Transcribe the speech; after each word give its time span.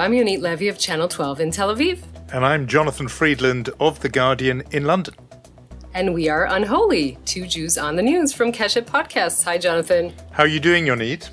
I'm 0.00 0.12
Yonit 0.12 0.40
Levy 0.40 0.68
of 0.68 0.78
Channel 0.78 1.08
12 1.08 1.40
in 1.40 1.50
Tel 1.50 1.76
Aviv. 1.76 2.00
And 2.32 2.42
I'm 2.42 2.66
Jonathan 2.66 3.06
Freedland 3.06 3.68
of 3.78 4.00
The 4.00 4.08
Guardian 4.08 4.62
in 4.70 4.86
London. 4.86 5.12
And 5.92 6.14
we 6.14 6.26
are 6.30 6.46
Unholy, 6.46 7.18
two 7.26 7.46
Jews 7.46 7.76
on 7.76 7.96
the 7.96 8.02
news 8.02 8.32
from 8.32 8.50
Keshet 8.50 8.86
Podcasts. 8.86 9.44
Hi, 9.44 9.58
Jonathan. 9.58 10.14
How 10.30 10.44
are 10.44 10.46
you 10.46 10.58
doing, 10.58 10.86
Yonit? 10.86 11.28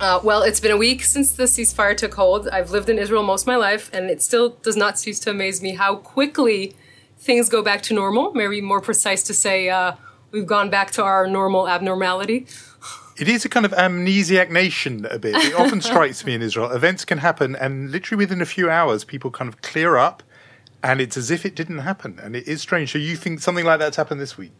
Uh, 0.00 0.20
well, 0.24 0.42
it's 0.42 0.58
been 0.58 0.70
a 0.70 0.76
week 0.78 1.04
since 1.04 1.32
the 1.32 1.42
ceasefire 1.42 1.94
took 1.94 2.14
hold. 2.14 2.48
I've 2.48 2.70
lived 2.70 2.88
in 2.88 2.98
Israel 2.98 3.22
most 3.22 3.42
of 3.42 3.48
my 3.48 3.56
life, 3.56 3.90
and 3.92 4.08
it 4.08 4.22
still 4.22 4.56
does 4.62 4.74
not 4.74 4.98
cease 4.98 5.20
to 5.20 5.30
amaze 5.32 5.60
me 5.60 5.74
how 5.74 5.96
quickly 5.96 6.74
things 7.18 7.50
go 7.50 7.60
back 7.60 7.82
to 7.82 7.94
normal. 7.94 8.32
Maybe 8.32 8.62
more 8.62 8.80
precise 8.80 9.22
to 9.24 9.34
say, 9.34 9.68
uh, 9.68 9.96
we've 10.30 10.46
gone 10.46 10.70
back 10.70 10.92
to 10.92 11.04
our 11.04 11.26
normal 11.26 11.68
abnormality. 11.68 12.46
It 13.18 13.28
is 13.28 13.44
a 13.44 13.48
kind 13.48 13.66
of 13.66 13.72
amnesiac 13.72 14.50
nation 14.50 15.06
a 15.10 15.18
bit. 15.18 15.34
It 15.36 15.54
often 15.58 15.80
strikes 15.80 16.24
me 16.24 16.34
in 16.34 16.42
Israel. 16.42 16.70
Events 16.70 17.04
can 17.04 17.18
happen, 17.18 17.56
and 17.56 17.90
literally 17.90 18.24
within 18.24 18.40
a 18.40 18.46
few 18.46 18.70
hours, 18.70 19.04
people 19.04 19.30
kind 19.30 19.48
of 19.48 19.60
clear 19.62 19.96
up, 19.96 20.22
and 20.82 21.00
it's 21.00 21.16
as 21.16 21.30
if 21.30 21.44
it 21.44 21.54
didn't 21.54 21.78
happen. 21.78 22.18
And 22.22 22.36
it 22.36 22.46
is 22.46 22.62
strange. 22.62 22.92
So 22.92 22.98
you 22.98 23.16
think 23.16 23.40
something 23.40 23.64
like 23.64 23.80
that's 23.80 23.96
happened 23.96 24.20
this 24.20 24.38
week? 24.38 24.52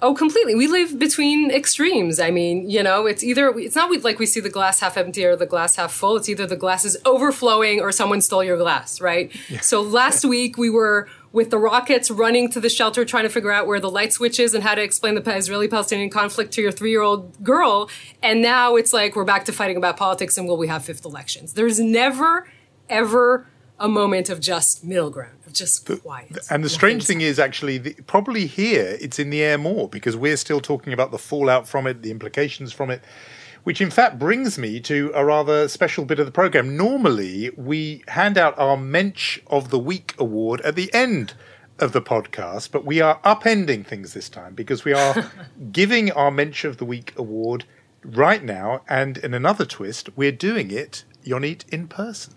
Oh, 0.00 0.14
completely. 0.14 0.54
We 0.54 0.68
live 0.68 0.96
between 0.96 1.50
extremes. 1.50 2.20
I 2.20 2.30
mean, 2.30 2.70
you 2.70 2.84
know, 2.84 3.06
it's 3.06 3.24
either 3.24 3.48
it's 3.58 3.74
not 3.74 3.90
like 4.04 4.20
we 4.20 4.26
see 4.26 4.38
the 4.38 4.48
glass 4.48 4.78
half 4.78 4.96
empty 4.96 5.24
or 5.24 5.34
the 5.34 5.46
glass 5.46 5.74
half 5.74 5.92
full. 5.92 6.16
It's 6.16 6.28
either 6.28 6.46
the 6.46 6.56
glass 6.56 6.84
is 6.84 6.96
overflowing 7.04 7.80
or 7.80 7.90
someone 7.90 8.20
stole 8.20 8.44
your 8.44 8.56
glass, 8.56 9.00
right? 9.00 9.34
Yeah. 9.48 9.58
So 9.58 9.82
last 9.82 10.24
week 10.36 10.56
we 10.56 10.70
were 10.70 11.08
with 11.32 11.50
the 11.50 11.58
rockets 11.58 12.10
running 12.10 12.50
to 12.50 12.60
the 12.60 12.70
shelter 12.70 13.04
trying 13.04 13.24
to 13.24 13.28
figure 13.28 13.52
out 13.52 13.66
where 13.66 13.80
the 13.80 13.90
light 13.90 14.12
switch 14.12 14.40
is 14.40 14.54
and 14.54 14.64
how 14.64 14.74
to 14.74 14.82
explain 14.82 15.14
the 15.14 15.36
Israeli-Palestinian 15.36 16.10
conflict 16.10 16.52
to 16.52 16.62
your 16.62 16.72
3-year-old 16.72 17.44
girl, 17.44 17.90
and 18.22 18.40
now 18.40 18.76
it's 18.76 18.92
like 18.92 19.14
we're 19.16 19.24
back 19.24 19.44
to 19.46 19.52
fighting 19.52 19.76
about 19.76 19.96
politics 19.96 20.38
and 20.38 20.48
will 20.48 20.56
we 20.56 20.68
have 20.68 20.84
fifth 20.84 21.04
elections. 21.04 21.52
There's 21.52 21.78
never 21.78 22.48
ever 22.88 23.46
a 23.80 23.88
moment 23.88 24.28
of 24.28 24.40
just 24.40 24.82
middle 24.82 25.10
ground, 25.10 25.38
of 25.46 25.52
just 25.52 25.86
quiet. 26.02 26.36
And 26.50 26.64
the 26.64 26.68
strange 26.68 27.06
thing 27.06 27.20
is, 27.20 27.38
actually, 27.38 27.78
the, 27.78 27.94
probably 28.06 28.46
here 28.46 28.96
it's 29.00 29.18
in 29.18 29.30
the 29.30 29.42
air 29.42 29.56
more 29.56 29.88
because 29.88 30.16
we're 30.16 30.36
still 30.36 30.60
talking 30.60 30.92
about 30.92 31.10
the 31.10 31.18
fallout 31.18 31.68
from 31.68 31.86
it, 31.86 32.02
the 32.02 32.10
implications 32.10 32.72
from 32.72 32.90
it, 32.90 33.02
which 33.64 33.80
in 33.80 33.90
fact 33.90 34.18
brings 34.18 34.58
me 34.58 34.80
to 34.80 35.10
a 35.14 35.24
rather 35.24 35.68
special 35.68 36.04
bit 36.04 36.18
of 36.18 36.26
the 36.26 36.32
program. 36.32 36.76
Normally, 36.76 37.50
we 37.56 38.02
hand 38.08 38.38
out 38.38 38.58
our 38.58 38.76
Mensch 38.76 39.40
of 39.46 39.70
the 39.70 39.78
Week 39.78 40.14
award 40.18 40.60
at 40.62 40.76
the 40.76 40.92
end 40.94 41.34
of 41.78 41.92
the 41.92 42.02
podcast, 42.02 42.70
but 42.72 42.84
we 42.84 43.00
are 43.00 43.20
upending 43.20 43.86
things 43.86 44.12
this 44.12 44.28
time 44.28 44.54
because 44.54 44.84
we 44.84 44.92
are 44.92 45.30
giving 45.72 46.10
our 46.12 46.30
Mensch 46.30 46.64
of 46.64 46.78
the 46.78 46.84
Week 46.84 47.12
award 47.16 47.64
right 48.04 48.42
now, 48.42 48.82
and 48.88 49.18
in 49.18 49.34
another 49.34 49.64
twist, 49.64 50.08
we're 50.16 50.32
doing 50.32 50.70
it, 50.70 51.04
Yonit, 51.24 51.68
in 51.68 51.88
person. 51.88 52.34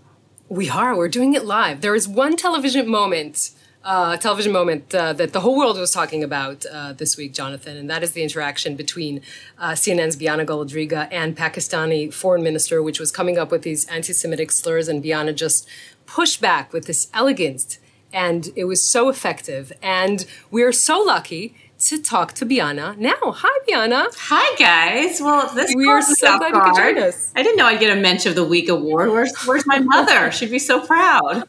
We 0.49 0.69
are. 0.69 0.95
We're 0.97 1.07
doing 1.07 1.33
it 1.33 1.45
live. 1.45 1.81
There 1.81 1.95
is 1.95 2.07
one 2.07 2.35
television 2.35 2.89
moment, 2.89 3.51
uh, 3.83 4.17
television 4.17 4.51
moment 4.51 4.93
uh, 4.93 5.13
that 5.13 5.33
the 5.33 5.39
whole 5.39 5.57
world 5.57 5.77
was 5.77 5.91
talking 5.91 6.23
about 6.23 6.65
uh, 6.71 6.93
this 6.93 7.17
week, 7.17 7.33
Jonathan, 7.33 7.77
and 7.77 7.89
that 7.89 8.03
is 8.03 8.11
the 8.11 8.23
interaction 8.23 8.75
between 8.75 9.21
uh, 9.57 9.71
CNN's 9.71 10.15
Bianna 10.15 10.45
Golodryga 10.45 11.07
and 11.11 11.35
Pakistani 11.35 12.13
foreign 12.13 12.43
minister, 12.43 12.83
which 12.83 12.99
was 12.99 13.11
coming 13.11 13.37
up 13.37 13.51
with 13.51 13.63
these 13.63 13.85
anti-Semitic 13.87 14.51
slurs, 14.51 14.87
and 14.87 15.01
Bianna 15.01 15.33
just 15.33 15.67
pushed 16.05 16.41
back 16.41 16.73
with 16.73 16.85
this 16.85 17.07
elegance, 17.13 17.79
and 18.13 18.49
it 18.55 18.65
was 18.65 18.83
so 18.83 19.09
effective. 19.09 19.71
And 19.81 20.25
we 20.51 20.61
are 20.63 20.71
so 20.71 20.99
lucky 20.99 21.55
to 21.81 22.01
talk 22.01 22.33
to 22.33 22.45
Bianna 22.45 22.95
now. 22.97 23.17
Hi, 23.21 23.59
Bianna. 23.65 24.07
Hi, 24.15 24.55
guys. 24.55 25.19
Well, 25.19 25.53
this 25.53 25.73
we 25.75 25.87
are 25.87 26.01
so 26.01 26.37
glad 26.37 26.53
you 26.53 26.61
could 26.61 26.75
join 26.75 27.03
us. 27.03 27.31
I 27.35 27.41
didn't 27.41 27.57
know 27.57 27.65
I'd 27.65 27.79
get 27.79 27.95
a 27.95 27.99
Mensch 27.99 28.25
of 28.25 28.35
the 28.35 28.43
Week 28.43 28.69
award. 28.69 29.09
Where's 29.09 29.35
Where's 29.45 29.65
my 29.65 29.79
mother? 29.79 30.31
She'd 30.31 30.51
be 30.51 30.59
so 30.59 30.85
proud. 30.85 31.47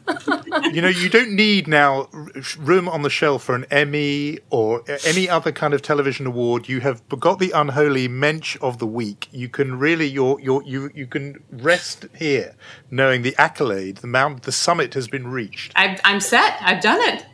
you 0.73 0.81
know, 0.81 0.87
you 0.87 1.09
don't 1.09 1.31
need 1.31 1.67
now 1.67 2.09
room 2.57 2.89
on 2.89 3.03
the 3.03 3.09
shelf 3.09 3.43
for 3.43 3.55
an 3.55 3.65
Emmy 3.69 4.39
or 4.49 4.83
any 5.05 5.29
other 5.29 5.51
kind 5.51 5.73
of 5.73 5.81
television 5.81 6.25
award. 6.25 6.67
You 6.67 6.81
have 6.81 7.07
got 7.09 7.39
the 7.39 7.51
unholy 7.51 8.07
Mensch 8.07 8.57
of 8.61 8.79
the 8.79 8.87
Week. 8.87 9.27
You 9.31 9.49
can 9.49 9.77
really 9.77 10.07
you 10.07 10.39
you 10.39 10.63
you 10.65 10.89
you 10.95 11.05
can 11.05 11.43
rest 11.51 12.07
here, 12.17 12.55
knowing 12.89 13.21
the 13.21 13.35
accolade, 13.37 13.97
the 13.97 14.07
mount, 14.07 14.43
the 14.43 14.51
summit 14.51 14.95
has 14.95 15.07
been 15.07 15.27
reached. 15.27 15.73
i 15.75 15.99
I'm 16.03 16.19
set. 16.19 16.57
I've 16.59 16.81
done 16.81 17.01
it 17.01 17.25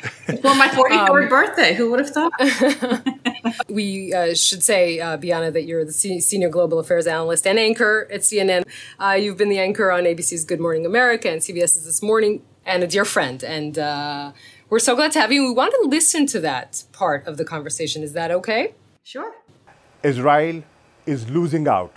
for 0.40 0.54
my 0.54 0.68
43rd 0.68 1.22
um, 1.22 1.28
birthday. 1.28 1.74
Who 1.74 1.90
would 1.90 2.00
have 2.00 2.10
thought? 2.10 2.32
we 3.68 4.14
uh, 4.14 4.34
should 4.34 4.62
say, 4.62 5.00
uh, 5.00 5.16
Bianna, 5.16 5.50
that 5.50 5.64
you're 5.64 5.84
the 5.84 5.92
senior 5.92 6.48
global 6.48 6.78
affairs 6.78 7.06
analyst 7.06 7.46
and 7.46 7.58
anchor 7.58 8.08
at 8.12 8.20
CNN. 8.20 8.64
Uh, 8.98 9.12
you've 9.12 9.36
been 9.36 9.48
the 9.48 9.58
anchor 9.58 9.90
on 9.90 10.04
ABC's 10.04 10.44
Good 10.44 10.60
Morning 10.60 10.86
America 10.86 11.30
and 11.30 11.40
CBS's 11.42 11.84
This 11.84 12.02
Morning, 12.02 12.42
and 12.64 12.82
a 12.82 12.86
dear 12.86 13.04
friend. 13.04 13.42
And 13.42 13.78
uh, 13.78 14.32
we're 14.68 14.78
so 14.78 14.94
glad 14.96 15.12
to 15.12 15.20
have 15.20 15.32
you. 15.32 15.44
We 15.44 15.52
want 15.52 15.74
to 15.82 15.88
listen 15.88 16.26
to 16.28 16.40
that 16.40 16.84
part 16.92 17.26
of 17.26 17.36
the 17.36 17.44
conversation. 17.44 18.02
Is 18.02 18.12
that 18.14 18.30
okay? 18.30 18.74
Sure. 19.02 19.34
Israel 20.02 20.62
is 21.06 21.28
losing 21.30 21.68
out. 21.68 21.96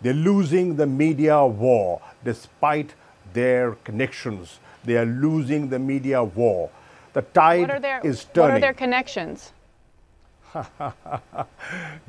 They're 0.00 0.14
losing 0.14 0.76
the 0.76 0.86
media 0.86 1.44
war 1.44 2.00
despite 2.24 2.94
their 3.32 3.72
connections. 3.84 4.58
They 4.84 4.96
are 4.96 5.06
losing 5.06 5.68
the 5.68 5.78
media 5.78 6.24
war. 6.24 6.70
The 7.12 7.22
tide 7.22 7.82
their, 7.82 8.00
is 8.02 8.24
turning. 8.24 8.42
What 8.42 8.56
are 8.56 8.60
their 8.60 8.72
connections? 8.72 9.52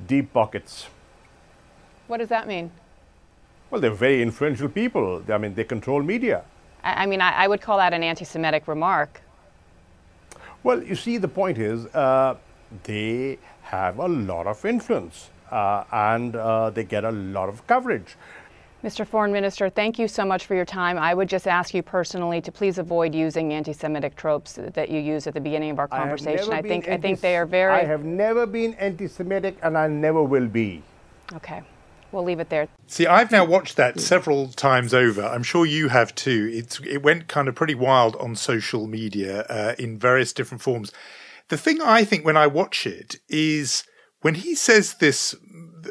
Deep 0.08 0.32
pockets. 0.34 0.88
What 2.08 2.18
does 2.18 2.30
that 2.30 2.48
mean? 2.48 2.72
Well, 3.70 3.82
they're 3.82 3.92
very 3.92 4.22
influential 4.22 4.70
people. 4.70 5.24
I 5.30 5.38
mean, 5.38 5.56
they 5.56 5.64
control 5.64 6.02
media. 6.04 6.44
I, 6.84 7.04
I 7.04 7.06
mean, 7.06 7.22
I, 7.22 7.32
I, 7.44 7.48
would 7.48 7.62
call 7.62 7.78
that 7.78 7.94
an 7.94 8.04
anti 8.04 8.26
Semitic 8.26 8.68
remark. 8.68 9.22
Well, 10.64 10.84
you 10.84 10.96
see, 10.96 11.18
the 11.18 11.28
point 11.28 11.58
is 11.58 11.86
uh, 11.88 12.36
they 12.84 13.40
have 13.64 14.00
a 14.00 14.08
lot 14.08 14.48
of 14.48 14.64
influence 14.64 15.30
uh, 15.52 15.84
and 15.92 16.36
uh, 16.36 16.70
they 16.70 16.84
get 16.84 17.04
a 17.04 17.12
lot 17.12 17.50
of 17.50 17.66
coverage. 17.68 18.16
Mr. 18.84 19.08
Foreign 19.08 19.32
Minister, 19.32 19.70
thank 19.70 19.98
you 19.98 20.10
so 20.10 20.26
much 20.26 20.46
for 20.46 20.56
your 20.56 20.66
time. 20.66 20.98
I 20.98 21.14
would 21.14 21.30
just 21.30 21.48
ask 21.48 21.74
you 21.74 21.82
personally 21.82 22.42
to 22.42 22.52
please 22.52 22.78
avoid 22.78 23.16
using 23.16 23.54
anti-Semitic 23.54 24.18
tropes 24.18 24.60
that 24.62 24.90
you 24.90 25.00
used 25.00 25.26
at 25.26 25.34
the 25.34 25.40
beginning 25.40 25.72
of 25.72 25.80
our 25.80 25.88
conversation. 25.88 26.52
I, 26.52 26.58
I 26.58 26.62
think 26.62 26.90
I 26.90 26.98
think 26.98 27.22
they 27.22 27.38
are 27.38 27.46
very. 27.46 27.72
I 27.72 27.86
have 27.86 28.04
never 28.04 28.46
been 28.46 28.74
anti-Semitic, 28.74 29.58
and 29.64 29.78
I 29.78 29.88
never 29.88 30.22
will 30.22 30.48
be. 30.48 30.84
Okay. 31.34 31.62
We'll 32.12 32.26
leave 32.26 32.42
it 32.42 32.50
there. 32.50 32.68
See, 32.86 33.08
I've 33.08 33.32
now 33.32 33.46
watched 33.46 33.78
that 33.78 34.02
several 34.02 34.50
times 34.50 34.94
over. 34.94 35.24
I'm 35.24 35.44
sure 35.44 35.66
you 35.66 35.88
have 35.88 36.14
too. 36.14 36.50
It's 36.54 36.82
it 36.82 37.02
went 37.02 37.30
kind 37.30 37.48
of 37.48 37.56
pretty 37.56 37.76
wild 37.76 38.18
on 38.18 38.36
social 38.36 38.86
media 38.86 39.44
uh, 39.44 39.76
in 39.80 39.98
various 39.98 40.34
different 40.34 40.62
forms. 40.62 40.92
The 41.48 41.58
thing 41.58 41.82
I 41.82 42.04
think 42.04 42.26
when 42.26 42.38
I 42.38 42.48
watch 42.48 42.86
it 42.86 43.16
is 43.30 43.86
when 44.22 44.36
he 44.36 44.56
says 44.56 44.96
this 44.96 45.36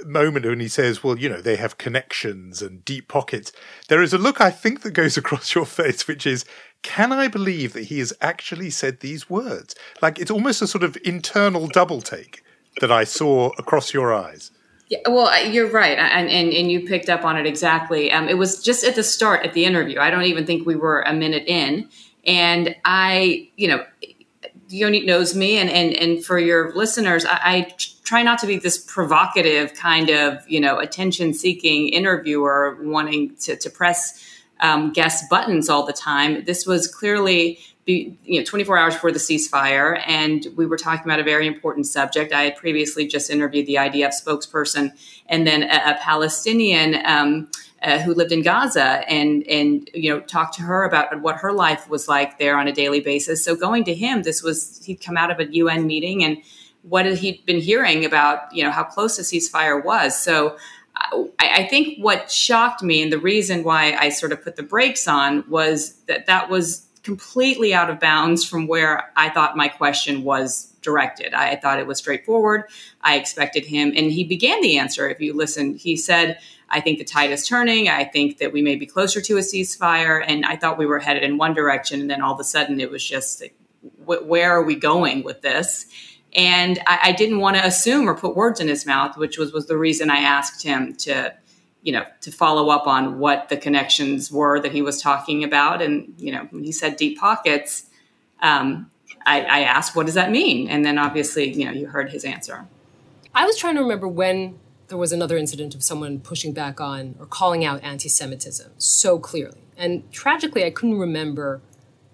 moment 0.04 0.46
when 0.46 0.60
he 0.60 0.68
says, 0.68 1.02
well, 1.02 1.18
you 1.18 1.28
know, 1.28 1.40
they 1.40 1.56
have 1.56 1.78
connections 1.78 2.62
and 2.62 2.84
deep 2.84 3.08
pockets, 3.08 3.52
there 3.88 4.02
is 4.02 4.12
a 4.12 4.18
look 4.18 4.40
I 4.40 4.50
think 4.50 4.82
that 4.82 4.92
goes 4.92 5.16
across 5.16 5.54
your 5.54 5.66
face, 5.66 6.06
which 6.06 6.26
is, 6.26 6.44
can 6.82 7.12
I 7.12 7.28
believe 7.28 7.72
that 7.74 7.84
he 7.84 7.98
has 8.00 8.12
actually 8.20 8.70
said 8.70 9.00
these 9.00 9.30
words? 9.30 9.74
Like 10.00 10.18
it's 10.18 10.30
almost 10.30 10.62
a 10.62 10.66
sort 10.66 10.84
of 10.84 10.96
internal 11.04 11.68
double 11.68 12.00
take 12.00 12.42
that 12.80 12.90
I 12.90 13.04
saw 13.04 13.50
across 13.58 13.94
your 13.94 14.12
eyes. 14.12 14.50
Yeah, 14.88 14.98
well, 15.08 15.46
you're 15.46 15.70
right, 15.70 15.96
and, 15.96 16.28
and, 16.28 16.52
and 16.52 16.70
you 16.70 16.86
picked 16.86 17.08
up 17.08 17.24
on 17.24 17.38
it 17.38 17.46
exactly. 17.46 18.12
Um, 18.12 18.28
it 18.28 18.36
was 18.36 18.62
just 18.62 18.84
at 18.84 18.94
the 18.94 19.02
start 19.02 19.44
at 19.46 19.54
the 19.54 19.64
interview. 19.64 19.98
I 19.98 20.10
don't 20.10 20.24
even 20.24 20.44
think 20.44 20.66
we 20.66 20.76
were 20.76 21.00
a 21.02 21.14
minute 21.14 21.44
in, 21.46 21.88
and 22.26 22.76
I, 22.84 23.48
you 23.56 23.68
know, 23.68 23.86
Yoni 24.68 25.06
knows 25.06 25.34
me, 25.34 25.56
and 25.56 25.70
and 25.70 25.94
and 25.94 26.22
for 26.22 26.38
your 26.38 26.74
listeners, 26.74 27.24
I, 27.24 27.40
I 27.42 27.74
try 28.12 28.22
not 28.22 28.38
to 28.38 28.46
be 28.46 28.58
this 28.58 28.76
provocative 28.76 29.72
kind 29.72 30.10
of 30.10 30.46
you 30.46 30.60
know 30.60 30.78
attention 30.78 31.32
seeking 31.32 31.88
interviewer 31.88 32.76
wanting 32.82 33.34
to, 33.36 33.56
to 33.56 33.70
press 33.70 34.22
um, 34.60 34.92
guest 34.92 35.30
buttons 35.30 35.70
all 35.70 35.86
the 35.86 35.94
time. 35.94 36.44
This 36.44 36.66
was 36.66 36.86
clearly 36.86 37.58
be, 37.86 38.18
you 38.22 38.38
know 38.38 38.44
24 38.44 38.76
hours 38.76 38.92
before 38.92 39.12
the 39.12 39.18
ceasefire, 39.18 39.98
and 40.06 40.46
we 40.56 40.66
were 40.66 40.76
talking 40.76 41.04
about 41.06 41.20
a 41.20 41.24
very 41.24 41.46
important 41.46 41.86
subject. 41.86 42.34
I 42.34 42.42
had 42.42 42.56
previously 42.56 43.06
just 43.06 43.30
interviewed 43.30 43.66
the 43.66 43.76
IDF 43.76 44.12
spokesperson, 44.22 44.92
and 45.26 45.46
then 45.46 45.62
a, 45.62 45.92
a 45.92 45.98
Palestinian. 46.02 47.00
Um, 47.06 47.48
uh, 47.82 47.98
who 47.98 48.14
lived 48.14 48.30
in 48.30 48.42
Gaza 48.42 49.02
and 49.08 49.42
and 49.48 49.90
you 49.92 50.08
know 50.08 50.20
talked 50.20 50.54
to 50.54 50.62
her 50.62 50.84
about 50.84 51.20
what 51.20 51.38
her 51.38 51.52
life 51.52 51.90
was 51.90 52.06
like 52.06 52.38
there 52.38 52.56
on 52.56 52.68
a 52.68 52.72
daily 52.72 53.00
basis. 53.00 53.44
So 53.44 53.56
going 53.56 53.82
to 53.86 53.94
him, 53.94 54.22
this 54.22 54.40
was 54.40 54.80
he'd 54.84 55.00
come 55.00 55.16
out 55.16 55.32
of 55.32 55.40
a 55.40 55.52
UN 55.52 55.84
meeting 55.88 56.22
and 56.22 56.36
what 56.82 57.06
he'd 57.06 57.44
been 57.46 57.60
hearing 57.60 58.04
about 58.04 58.52
you 58.52 58.62
know 58.62 58.70
how 58.70 58.84
close 58.84 59.16
the 59.16 59.22
ceasefire 59.22 59.82
was. 59.82 60.18
So 60.18 60.56
I, 60.96 61.28
I 61.38 61.66
think 61.68 61.98
what 61.98 62.30
shocked 62.30 62.82
me 62.82 63.02
and 63.02 63.12
the 63.12 63.18
reason 63.18 63.64
why 63.64 63.94
I 63.94 64.10
sort 64.10 64.32
of 64.32 64.42
put 64.42 64.56
the 64.56 64.62
brakes 64.62 65.08
on 65.08 65.44
was 65.48 65.94
that 66.06 66.26
that 66.26 66.50
was 66.50 66.86
completely 67.02 67.74
out 67.74 67.90
of 67.90 67.98
bounds 67.98 68.44
from 68.44 68.66
where 68.66 69.10
I 69.16 69.30
thought 69.30 69.56
my 69.56 69.68
question 69.68 70.22
was 70.22 70.72
directed. 70.82 71.34
I 71.34 71.56
thought 71.56 71.78
it 71.78 71.86
was 71.86 71.98
straightforward. 71.98 72.64
I 73.02 73.16
expected 73.16 73.64
him, 73.64 73.88
and 73.96 74.12
he 74.12 74.24
began 74.24 74.60
the 74.60 74.78
answer. 74.78 75.08
If 75.08 75.20
you 75.20 75.32
listen, 75.34 75.74
he 75.74 75.96
said, 75.96 76.38
I 76.72 76.80
think 76.80 76.98
the 76.98 77.04
tide 77.04 77.30
is 77.30 77.46
turning. 77.46 77.88
I 77.88 78.04
think 78.04 78.38
that 78.38 78.52
we 78.52 78.62
may 78.62 78.76
be 78.76 78.86
closer 78.86 79.20
to 79.20 79.36
a 79.36 79.40
ceasefire. 79.40 80.24
And 80.26 80.44
I 80.44 80.56
thought 80.56 80.78
we 80.78 80.86
were 80.86 80.98
headed 80.98 81.22
in 81.22 81.36
one 81.36 81.54
direction. 81.54 82.00
And 82.00 82.10
then 82.10 82.22
all 82.22 82.34
of 82.34 82.40
a 82.40 82.44
sudden 82.44 82.80
it 82.80 82.90
was 82.90 83.06
just, 83.06 83.42
where 84.06 84.50
are 84.50 84.62
we 84.62 84.74
going 84.74 85.22
with 85.22 85.42
this? 85.42 85.86
And 86.34 86.78
I, 86.86 86.98
I 87.04 87.12
didn't 87.12 87.40
want 87.40 87.56
to 87.56 87.66
assume 87.66 88.08
or 88.08 88.14
put 88.14 88.34
words 88.34 88.60
in 88.60 88.68
his 88.68 88.86
mouth, 88.86 89.16
which 89.16 89.38
was, 89.38 89.52
was 89.52 89.66
the 89.66 89.76
reason 89.76 90.10
I 90.10 90.18
asked 90.18 90.62
him 90.62 90.94
to, 90.96 91.34
you 91.82 91.92
know, 91.92 92.04
to 92.22 92.30
follow 92.32 92.70
up 92.70 92.86
on 92.86 93.18
what 93.18 93.48
the 93.48 93.56
connections 93.56 94.30
were 94.30 94.60
that 94.60 94.72
he 94.72 94.82
was 94.82 95.00
talking 95.00 95.44
about. 95.44 95.82
And, 95.82 96.14
you 96.16 96.32
know, 96.32 96.46
when 96.50 96.64
he 96.64 96.72
said 96.72 96.96
deep 96.96 97.18
pockets, 97.18 97.86
um, 98.40 98.90
I, 99.26 99.42
I 99.42 99.60
asked, 99.60 99.94
what 99.94 100.06
does 100.06 100.14
that 100.14 100.30
mean? 100.30 100.68
And 100.68 100.84
then 100.84 100.98
obviously, 100.98 101.52
you 101.52 101.64
know, 101.64 101.72
you 101.72 101.86
heard 101.86 102.10
his 102.10 102.24
answer. 102.24 102.66
I 103.34 103.44
was 103.44 103.56
trying 103.56 103.76
to 103.76 103.82
remember 103.82 104.08
when 104.08 104.58
there 104.88 104.98
was 104.98 105.12
another 105.12 105.36
incident 105.38 105.74
of 105.74 105.82
someone 105.82 106.20
pushing 106.20 106.52
back 106.52 106.80
on 106.80 107.14
or 107.18 107.26
calling 107.26 107.64
out 107.64 107.82
anti 107.82 108.08
Semitism 108.08 108.72
so 108.78 109.18
clearly. 109.18 109.62
And 109.76 110.10
tragically, 110.12 110.64
I 110.64 110.70
couldn't 110.70 110.98
remember 110.98 111.62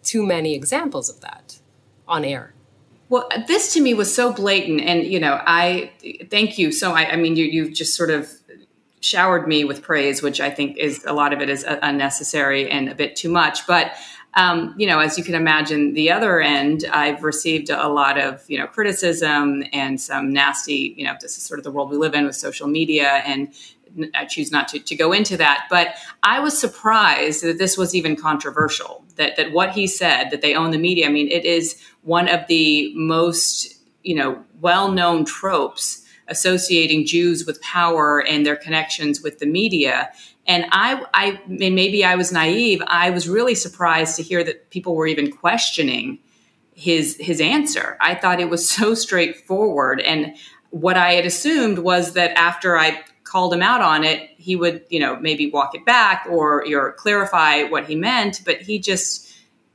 too 0.03 0.25
many 0.25 0.55
examples 0.55 1.09
of 1.11 1.21
that 1.21 1.59
on 2.06 2.25
air. 2.25 2.55
Well, 3.09 3.29
this 3.47 3.73
to 3.75 3.81
me 3.81 3.95
was 3.95 4.15
so 4.15 4.33
blatant. 4.33 4.81
And, 4.83 5.05
you 5.05 5.21
know, 5.21 5.41
I 5.47 5.91
thank 6.31 6.59
you. 6.59 6.73
So, 6.73 6.93
I, 6.93 7.13
I 7.13 7.17
mean, 7.17 7.37
you, 7.37 7.45
you've 7.45 7.73
just 7.73 7.95
sort 7.95 8.11
of 8.11 8.31
showered 9.01 9.47
me 9.47 9.65
with 9.65 9.83
praise, 9.83 10.23
which 10.23 10.41
I 10.41 10.51
think 10.51 10.77
is 10.77 11.05
a 11.05 11.13
lot 11.13 11.33
of 11.33 11.41
it 11.41 11.49
is 11.49 11.65
unnecessary 11.67 12.71
and 12.71 12.89
a 12.89 12.95
bit 12.95 13.17
too 13.17 13.31
much. 13.31 13.67
But 13.67 13.93
um, 14.35 14.75
you 14.77 14.87
know, 14.87 15.01
as 15.01 15.19
you 15.19 15.25
can 15.25 15.35
imagine, 15.35 15.95
the 15.95 16.11
other 16.11 16.41
end, 16.41 16.85
I've 16.93 17.25
received 17.25 17.71
a 17.71 17.89
lot 17.89 18.19
of, 18.19 18.45
you 18.49 18.59
know, 18.59 18.67
criticism 18.67 19.65
and 19.73 20.01
some 20.01 20.33
nasty, 20.33 20.95
you 20.97 21.05
know, 21.05 21.15
this 21.21 21.37
is 21.37 21.43
sort 21.43 21.59
of 21.59 21.65
the 21.65 21.71
world 21.71 21.91
we 21.91 21.97
live 21.97 22.15
in 22.15 22.27
with 22.27 22.37
social 22.37 22.69
media 22.69 23.23
and 23.27 23.53
I 24.15 24.27
choose 24.27 24.53
not 24.53 24.69
to, 24.69 24.79
to 24.79 24.95
go 24.95 25.13
into 25.13 25.37
that. 25.39 25.67
But 25.71 25.95
I 26.23 26.41
was 26.41 26.59
surprised 26.59 27.43
that 27.43 27.59
this 27.59 27.79
was 27.79 27.95
even 27.95 28.17
controversial, 28.17 29.03
that, 29.19 29.37
that 29.37 29.53
what 29.53 29.70
he 29.73 29.87
said, 29.87 30.31
that 30.31 30.41
they 30.41 30.55
own 30.55 30.70
the 30.70 30.79
media. 30.79 31.06
I 31.06 31.11
mean, 31.11 31.29
it 31.29 31.44
is 31.44 31.81
one 32.03 32.29
of 32.29 32.47
the 32.49 32.93
most, 32.94 33.76
you 34.03 34.15
know, 34.15 34.43
well-known 34.61 35.26
tropes 35.26 36.05
associating 36.29 37.06
Jews 37.06 37.47
with 37.47 37.61
power 37.61 38.20
and 38.26 38.44
their 38.44 38.56
connections 38.56 39.23
with 39.23 39.38
the 39.38 39.47
media. 39.47 40.11
And 40.47 40.65
I, 40.73 41.05
I, 41.12 41.41
maybe 41.47 42.05
I 42.05 42.15
was 42.17 42.32
naive. 42.32 42.82
I 42.87 43.11
was 43.11 43.29
really 43.29 43.55
surprised 43.55 44.17
to 44.17 44.23
hear 44.23 44.43
that 44.44 44.70
people 44.70 44.94
were 44.94 45.06
even 45.06 45.31
questioning 45.31 46.19
his 46.75 47.17
his 47.17 47.41
answer. 47.41 47.99
I 48.00 48.14
thought 48.14 48.38
it 48.38 48.49
was 48.49 48.71
so 48.71 48.94
straightforward, 48.94 50.00
and 50.00 50.37
what 50.71 50.97
I 50.97 51.14
had 51.14 51.26
assumed 51.26 51.81
was 51.81 52.12
that 52.12 52.31
after 52.38 52.79
I 52.79 53.03
called 53.25 53.53
him 53.53 53.62
out 53.62 53.81
on 53.81 54.05
it, 54.05 54.31
he 54.49 54.56
would, 54.56 54.83
you 54.89 54.99
know, 54.99 55.15
maybe 55.21 55.50
walk 55.50 55.75
it 55.75 55.85
back 55.85 56.27
or 56.27 56.65
or 56.75 56.93
clarify 56.93 57.65
what 57.65 57.85
he 57.85 57.95
meant. 57.95 58.41
But 58.47 58.62
he 58.62 58.79
just 58.79 59.31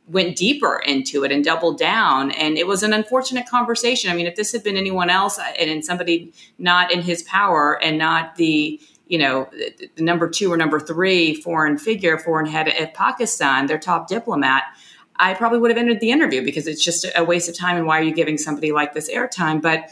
went 0.08 0.36
deeper 0.36 0.81
into 0.84 1.24
it 1.24 1.31
and 1.31 1.46
doubled 1.46 1.78
down. 1.78 2.31
And 2.31 2.58
it 2.58 2.66
was 2.66 2.81
an 2.81 2.92
unfortunate 2.92 3.48
conversation. 3.48 4.10
I 4.10 4.16
mean, 4.16 4.25
if 4.25 4.36
this 4.36 4.52
had 4.52 4.64
been 4.64 4.75
anyone 4.75 5.12
else 5.12 5.38
uh, 5.38 5.44
and 5.60 5.86
somebody 5.86 6.34
not 6.58 6.92
in 6.92 7.04
his 7.04 7.22
power 7.22 7.80
and 7.84 8.00
not 8.00 8.36
the 8.38 8.81
you 9.06 9.20
know, 9.20 9.48
the 9.96 10.02
number 10.02 10.28
two 10.28 10.52
or 10.52 10.58
number 10.58 10.80
three 10.80 11.36
foreign 11.36 11.78
figure, 11.78 12.18
foreign 12.18 12.48
head 12.48 12.68
of 12.68 12.94
Pakistan, 12.96 13.68
their 13.68 13.78
top 13.78 14.08
diplomat, 14.08 14.64
I 15.18 15.36
probably 15.36 15.60
would 15.60 15.70
have 15.70 15.78
ended 15.78 16.00
the 16.00 16.10
interview 16.10 16.44
because 16.44 16.66
it's 16.66 16.84
just 16.84 17.06
a 17.16 17.24
waste 17.24 17.48
of 17.48 17.56
time. 17.56 17.78
And 17.78 17.86
why 17.86 18.00
are 18.00 18.04
you 18.04 18.14
giving 18.14 18.40
somebody 18.40 18.72
like 18.72 18.94
this 18.96 19.12
airtime? 19.12 19.62
But 19.62 19.92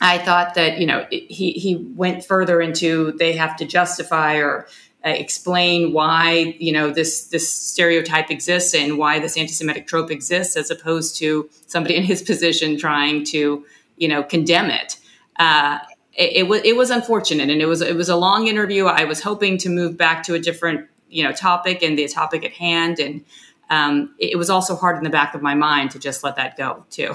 I 0.00 0.18
thought 0.18 0.54
that 0.54 0.78
you 0.78 0.86
know 0.86 1.06
he 1.10 1.52
he 1.52 1.76
went 1.76 2.24
further 2.24 2.60
into 2.60 3.12
they 3.12 3.32
have 3.32 3.56
to 3.56 3.64
justify 3.66 4.36
or 4.36 4.66
uh, 5.04 5.10
explain 5.10 5.92
why 5.92 6.56
you 6.58 6.72
know 6.72 6.90
this 6.90 7.26
this 7.26 7.52
stereotype 7.52 8.30
exists 8.30 8.74
and 8.74 8.98
why 8.98 9.18
this 9.18 9.36
anti-Semitic 9.36 9.86
trope 9.86 10.10
exists, 10.10 10.56
as 10.56 10.70
opposed 10.70 11.16
to 11.16 11.48
somebody 11.66 11.96
in 11.96 12.02
his 12.02 12.22
position 12.22 12.78
trying 12.78 13.24
to 13.24 13.64
you 13.96 14.08
know 14.08 14.22
condemn 14.22 14.70
it. 14.70 14.98
Uh, 15.36 15.78
it, 16.12 16.32
it, 16.38 16.48
was 16.48 16.62
it 16.64 16.76
was 16.76 16.90
unfortunate, 16.90 17.50
and 17.50 17.62
it 17.62 17.66
was 17.66 17.82
it 17.82 17.96
was 17.96 18.08
a 18.08 18.16
long 18.16 18.46
interview. 18.46 18.86
I 18.86 19.04
was 19.04 19.22
hoping 19.22 19.58
to 19.58 19.68
move 19.68 19.96
back 19.96 20.22
to 20.24 20.34
a 20.34 20.38
different 20.38 20.88
you 21.08 21.24
know 21.24 21.32
topic 21.32 21.82
and 21.82 21.98
the 21.98 22.08
topic 22.08 22.44
at 22.44 22.52
hand, 22.52 22.98
and 22.98 23.24
um, 23.68 24.14
it, 24.18 24.32
it 24.32 24.36
was 24.36 24.48
also 24.48 24.76
hard 24.76 24.96
in 24.96 25.04
the 25.04 25.10
back 25.10 25.34
of 25.34 25.42
my 25.42 25.54
mind 25.54 25.90
to 25.92 25.98
just 25.98 26.24
let 26.24 26.36
that 26.36 26.56
go 26.56 26.84
too. 26.90 27.14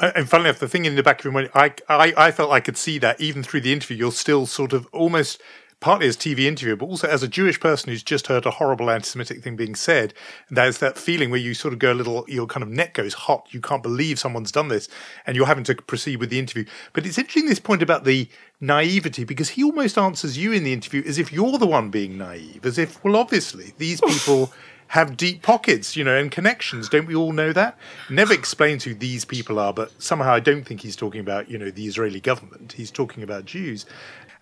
And 0.00 0.28
funnily 0.28 0.48
enough, 0.48 0.60
the 0.60 0.68
thing 0.68 0.86
in 0.86 0.96
the 0.96 1.02
back 1.02 1.18
of 1.18 1.24
your 1.24 1.32
mind, 1.32 1.50
I, 1.54 1.74
I, 1.88 2.14
I 2.16 2.30
felt 2.30 2.50
I 2.50 2.60
could 2.60 2.78
see 2.78 2.98
that 2.98 3.20
even 3.20 3.42
through 3.42 3.60
the 3.60 3.72
interview, 3.72 3.96
you're 3.96 4.12
still 4.12 4.46
sort 4.46 4.72
of 4.72 4.86
almost 4.92 5.40
partly 5.80 6.06
as 6.06 6.16
TV 6.16 6.40
interviewer, 6.40 6.76
but 6.76 6.86
also 6.86 7.08
as 7.08 7.22
a 7.22 7.28
Jewish 7.28 7.58
person 7.58 7.90
who's 7.90 8.02
just 8.02 8.26
heard 8.26 8.44
a 8.44 8.50
horrible 8.50 8.90
anti-Semitic 8.90 9.42
thing 9.42 9.56
being 9.56 9.74
said. 9.74 10.12
There's 10.50 10.78
that 10.78 10.98
feeling 10.98 11.30
where 11.30 11.40
you 11.40 11.54
sort 11.54 11.72
of 11.72 11.78
go 11.78 11.92
a 11.92 11.94
little, 11.94 12.24
your 12.28 12.46
kind 12.46 12.62
of 12.62 12.68
neck 12.68 12.94
goes 12.94 13.14
hot. 13.14 13.48
You 13.50 13.60
can't 13.60 13.82
believe 13.82 14.18
someone's 14.18 14.52
done 14.52 14.68
this, 14.68 14.88
and 15.26 15.36
you're 15.36 15.46
having 15.46 15.64
to 15.64 15.74
proceed 15.74 16.16
with 16.16 16.30
the 16.30 16.38
interview. 16.38 16.66
But 16.92 17.06
it's 17.06 17.18
interesting 17.18 17.46
this 17.46 17.60
point 17.60 17.82
about 17.82 18.04
the 18.04 18.28
naivety 18.60 19.24
because 19.24 19.50
he 19.50 19.64
almost 19.64 19.96
answers 19.96 20.36
you 20.36 20.52
in 20.52 20.64
the 20.64 20.72
interview 20.72 21.02
as 21.06 21.18
if 21.18 21.32
you're 21.32 21.58
the 21.58 21.66
one 21.66 21.90
being 21.90 22.18
naive, 22.18 22.64
as 22.64 22.76
if, 22.78 23.02
well, 23.02 23.16
obviously 23.16 23.72
these 23.78 24.00
people. 24.00 24.52
have 24.90 25.16
deep 25.16 25.40
pockets, 25.42 25.96
you 25.96 26.02
know, 26.02 26.16
and 26.16 26.32
connections. 26.32 26.88
Don't 26.88 27.06
we 27.06 27.14
all 27.14 27.32
know 27.32 27.52
that? 27.52 27.78
Never 28.08 28.34
explains 28.34 28.82
who 28.82 28.92
these 28.92 29.24
people 29.24 29.60
are, 29.60 29.72
but 29.72 29.92
somehow 30.02 30.32
I 30.32 30.40
don't 30.40 30.64
think 30.64 30.80
he's 30.80 30.96
talking 30.96 31.20
about, 31.20 31.48
you 31.48 31.58
know, 31.58 31.70
the 31.70 31.86
Israeli 31.86 32.18
government. 32.18 32.72
He's 32.72 32.90
talking 32.90 33.22
about 33.22 33.44
Jews. 33.44 33.86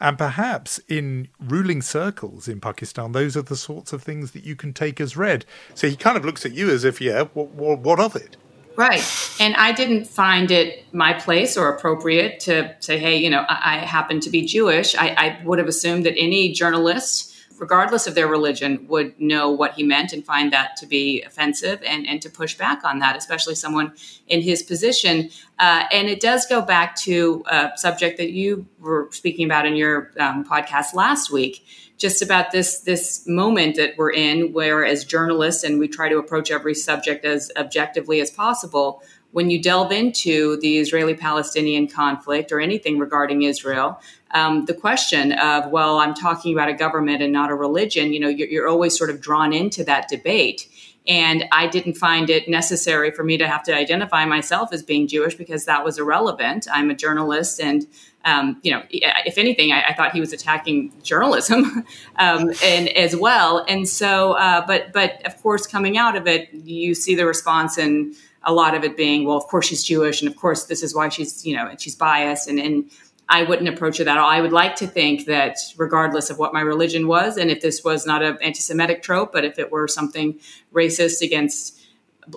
And 0.01 0.17
perhaps 0.17 0.81
in 0.89 1.29
ruling 1.39 1.83
circles 1.83 2.49
in 2.49 2.61
Pakistan, 2.61 3.13
those 3.13 3.37
are 3.37 3.43
the 3.43 3.57
sorts 3.57 3.93
of 3.93 4.03
things 4.03 4.31
that 4.31 4.45
you 4.45 4.57
can 4.57 4.73
take 4.73 5.03
as 5.03 5.19
read. 5.19 5.45
So 5.75 5.87
he 5.87 5.97
kind 5.97 6.17
of 6.17 6.25
looks 6.25 6.47
at 6.47 6.53
you 6.53 6.71
as 6.71 6.83
if, 6.83 6.99
yeah, 6.99 7.25
what, 7.35 7.49
what, 7.49 7.81
what 7.81 8.01
of 8.01 8.17
it? 8.17 8.39
Right. 8.75 9.05
And 9.39 9.55
I 9.57 9.73
didn't 9.73 10.07
find 10.07 10.51
it 10.51 10.87
my 10.95 11.13
place 11.13 11.59
or 11.59 11.69
appropriate 11.69 12.41
to 12.41 12.75
say, 12.81 12.97
hey, 12.97 13.19
you 13.19 13.29
know, 13.29 13.45
I, 13.49 13.75
I 13.75 13.77
happen 13.81 14.21
to 14.21 14.31
be 14.31 14.47
Jewish. 14.47 14.95
I, 14.95 15.09
I 15.09 15.43
would 15.45 15.59
have 15.59 15.69
assumed 15.69 16.07
that 16.07 16.15
any 16.17 16.53
journalist 16.53 17.28
regardless 17.59 18.07
of 18.07 18.15
their 18.15 18.29
religion, 18.29 18.87
would 18.89 19.19
know 19.21 19.51
what 19.51 19.75
he 19.75 19.83
meant 19.83 20.13
and 20.13 20.25
find 20.25 20.53
that 20.53 20.77
to 20.77 20.87
be 20.87 21.23
offensive 21.23 21.83
and, 21.85 22.07
and 22.07 22.23
to 22.23 22.31
push 22.31 22.57
back 22.57 22.85
on 22.85 22.99
that, 23.01 23.17
especially 23.17 23.55
someone 23.55 23.93
in 24.27 24.41
his 24.41 24.63
position. 24.63 25.31
Uh, 25.59 25.85
and 25.93 26.09
it 26.09 26.21
does 26.21 26.47
go 26.47 26.63
back 26.63 26.95
to 26.97 27.43
a 27.51 27.71
subject 27.77 28.17
that 28.19 28.31
you 28.31 28.67
were 28.79 29.09
speaking 29.11 29.45
about 29.45 29.67
in 29.67 29.77
your 29.77 30.13
um, 30.19 30.45
podcast 30.45 30.95
last 30.95 31.31
week, 31.31 31.65
just 31.97 32.23
about 32.23 32.53
this 32.53 32.81
this 32.81 33.27
moment 33.27 33.77
that 33.77 33.95
we're 33.99 34.13
in, 34.13 34.53
where 34.53 34.85
as 34.85 35.05
journalists, 35.05 35.65
and 35.65 35.79
we 35.79 35.89
try 35.89 36.09
to 36.09 36.19
approach 36.19 36.51
every 36.51 36.75
subject 36.75 37.25
as 37.25 37.51
objectively 37.57 38.21
as 38.21 38.31
possible. 38.31 39.03
When 39.31 39.51
you 39.51 39.61
delve 39.61 39.93
into 39.93 40.59
the 40.61 40.79
Israeli 40.79 41.15
Palestinian 41.15 41.87
conflict 41.87 42.51
or 42.51 42.61
anything 42.61 42.99
regarding 42.99 43.43
Israel, 43.43 44.01
um, 44.33 44.67
the 44.67 44.75
question 44.75 45.33
of, 45.33 45.71
well, 45.71 45.99
I'm 45.99 46.15
talking 46.15 46.53
about 46.53 46.69
a 46.69 46.75
government 46.75 47.23
and 47.23 47.33
not 47.33 47.51
a 47.51 47.55
religion, 47.55 48.13
you 48.13 48.21
know, 48.21 48.29
you're, 48.29 48.49
you're 48.49 48.69
always 48.69 48.97
sort 48.97 49.11
of 49.11 49.21
drawn 49.21 49.53
into 49.53 49.85
that 49.85 50.09
debate. 50.09 50.69
And 51.07 51.47
I 51.53 51.67
didn't 51.67 51.95
find 51.95 52.29
it 52.29 52.49
necessary 52.49 53.11
for 53.11 53.25
me 53.25 53.39
to 53.39 53.49
have 53.49 53.63
to 53.63 53.75
identify 53.75 54.27
myself 54.27 54.75
as 54.75 54.83
being 54.83 55.09
Jewish 55.09 55.35
because 55.35 55.65
that 55.65 55.83
was 55.83 55.99
irrelevant. 55.99 56.69
I'm 56.71 56.91
a 56.91 56.95
journalist, 56.95 57.61
and 57.61 57.87
um, 58.27 58.61
you 58.63 58.71
know, 58.71 58.83
if 58.91 59.39
anything, 59.39 59.73
I, 59.73 59.85
I, 59.85 59.95
thought 59.95 60.13
he 60.13 60.21
was 60.21 60.35
attacking 60.35 60.93
journalism 61.03 61.87
um, 62.17 62.53
and 62.63 62.89
as 62.91 63.17
well. 63.17 63.65
And 63.67 63.89
so, 63.89 64.33
uh, 64.33 64.67
but 64.67 64.93
but 64.93 65.25
of 65.27 65.41
course, 65.43 65.67
coming 65.67 65.97
out 65.97 66.15
of 66.15 66.27
it, 66.27 66.53
you 66.53 66.95
see 66.95 67.15
the 67.15 67.25
response 67.25 67.79
and 67.79 68.15
a 68.43 68.53
lot 68.53 68.75
of 68.75 68.85
it 68.85 68.95
being, 68.95 69.25
well, 69.25 69.37
of 69.39 69.45
course 69.45 69.67
she's 69.67 69.83
Jewish, 69.83 70.21
and 70.21 70.31
of 70.31 70.37
course 70.37 70.65
this 70.65 70.83
is 70.83 70.95
why 70.95 71.09
she's 71.09 71.47
you 71.47 71.57
know 71.57 71.75
she's 71.79 71.97
biased, 71.97 72.49
and 72.49 72.59
and 72.59 72.91
I 73.29 73.43
wouldn't 73.43 73.69
approach 73.69 74.01
it 74.01 74.05
that 74.05 74.17
all. 74.17 74.29
I 74.29 74.41
would 74.41 74.53
like 74.53 74.77
to 74.77 74.87
think 74.87 75.27
that 75.27 75.57
regardless 75.77 76.31
of 76.31 76.39
what 76.39 76.55
my 76.55 76.63
religion 76.63 77.07
was, 77.07 77.37
and 77.37 77.51
if 77.51 77.61
this 77.61 77.85
was 77.85 78.07
not 78.07 78.23
an 78.23 78.39
anti-Semitic 78.41 79.03
trope, 79.03 79.33
but 79.33 79.45
if 79.45 79.59
it 79.59 79.71
were 79.71 79.87
something 79.87 80.39
racist 80.73 81.21
against 81.21 81.79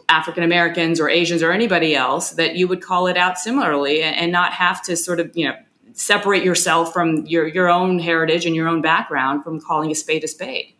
African 0.10 0.44
Americans 0.44 1.00
or 1.00 1.10
Asians 1.10 1.42
or 1.42 1.52
anybody 1.52 1.96
else, 1.96 2.32
that 2.32 2.56
you 2.56 2.68
would 2.68 2.82
call 2.82 3.08
it 3.08 3.18
out 3.18 3.38
similarly 3.38 4.04
and, 4.04 4.16
and 4.16 4.32
not 4.32 4.54
have 4.54 4.82
to 4.84 4.98
sort 4.98 5.20
of, 5.20 5.32
you 5.36 5.48
know, 5.48 5.56
separate 5.94 6.44
yourself 6.44 6.94
from 6.94 7.26
your, 7.26 7.48
your 7.48 7.70
own 7.70 8.00
heritage 8.00 8.46
and 8.46 8.56
your 8.56 8.68
own 8.68 8.82
background 8.82 9.44
from 9.44 9.60
calling 9.60 9.92
a 9.92 9.96
spade 9.96 10.24
a 10.24 10.28
spade. 10.28 10.74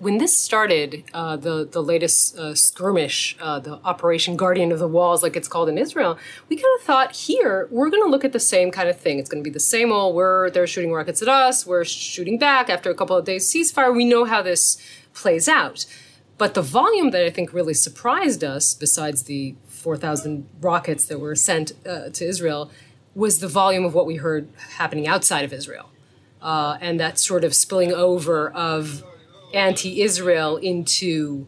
When 0.00 0.18
this 0.18 0.36
started, 0.36 1.04
uh, 1.14 1.36
the 1.36 1.68
the 1.70 1.82
latest 1.82 2.36
uh, 2.36 2.54
skirmish, 2.54 3.36
uh, 3.40 3.60
the 3.60 3.78
Operation 3.84 4.36
Guardian 4.36 4.72
of 4.72 4.78
the 4.78 4.88
Walls, 4.88 5.22
like 5.22 5.36
it's 5.36 5.48
called 5.48 5.68
in 5.68 5.78
Israel, 5.78 6.18
we 6.48 6.56
kind 6.56 6.74
of 6.78 6.84
thought 6.84 7.12
here 7.12 7.68
we're 7.70 7.90
going 7.90 8.02
to 8.02 8.10
look 8.10 8.24
at 8.24 8.32
the 8.32 8.40
same 8.40 8.70
kind 8.70 8.88
of 8.88 8.98
thing. 8.98 9.18
It's 9.18 9.30
going 9.30 9.42
to 9.42 9.48
be 9.48 9.52
the 9.52 9.60
same 9.60 9.92
old. 9.92 10.14
We're 10.16 10.50
they're 10.50 10.66
shooting 10.66 10.92
rockets 10.92 11.22
at 11.22 11.28
us. 11.28 11.66
We're 11.66 11.84
shooting 11.84 12.38
back 12.38 12.68
after 12.68 12.90
a 12.90 12.94
couple 12.94 13.16
of 13.16 13.24
days 13.24 13.48
ceasefire. 13.48 13.94
We 13.94 14.04
know 14.04 14.24
how 14.24 14.42
this 14.42 14.78
plays 15.14 15.48
out. 15.48 15.86
But 16.36 16.54
the 16.54 16.62
volume 16.62 17.10
that 17.10 17.24
I 17.24 17.30
think 17.30 17.52
really 17.52 17.74
surprised 17.74 18.42
us, 18.42 18.74
besides 18.74 19.22
the 19.24 19.54
4,000 19.68 20.48
rockets 20.60 21.04
that 21.06 21.20
were 21.20 21.36
sent 21.36 21.72
uh, 21.86 22.08
to 22.08 22.24
Israel, 22.26 22.72
was 23.14 23.38
the 23.38 23.46
volume 23.46 23.84
of 23.84 23.94
what 23.94 24.06
we 24.06 24.16
heard 24.16 24.48
happening 24.76 25.06
outside 25.06 25.44
of 25.44 25.52
Israel 25.52 25.90
uh, 26.44 26.76
and 26.80 27.00
that 27.00 27.18
sort 27.18 27.42
of 27.42 27.54
spilling 27.54 27.92
over 27.92 28.50
of 28.50 29.02
anti-Israel 29.54 30.56
into 30.56 31.46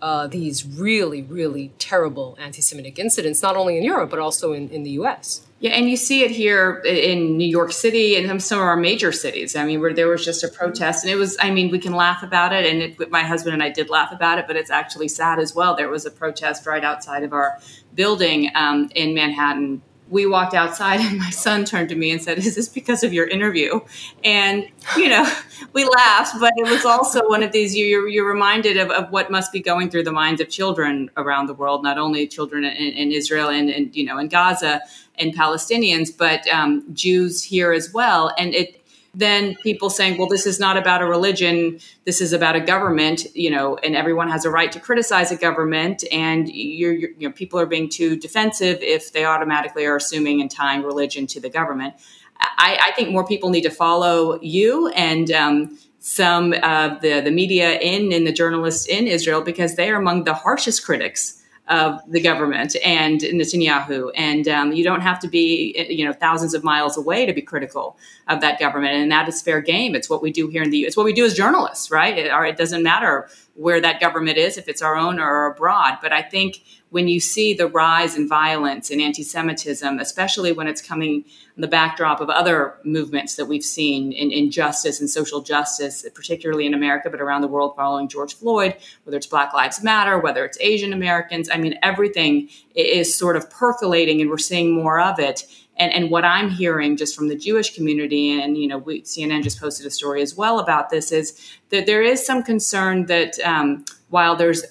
uh, 0.00 0.26
these 0.26 0.66
really, 0.66 1.22
really 1.22 1.72
terrible 1.78 2.36
anti-Semitic 2.38 2.98
incidents, 2.98 3.42
not 3.42 3.56
only 3.56 3.76
in 3.76 3.82
Europe 3.82 4.10
but 4.10 4.18
also 4.18 4.52
in, 4.52 4.68
in 4.68 4.82
the 4.82 4.90
U.S. 4.90 5.46
Yeah, 5.58 5.70
and 5.70 5.88
you 5.88 5.96
see 5.96 6.22
it 6.22 6.30
here 6.30 6.82
in 6.84 7.38
New 7.38 7.48
York 7.48 7.72
City 7.72 8.16
and 8.16 8.42
some 8.42 8.58
of 8.58 8.64
our 8.64 8.76
major 8.76 9.10
cities. 9.10 9.56
I 9.56 9.64
mean, 9.64 9.80
where 9.80 9.94
there 9.94 10.06
was 10.06 10.22
just 10.22 10.44
a 10.44 10.48
protest, 10.48 11.02
and 11.02 11.10
it 11.10 11.16
was, 11.16 11.34
I 11.40 11.50
mean, 11.50 11.70
we 11.70 11.78
can 11.78 11.94
laugh 11.94 12.22
about 12.22 12.52
it, 12.52 12.66
and 12.66 12.82
it, 12.82 13.10
my 13.10 13.22
husband 13.22 13.54
and 13.54 13.62
I 13.62 13.70
did 13.70 13.88
laugh 13.88 14.12
about 14.12 14.38
it, 14.38 14.46
but 14.46 14.56
it's 14.56 14.70
actually 14.70 15.08
sad 15.08 15.38
as 15.38 15.54
well. 15.54 15.74
There 15.74 15.88
was 15.88 16.04
a 16.04 16.10
protest 16.10 16.66
right 16.66 16.84
outside 16.84 17.22
of 17.22 17.32
our 17.32 17.58
building 17.94 18.50
um, 18.54 18.90
in 18.94 19.14
Manhattan 19.14 19.80
we 20.08 20.26
walked 20.26 20.54
outside 20.54 21.00
and 21.04 21.18
my 21.18 21.30
son 21.30 21.64
turned 21.64 21.88
to 21.90 21.94
me 21.94 22.10
and 22.10 22.22
said, 22.22 22.38
Is 22.38 22.54
this 22.54 22.68
because 22.68 23.02
of 23.02 23.12
your 23.12 23.26
interview? 23.26 23.80
And, 24.24 24.68
you 24.96 25.08
know, 25.08 25.30
we 25.72 25.84
laughed, 25.84 26.38
but 26.40 26.52
it 26.56 26.70
was 26.70 26.84
also 26.84 27.28
one 27.28 27.42
of 27.42 27.52
these, 27.52 27.74
you, 27.74 28.06
you're, 28.06 28.26
reminded 28.26 28.76
of, 28.76 28.90
of, 28.90 29.10
what 29.10 29.30
must 29.30 29.52
be 29.52 29.60
going 29.60 29.88
through 29.88 30.02
the 30.02 30.12
minds 30.12 30.40
of 30.40 30.48
children 30.48 31.10
around 31.16 31.46
the 31.46 31.54
world, 31.54 31.82
not 31.82 31.96
only 31.96 32.26
children 32.26 32.64
in, 32.64 32.92
in 32.92 33.12
Israel 33.12 33.48
and, 33.48 33.70
and, 33.70 33.94
you 33.94 34.04
know, 34.04 34.18
in 34.18 34.28
Gaza 34.28 34.80
and 35.18 35.34
Palestinians, 35.34 36.16
but 36.16 36.46
um, 36.48 36.84
Jews 36.92 37.42
here 37.42 37.72
as 37.72 37.92
well. 37.92 38.34
And 38.36 38.54
it, 38.54 38.85
then 39.16 39.56
people 39.62 39.88
saying, 39.88 40.18
well, 40.18 40.28
this 40.28 40.46
is 40.46 40.60
not 40.60 40.76
about 40.76 41.00
a 41.00 41.06
religion, 41.06 41.80
this 42.04 42.20
is 42.20 42.34
about 42.34 42.54
a 42.54 42.60
government, 42.60 43.24
you 43.34 43.50
know, 43.50 43.76
and 43.78 43.96
everyone 43.96 44.28
has 44.28 44.44
a 44.44 44.50
right 44.50 44.70
to 44.70 44.78
criticize 44.78 45.32
a 45.32 45.36
government, 45.36 46.04
and 46.12 46.48
you're, 46.48 46.92
you're, 46.92 47.10
you 47.18 47.26
know, 47.26 47.32
people 47.32 47.58
are 47.58 47.64
being 47.64 47.88
too 47.88 48.16
defensive 48.16 48.78
if 48.82 49.12
they 49.12 49.24
automatically 49.24 49.86
are 49.86 49.96
assuming 49.96 50.42
and 50.42 50.50
tying 50.50 50.82
religion 50.82 51.26
to 51.26 51.40
the 51.40 51.48
government. 51.48 51.94
I, 52.38 52.78
I 52.88 52.92
think 52.92 53.10
more 53.10 53.26
people 53.26 53.48
need 53.48 53.62
to 53.62 53.70
follow 53.70 54.38
you 54.42 54.88
and 54.88 55.30
um, 55.32 55.78
some 55.98 56.52
of 56.62 57.00
the, 57.00 57.22
the 57.22 57.30
media 57.30 57.78
in 57.78 58.12
and 58.12 58.26
the 58.26 58.32
journalists 58.32 58.86
in 58.86 59.06
Israel 59.06 59.40
because 59.40 59.76
they 59.76 59.90
are 59.90 59.96
among 59.96 60.24
the 60.24 60.34
harshest 60.34 60.84
critics 60.84 61.42
of 61.68 62.00
the 62.08 62.20
government 62.20 62.76
and 62.84 63.20
Netanyahu. 63.20 64.10
And 64.14 64.46
um, 64.46 64.72
you 64.72 64.84
don't 64.84 65.00
have 65.00 65.18
to 65.20 65.28
be, 65.28 65.86
you 65.90 66.04
know, 66.04 66.12
thousands 66.12 66.54
of 66.54 66.62
miles 66.62 66.96
away 66.96 67.26
to 67.26 67.32
be 67.32 67.42
critical 67.42 67.98
of 68.28 68.40
that 68.40 68.60
government. 68.60 68.94
And 68.94 69.10
that 69.10 69.28
is 69.28 69.42
fair 69.42 69.60
game. 69.60 69.94
It's 69.94 70.08
what 70.08 70.22
we 70.22 70.30
do 70.30 70.48
here 70.48 70.62
in 70.62 70.70
the, 70.70 70.82
it's 70.82 70.96
what 70.96 71.04
we 71.04 71.12
do 71.12 71.24
as 71.24 71.34
journalists, 71.34 71.90
right? 71.90 72.16
It, 72.16 72.26
it 72.26 72.56
doesn't 72.56 72.82
matter 72.82 73.28
where 73.54 73.80
that 73.80 74.00
government 74.00 74.38
is, 74.38 74.58
if 74.58 74.68
it's 74.68 74.82
our 74.82 74.96
own 74.96 75.18
or 75.18 75.46
abroad. 75.46 75.98
But 76.00 76.12
I 76.12 76.22
think 76.22 76.62
when 76.96 77.08
you 77.08 77.20
see 77.20 77.52
the 77.52 77.68
rise 77.68 78.16
in 78.16 78.26
violence 78.26 78.90
and 78.90 79.02
anti-Semitism, 79.02 79.98
especially 79.98 80.50
when 80.50 80.66
it's 80.66 80.80
coming 80.80 81.26
on 81.54 81.60
the 81.60 81.68
backdrop 81.68 82.22
of 82.22 82.30
other 82.30 82.78
movements 82.84 83.36
that 83.36 83.44
we've 83.44 83.62
seen 83.62 84.12
in, 84.12 84.30
in, 84.30 84.50
justice 84.50 84.98
and 84.98 85.10
social 85.10 85.42
justice, 85.42 86.06
particularly 86.14 86.64
in 86.64 86.72
America, 86.72 87.10
but 87.10 87.20
around 87.20 87.42
the 87.42 87.48
world 87.48 87.76
following 87.76 88.08
George 88.08 88.34
Floyd, 88.34 88.74
whether 89.04 89.18
it's 89.18 89.26
Black 89.26 89.52
Lives 89.52 89.82
Matter, 89.82 90.18
whether 90.18 90.42
it's 90.42 90.56
Asian 90.58 90.94
Americans, 90.94 91.50
I 91.52 91.58
mean, 91.58 91.78
everything 91.82 92.48
is 92.74 93.14
sort 93.14 93.36
of 93.36 93.50
percolating 93.50 94.22
and 94.22 94.30
we're 94.30 94.38
seeing 94.38 94.72
more 94.72 94.98
of 94.98 95.18
it. 95.18 95.44
And, 95.76 95.92
and 95.92 96.10
what 96.10 96.24
I'm 96.24 96.48
hearing 96.48 96.96
just 96.96 97.14
from 97.14 97.28
the 97.28 97.36
Jewish 97.36 97.74
community, 97.74 98.40
and 98.40 98.56
you 98.56 98.68
know, 98.68 98.78
we, 98.78 99.02
CNN 99.02 99.42
just 99.42 99.60
posted 99.60 99.84
a 99.84 99.90
story 99.90 100.22
as 100.22 100.34
well 100.34 100.60
about 100.60 100.88
this, 100.88 101.12
is 101.12 101.38
that 101.68 101.84
there 101.84 102.02
is 102.02 102.24
some 102.24 102.42
concern 102.42 103.04
that 103.04 103.38
um, 103.40 103.84
while 104.08 104.34
there's 104.34 104.64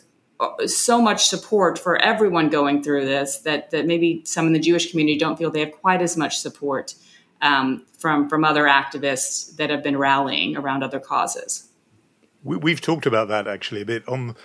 so 0.65 1.01
much 1.01 1.27
support 1.27 1.79
for 1.79 1.97
everyone 1.97 2.49
going 2.49 2.83
through 2.83 3.05
this 3.05 3.39
that 3.39 3.71
that 3.71 3.85
maybe 3.85 4.21
some 4.25 4.47
in 4.47 4.53
the 4.53 4.59
Jewish 4.59 4.91
community 4.91 5.17
don't 5.17 5.37
feel 5.37 5.49
they 5.49 5.61
have 5.61 5.71
quite 5.71 6.01
as 6.01 6.17
much 6.17 6.37
support 6.37 6.95
um, 7.41 7.85
from 7.97 8.27
from 8.27 8.43
other 8.43 8.65
activists 8.65 9.55
that 9.55 9.69
have 9.69 9.83
been 9.83 9.97
rallying 9.97 10.57
around 10.57 10.83
other 10.83 10.99
causes. 10.99 11.69
We, 12.43 12.71
have 12.71 12.81
talked 12.81 13.07
about 13.07 13.27
that 13.29 13.47
actually 13.47 13.81
a 13.81 13.85
bit 13.85 14.07
on 14.07 14.35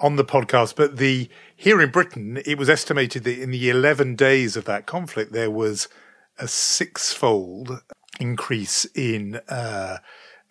on 0.00 0.16
the 0.16 0.24
podcast, 0.24 0.74
but 0.76 0.96
the 0.96 1.28
here 1.54 1.80
in 1.80 1.90
Britain, 1.90 2.42
it 2.44 2.58
was 2.58 2.68
estimated 2.68 3.24
that 3.24 3.38
in 3.38 3.50
the 3.50 3.70
eleven 3.70 4.16
days 4.16 4.56
of 4.56 4.64
that 4.64 4.86
conflict, 4.86 5.32
there 5.32 5.50
was 5.50 5.88
a 6.38 6.48
sixfold 6.48 7.82
increase 8.18 8.86
in. 8.94 9.40
Uh, 9.48 9.98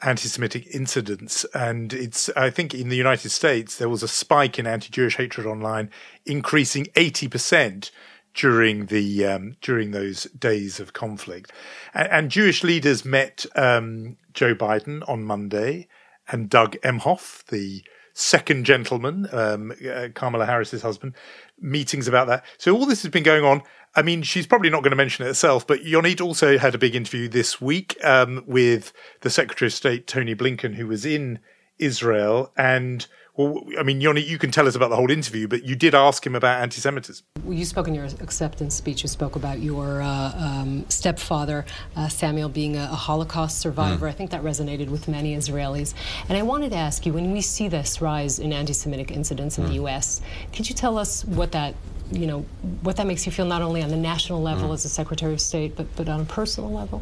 anti-Semitic 0.04 0.68
incidents, 0.68 1.46
and 1.54 1.94
it's 1.94 2.30
I 2.36 2.50
think 2.50 2.74
in 2.74 2.90
the 2.90 2.98
United 2.98 3.30
States 3.30 3.78
there 3.78 3.90
was 3.90 4.04
a 4.04 4.08
spike 4.08 4.60
in 4.60 4.68
anti-Jewish 4.68 5.16
hatred 5.18 5.48
online, 5.48 5.90
increasing 6.26 6.88
eighty 6.96 7.28
percent 7.28 7.92
during 8.34 8.88
the 8.88 9.26
um, 9.26 9.56
during 9.62 9.92
those 9.92 10.24
days 10.38 10.80
of 10.80 10.94
conflict, 10.94 11.52
and, 11.94 12.08
and 12.12 12.32
Jewish 12.32 12.64
leaders 12.64 13.06
met 13.06 13.46
um, 13.56 14.18
Joe 14.34 14.56
Biden 14.56 15.08
on 15.08 15.24
Monday, 15.24 15.88
and 16.28 16.50
Doug 16.50 16.76
Emhoff, 16.82 17.46
the 17.46 17.84
second 18.14 18.66
gentleman, 18.66 19.28
um, 19.32 19.74
uh, 19.92 20.08
Kamala 20.14 20.46
Harris's 20.46 20.84
husband, 20.84 21.16
meetings 21.60 22.08
about 22.08 22.28
that. 22.28 22.46
So 22.58 22.76
all 22.76 22.86
this 22.86 23.02
has 23.02 23.12
been 23.12 23.24
going 23.24 23.44
on. 23.44 23.64
I 23.96 24.02
mean, 24.02 24.24
she's 24.24 24.48
probably 24.48 24.70
not 24.70 24.82
going 24.82 24.92
to 24.92 24.98
mention 24.98 25.26
it 25.26 25.28
herself, 25.28 25.68
but 25.68 25.84
Yonit 25.84 26.20
also 26.20 26.58
had 26.58 26.74
a 26.74 26.80
big 26.80 26.96
interview 26.96 27.28
this 27.28 27.62
week 27.62 27.96
um, 28.04 28.44
with 28.48 28.92
the 29.22 29.30
Secretary 29.30 29.68
of 29.68 29.74
State, 29.74 30.08
Tony 30.08 30.34
Blinken, 30.34 30.76
who 30.76 30.88
was 30.88 31.06
in 31.06 31.40
Israel. 31.78 32.52
And, 32.58 33.06
well, 33.36 33.64
I 33.78 33.84
mean, 33.84 34.02
Yonit, 34.02 34.26
you 34.28 34.40
can 34.40 34.50
tell 34.50 34.68
us 34.68 34.76
about 34.76 34.90
the 34.90 34.96
whole 34.96 35.12
interview, 35.12 35.48
but 35.48 35.64
you 35.64 35.76
did 35.76 35.94
ask 35.94 36.26
him 36.26 36.34
about 36.34 36.60
anti 36.60 36.82
Semitism. 36.82 37.24
Well, 37.44 37.54
you 37.54 37.66
spoke 37.66 37.88
in 37.88 37.94
your 37.94 38.06
acceptance 38.06 38.74
speech, 38.74 39.04
you 39.04 39.10
spoke 39.10 39.36
about 39.36 39.60
your 39.60 40.02
uh, 40.02 40.32
um, 40.36 40.86
stepfather, 40.90 41.64
uh, 41.96 42.08
Samuel, 42.08 42.50
being 42.50 42.76
a, 42.76 42.86
a 42.86 42.96
Holocaust 42.96 43.60
survivor. 43.60 44.08
Mm. 44.08 44.10
I 44.10 44.14
think 44.14 44.32
that 44.32 44.42
resonated 44.42 44.90
with 44.90 45.08
many 45.08 45.36
Israelis. 45.36 45.94
And 46.30 46.38
I 46.38 46.42
wanted 46.42 46.72
to 46.72 46.78
ask 46.78 47.06
you 47.06 47.14
when 47.14 47.32
we 47.32 47.42
see 47.42 47.68
this 47.68 48.02
rise 48.02 48.40
in 48.40 48.54
anti 48.54 48.74
Semitic 48.74 49.12
incidents 49.12 49.60
in 49.60 49.66
mm. 49.66 49.68
the 49.68 49.74
U.S., 49.76 50.20
could 50.52 50.68
you 50.68 50.74
tell 50.74 50.98
us 50.98 51.24
what 51.26 51.52
that 51.52 51.76
you 52.14 52.28
know, 52.28 52.42
what 52.82 52.98
that 52.98 53.08
makes 53.08 53.26
you 53.26 53.32
feel 53.32 53.46
not 53.46 53.62
only 53.62 53.82
on 53.82 53.90
the 53.90 53.98
national 53.98 54.42
level 54.42 54.70
mm. 54.70 54.74
as 54.74 54.86
a 54.86 54.90
Secretary 54.90 55.34
of 55.34 55.42
State, 55.42 55.76
but, 55.76 55.94
but 55.96 56.08
on 56.08 56.22
a 56.22 56.26
personal 56.26 56.72
level? 56.72 57.02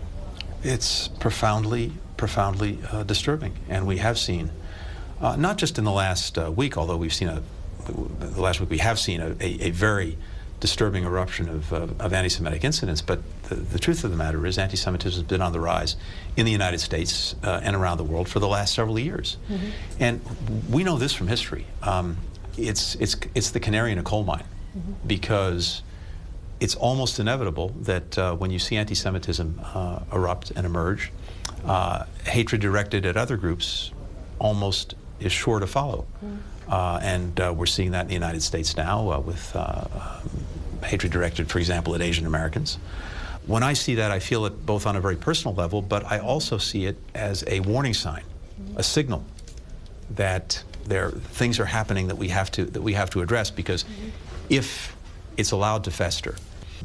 It's 0.63 1.07
profoundly, 1.07 1.91
profoundly 2.17 2.79
uh, 2.91 3.03
disturbing. 3.03 3.53
And 3.67 3.87
we 3.87 3.97
have 3.97 4.17
seen, 4.17 4.51
uh, 5.19 5.35
not 5.35 5.57
just 5.57 5.77
in 5.77 5.83
the 5.83 5.91
last 5.91 6.37
uh, 6.37 6.51
week, 6.51 6.77
although 6.77 6.97
we've 6.97 7.13
seen 7.13 7.27
a, 7.27 7.41
the 7.87 8.41
last 8.41 8.59
week 8.59 8.69
we 8.69 8.77
have 8.77 8.99
seen 8.99 9.21
a, 9.21 9.35
a, 9.39 9.67
a 9.67 9.69
very 9.71 10.17
disturbing 10.59 11.03
eruption 11.03 11.49
of, 11.49 11.73
uh, 11.73 11.87
of 11.99 12.13
anti 12.13 12.29
Semitic 12.29 12.63
incidents, 12.63 13.01
but 13.01 13.19
the, 13.49 13.55
the, 13.55 13.79
truth 13.79 14.03
of 14.03 14.11
the 14.11 14.17
matter 14.17 14.45
is 14.45 14.59
anti 14.59 14.77
Semitism 14.77 15.19
has 15.19 15.27
been 15.27 15.41
on 15.41 15.51
the 15.51 15.59
rise 15.59 15.95
in 16.37 16.45
the 16.45 16.51
United 16.51 16.79
States 16.79 17.35
uh, 17.43 17.59
and 17.63 17.75
around 17.75 17.97
the 17.97 18.03
world 18.03 18.29
for 18.29 18.39
the 18.39 18.47
last 18.47 18.75
several 18.75 18.99
years. 18.99 19.37
Mm-hmm. 19.49 19.69
And 19.99 20.21
we 20.69 20.83
know 20.83 20.97
this 20.97 21.13
from 21.13 21.27
history. 21.27 21.65
Um, 21.81 22.17
it's, 22.57 22.95
it's, 22.95 23.15
it's 23.33 23.49
the 23.49 23.59
canary 23.59 23.91
in 23.91 23.97
a 23.97 24.03
coal 24.03 24.23
mine 24.23 24.43
mm-hmm. 24.77 24.93
because 25.07 25.81
it's 26.61 26.75
almost 26.75 27.19
inevitable 27.19 27.69
that 27.81 28.17
uh, 28.17 28.35
when 28.35 28.51
you 28.51 28.59
see 28.59 28.77
anti 28.77 28.95
Semitism 28.95 29.59
uh, 29.63 29.99
erupt 30.13 30.51
and 30.51 30.65
emerge, 30.65 31.11
uh, 31.65 32.05
hatred 32.25 32.61
directed 32.61 33.05
at 33.05 33.17
other 33.17 33.35
groups 33.35 33.91
almost 34.39 34.93
is 35.19 35.31
sure 35.31 35.59
to 35.59 35.67
follow. 35.67 36.05
Mm. 36.23 37.03
and 37.03 37.39
uh, 37.39 37.53
we're 37.55 37.65
seeing 37.65 37.91
that 37.91 38.01
in 38.01 38.07
the 38.07 38.13
United 38.13 38.41
States 38.41 38.77
now 38.77 39.11
uh, 39.11 39.19
with 39.19 39.55
um, 39.55 39.89
hatred 40.83 41.11
directed, 41.11 41.49
for 41.49 41.59
example, 41.59 41.95
at 41.95 42.01
Asian 42.01 42.25
Americans. 42.25 42.77
When 43.47 43.63
I 43.63 43.73
see 43.73 43.95
that, 43.95 44.11
I 44.11 44.19
feel 44.19 44.45
it 44.45 44.65
both 44.65 44.85
on 44.85 44.95
a 44.95 45.01
very 45.01 45.15
personal 45.15 45.55
level, 45.55 45.81
but 45.81 46.05
I 46.05 46.19
also 46.19 46.59
see 46.59 46.85
it 46.85 46.97
as 47.15 47.43
a 47.47 47.59
warning 47.61 47.95
sign, 47.95 48.23
mm. 48.61 48.77
a 48.77 48.83
signal 48.83 49.25
that 50.11 50.63
there 50.85 51.11
things 51.11 51.59
are 51.59 51.65
happening 51.65 52.07
that 52.07 52.17
we 52.17 52.27
have 52.27 52.51
to 52.51 52.65
that 52.65 52.81
we 52.81 52.93
have 52.93 53.09
to 53.11 53.21
address 53.21 53.49
because 53.49 53.83
mm-hmm 53.83 54.09
if 54.51 54.95
it's 55.37 55.51
allowed 55.51 55.85
to 55.85 55.91
fester, 55.91 56.35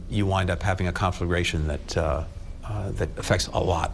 you 0.08 0.24
wind 0.24 0.50
up 0.50 0.62
having 0.62 0.86
a 0.86 0.92
conflagration 0.92 1.66
that 1.66 1.96
uh, 1.96 2.24
uh, 2.64 2.90
that 2.92 3.08
affects 3.18 3.48
a 3.48 3.58
lot, 3.60 3.92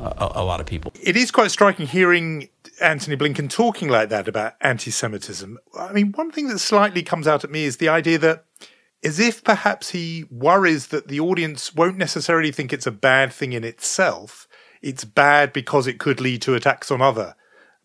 uh, 0.00 0.12
a, 0.34 0.40
a, 0.40 0.44
lot 0.44 0.60
of 0.60 0.66
people. 0.66 0.92
It 1.00 1.16
is 1.16 1.30
quite 1.30 1.50
striking 1.50 1.86
hearing 1.86 2.48
Antony 2.80 3.16
Blinken 3.16 3.48
talking 3.48 3.88
like 3.88 4.10
that 4.10 4.28
about 4.28 4.54
anti-Semitism. 4.60 5.58
I 5.78 5.92
mean, 5.92 6.12
one 6.12 6.30
thing 6.30 6.48
that 6.48 6.58
slightly 6.58 7.02
comes 7.02 7.26
out 7.26 7.42
at 7.42 7.50
me 7.50 7.64
is 7.64 7.78
the 7.78 7.88
idea 7.88 8.18
that, 8.18 8.44
as 9.02 9.18
if 9.18 9.42
perhaps 9.42 9.90
he 9.90 10.24
worries 10.30 10.88
that 10.88 11.08
the 11.08 11.18
audience 11.18 11.74
won't 11.74 11.98
necessarily 11.98 12.52
think 12.52 12.72
it's 12.72 12.86
a 12.86 12.92
bad 12.92 13.32
thing 13.32 13.52
in 13.52 13.64
itself. 13.64 14.46
It's 14.82 15.04
bad 15.04 15.52
because 15.52 15.86
it 15.86 15.98
could 15.98 16.20
lead 16.20 16.42
to 16.42 16.54
attacks 16.54 16.90
on 16.90 17.02
other 17.02 17.34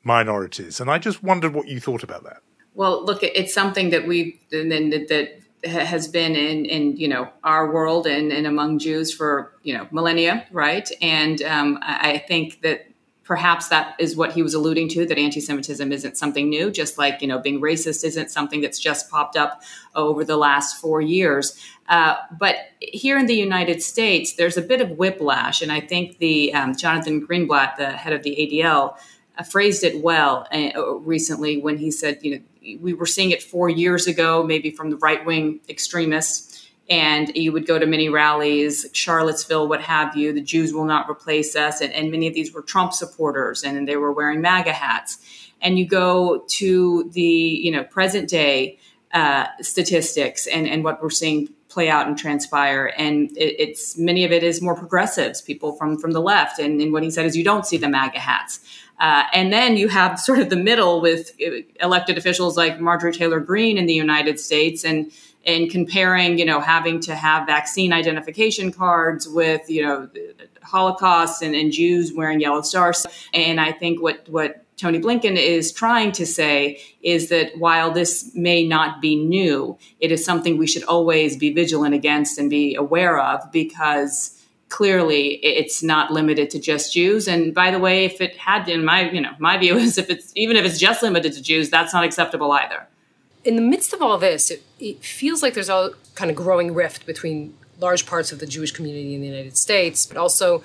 minorities, 0.03 0.79
and 0.79 0.89
I 0.89 0.97
just 0.97 1.23
wondered 1.23 1.53
what 1.53 1.67
you 1.67 1.79
thought 1.79 2.03
about 2.03 2.23
that. 2.23 2.41
Well, 2.77 3.03
look, 3.03 3.23
it's 3.23 3.55
something 3.55 3.89
that 3.89 4.05
we 4.05 4.39
that, 4.51 5.07
that 5.09 5.67
has 5.67 6.07
been 6.07 6.35
in 6.35 6.65
in 6.65 6.95
you 6.95 7.07
know 7.07 7.27
our 7.43 7.71
world 7.71 8.05
and, 8.05 8.31
and 8.31 8.45
among 8.45 8.77
Jews 8.77 9.11
for 9.11 9.51
you 9.63 9.73
know 9.75 9.87
millennia, 9.89 10.45
right? 10.51 10.87
And 11.01 11.41
um, 11.41 11.79
I 11.81 12.23
think 12.27 12.61
that 12.61 12.85
perhaps 13.23 13.69
that 13.69 13.95
is 13.99 14.15
what 14.15 14.31
he 14.31 14.43
was 14.43 14.53
alluding 14.53 14.89
to 14.89 15.07
that 15.07 15.17
anti-semitism 15.17 15.91
isn't 15.91 16.15
something 16.17 16.47
new 16.47 16.71
just 16.71 16.97
like 16.97 17.21
you 17.21 17.27
know 17.27 17.37
being 17.37 17.59
racist 17.59 18.05
isn't 18.05 18.31
something 18.31 18.61
that's 18.61 18.79
just 18.79 19.09
popped 19.09 19.35
up 19.35 19.61
over 19.95 20.23
the 20.23 20.37
last 20.37 20.79
four 20.79 21.01
years 21.01 21.61
uh, 21.89 22.15
but 22.39 22.55
here 22.79 23.19
in 23.19 23.25
the 23.25 23.35
united 23.35 23.83
states 23.83 24.35
there's 24.35 24.55
a 24.55 24.61
bit 24.61 24.79
of 24.79 24.91
whiplash 24.91 25.61
and 25.61 25.73
i 25.73 25.81
think 25.81 26.19
the 26.19 26.53
um, 26.53 26.73
jonathan 26.73 27.19
greenblatt 27.27 27.75
the 27.75 27.91
head 27.91 28.13
of 28.13 28.23
the 28.23 28.33
adl 28.39 28.95
uh, 29.37 29.43
phrased 29.43 29.83
it 29.83 30.01
well 30.01 30.47
uh, 30.53 30.95
recently 30.99 31.57
when 31.57 31.77
he 31.77 31.91
said 31.91 32.17
you 32.21 32.31
know 32.33 32.41
we 32.75 32.93
were 32.93 33.05
seeing 33.05 33.31
it 33.31 33.41
four 33.41 33.69
years 33.69 34.07
ago 34.07 34.43
maybe 34.43 34.71
from 34.71 34.89
the 34.89 34.97
right-wing 34.97 35.59
extremists 35.69 36.67
and 36.89 37.35
you 37.35 37.51
would 37.51 37.67
go 37.67 37.77
to 37.77 37.85
many 37.85 38.09
rallies, 38.09 38.85
Charlottesville, 38.93 39.67
what 39.67 39.81
have 39.81 40.15
you. 40.15 40.31
The 40.31 40.41
Jews 40.41 40.73
will 40.73 40.85
not 40.85 41.09
replace 41.09 41.55
us, 41.55 41.81
and, 41.81 41.91
and 41.93 42.11
many 42.11 42.27
of 42.27 42.33
these 42.33 42.53
were 42.53 42.61
Trump 42.61 42.93
supporters, 42.93 43.63
and 43.63 43.87
they 43.87 43.97
were 43.97 44.11
wearing 44.11 44.41
MAGA 44.41 44.73
hats. 44.73 45.17
And 45.61 45.77
you 45.77 45.87
go 45.87 46.45
to 46.47 47.09
the 47.13 47.21
you 47.21 47.71
know 47.71 47.83
present 47.83 48.29
day 48.29 48.79
uh, 49.13 49.47
statistics 49.61 50.47
and 50.47 50.67
and 50.67 50.83
what 50.83 51.01
we're 51.01 51.09
seeing 51.09 51.49
play 51.69 51.89
out 51.89 52.07
and 52.07 52.17
transpire, 52.17 52.93
and 52.97 53.31
it, 53.37 53.55
it's 53.59 53.97
many 53.97 54.23
of 54.23 54.31
it 54.31 54.43
is 54.43 54.61
more 54.61 54.75
progressives, 54.75 55.41
people 55.41 55.73
from 55.73 55.97
from 55.97 56.11
the 56.11 56.21
left. 56.21 56.59
And, 56.59 56.79
and 56.79 56.93
what 56.93 57.03
he 57.03 57.11
said 57.11 57.25
is 57.25 57.35
you 57.35 57.43
don't 57.43 57.65
see 57.65 57.77
the 57.77 57.89
MAGA 57.89 58.19
hats. 58.19 58.59
Uh, 58.99 59.23
and 59.33 59.53
then 59.53 59.77
you 59.77 59.87
have 59.87 60.19
sort 60.19 60.39
of 60.39 60.49
the 60.49 60.55
middle 60.55 61.01
with 61.01 61.31
elected 61.81 62.17
officials 62.17 62.57
like 62.57 62.79
Marjorie 62.79 63.13
Taylor 63.13 63.39
Greene 63.39 63.77
in 63.77 63.85
the 63.85 63.93
United 63.93 64.39
States 64.39 64.83
and 64.83 65.11
and 65.45 65.71
comparing, 65.71 66.37
you 66.37 66.43
know, 66.43 66.59
having 66.59 66.99
to 66.99 67.15
have 67.15 67.47
vaccine 67.47 67.93
identification 67.93 68.69
cards 68.69 69.29
with, 69.29 69.69
you 69.69 69.81
know, 69.81 70.09
Holocaust 70.61 71.41
and, 71.41 71.55
and 71.55 71.71
Jews 71.71 72.11
wearing 72.13 72.41
yellow 72.41 72.61
stars. 72.61 73.05
And 73.33 73.61
I 73.61 73.71
think 73.71 74.01
what 74.01 74.27
what 74.27 74.65
Tony 74.77 74.99
Blinken 74.99 75.37
is 75.37 75.71
trying 75.71 76.11
to 76.13 76.25
say 76.25 76.79
is 77.01 77.29
that 77.29 77.57
while 77.57 77.91
this 77.91 78.31
may 78.35 78.67
not 78.67 79.01
be 79.01 79.15
new, 79.15 79.77
it 79.99 80.11
is 80.11 80.23
something 80.23 80.57
we 80.57 80.67
should 80.67 80.83
always 80.83 81.35
be 81.35 81.51
vigilant 81.51 81.95
against 81.95 82.37
and 82.37 82.49
be 82.49 82.75
aware 82.75 83.19
of 83.19 83.51
because 83.51 84.36
clearly 84.69 85.35
it's 85.35 85.81
not 85.81 86.11
limited 86.11 86.49
to 86.51 86.59
just 86.59 86.93
Jews. 86.93 87.27
And 87.27 87.53
by 87.53 87.71
the 87.71 87.79
way, 87.79 88.05
if 88.05 88.19
it 88.21 88.35
had 88.37 88.65
been 88.65 88.83
my, 88.83 89.09
you 89.09 89.21
know, 89.21 89.33
my 89.39 89.57
view 89.57 89.77
is 89.77 89.97
if 89.97 90.09
it's 90.09 90.31
even 90.35 90.57
if 90.57 90.65
it's 90.65 90.79
just 90.79 91.03
limited 91.03 91.33
to 91.33 91.41
Jews, 91.41 91.69
that's 91.69 91.93
not 91.93 92.03
acceptable 92.03 92.51
either 92.51 92.87
in 93.47 93.55
the 93.55 93.61
midst 93.61 93.93
of 93.93 94.01
all 94.01 94.17
this, 94.17 94.51
it, 94.51 94.61
it 94.77 95.03
feels 95.03 95.41
like 95.41 95.53
there's 95.53 95.69
a 95.69 95.91
kind 96.15 96.29
of 96.29 96.35
growing 96.35 96.73
rift 96.73 97.05
between 97.05 97.57
large 97.79 98.05
parts 98.05 98.33
of 98.33 98.39
the 98.39 98.45
Jewish 98.45 98.71
community 98.71 99.15
in 99.15 99.21
the 99.21 99.27
United 99.27 99.55
States, 99.55 100.05
but 100.05 100.17
also 100.17 100.63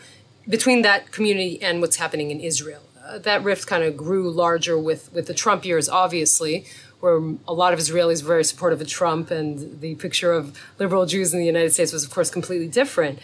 between 0.49 0.83
that 0.83 1.13
community 1.13 1.63
and 1.63 1.81
what's 1.81 1.97
happening 1.97 2.33
in 2.33 2.41
Israel. 2.41 2.83
Uh, 3.07 3.19
that 3.19 3.45
rift 3.45 3.69
kind 3.69 3.85
of 3.85 3.97
grew 3.97 4.29
larger 4.29 4.77
with, 4.77 5.13
with 5.13 5.29
the 5.29 5.35
Trump 5.35 5.65
years, 5.65 5.89
obviously, 5.89 6.65
where 6.99 7.19
a 7.47 7.55
lot 7.55 7.73
of 7.73 7.79
Israelis 7.79 8.23
were 8.23 8.29
very 8.29 8.45
supportive 8.45 8.81
of 8.81 8.89
Trump, 8.89 9.31
and 9.31 9.81
the 9.81 9.95
picture 9.95 10.33
of 10.33 10.59
liberal 10.81 11.07
Jews 11.07 11.33
in 11.33 11.39
the 11.39 11.47
United 11.47 11.73
States 11.73 11.93
was, 11.93 12.05
of 12.05 12.11
course, 12.11 12.31
completely 12.31 12.69
different. 12.69 13.21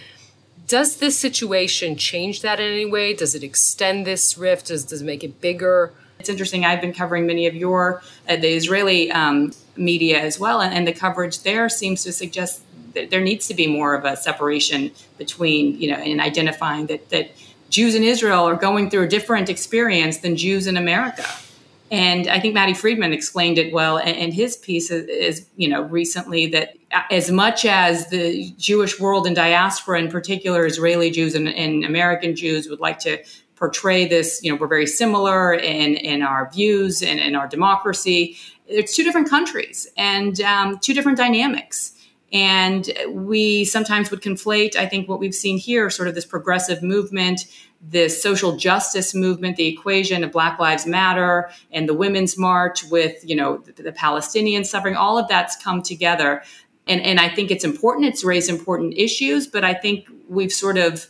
Does 0.69 0.99
this 0.99 1.19
situation 1.19 1.97
change 1.97 2.43
that 2.43 2.61
in 2.61 2.71
any 2.71 2.85
way? 2.85 3.15
Does 3.15 3.35
it 3.35 3.43
extend 3.43 4.07
this 4.07 4.37
rift? 4.37 4.67
Does, 4.67 4.85
does 4.85 5.01
it 5.01 5.05
make 5.07 5.25
it 5.25 5.41
bigger? 5.41 5.95
It's 6.21 6.29
interesting. 6.29 6.67
I've 6.67 6.83
been 6.83 6.93
covering 6.93 7.27
many 7.27 7.47
of 7.47 7.55
your 7.55 8.03
uh, 8.29 8.37
the 8.37 8.49
Israeli 8.49 9.11
um, 9.11 9.53
media 9.77 10.21
as 10.21 10.39
well, 10.39 10.61
and, 10.61 10.75
and 10.75 10.87
the 10.87 10.93
coverage 10.93 11.41
there 11.41 11.71
seems 11.71 12.05
to 12.05 12.13
suggest 12.13 12.63
that 12.93 13.11
there 13.11 13.23
needs 13.23 13.49
to 13.49 13.55
be 13.55 13.67
more 13.67 13.95
of 13.95 14.05
a 14.05 14.15
separation 14.15 14.91
between 15.17 15.81
you 15.81 15.91
know 15.91 16.03
in 16.03 16.21
identifying 16.21 16.87
that 16.87 17.09
that 17.09 17.31
Jews 17.71 17.95
in 17.95 18.05
Israel 18.05 18.45
are 18.47 18.57
going 18.57 18.91
through 18.91 19.05
a 19.05 19.09
different 19.09 19.49
experience 19.49 20.19
than 20.19 20.37
Jews 20.37 20.67
in 20.67 20.77
America. 20.77 21.25
And 21.91 22.27
I 22.29 22.41
think 22.41 22.53
Matti 22.53 22.75
Friedman 22.75 23.15
explained 23.15 23.57
it 23.57 23.73
well 23.73 23.97
in 23.97 24.33
his 24.33 24.57
piece 24.57 24.91
is, 24.91 25.47
you 25.57 25.69
know, 25.69 25.83
recently 25.83 26.47
that 26.49 26.75
as 27.11 27.31
much 27.31 27.65
as 27.65 28.09
the 28.09 28.53
Jewish 28.57 28.99
world 28.99 29.27
and 29.27 29.37
diaspora, 29.37 30.01
in 30.01 30.09
particular 30.09 30.65
Israeli 30.65 31.11
Jews 31.11 31.35
and, 31.35 31.49
and 31.49 31.85
American 31.85 32.35
Jews, 32.35 32.69
would 32.69 32.81
like 32.81 32.99
to 33.01 33.23
portray 33.57 34.07
this, 34.07 34.41
you 34.43 34.51
know, 34.51 34.59
we're 34.59 34.69
very 34.69 34.87
similar 34.87 35.53
in, 35.53 35.97
in 35.97 36.23
our 36.23 36.51
views 36.51 37.03
and 37.03 37.19
in 37.19 37.35
our 37.35 37.49
democracy. 37.49 38.37
It's 38.67 38.95
two 38.95 39.03
different 39.03 39.29
countries 39.29 39.89
and 39.97 40.41
um, 40.41 40.79
two 40.79 40.95
different 40.95 41.19
dynamics. 41.19 41.93
And 42.33 42.91
we 43.09 43.65
sometimes 43.65 44.11
would 44.11 44.21
conflate, 44.21 44.77
I 44.77 44.87
think, 44.87 45.09
what 45.09 45.19
we've 45.19 45.35
seen 45.35 45.59
here, 45.59 45.89
sort 45.89 46.09
of 46.09 46.15
this 46.15 46.27
progressive 46.27 46.83
movement, 46.83 47.47
this 47.81 48.23
social 48.23 48.57
justice 48.57 49.15
movement, 49.15 49.57
the 49.57 49.67
equation 49.67 50.23
of 50.23 50.33
Black 50.33 50.59
Lives 50.59 50.85
Matter 50.85 51.51
and 51.71 51.89
the 51.89 51.95
Women's 51.95 52.37
March 52.37 52.85
with, 52.85 53.17
you 53.29 53.35
know, 53.35 53.59
the, 53.59 53.83
the 53.83 53.93
Palestinian 53.93 54.65
suffering, 54.65 54.95
all 54.95 55.17
of 55.17 55.27
that's 55.29 55.57
come 55.57 55.81
together. 55.81 56.43
And, 56.89 57.01
and 57.03 57.21
I 57.21 57.29
think 57.29 57.51
it's 57.51 57.65
important. 57.65 58.07
It's 58.07 58.25
raised 58.25 58.49
important 58.49 58.95
issues, 58.97 59.47
but 59.47 59.63
I 59.63 59.75
think 59.75 60.09
we've 60.29 60.53
sort 60.53 60.79
of 60.79 61.07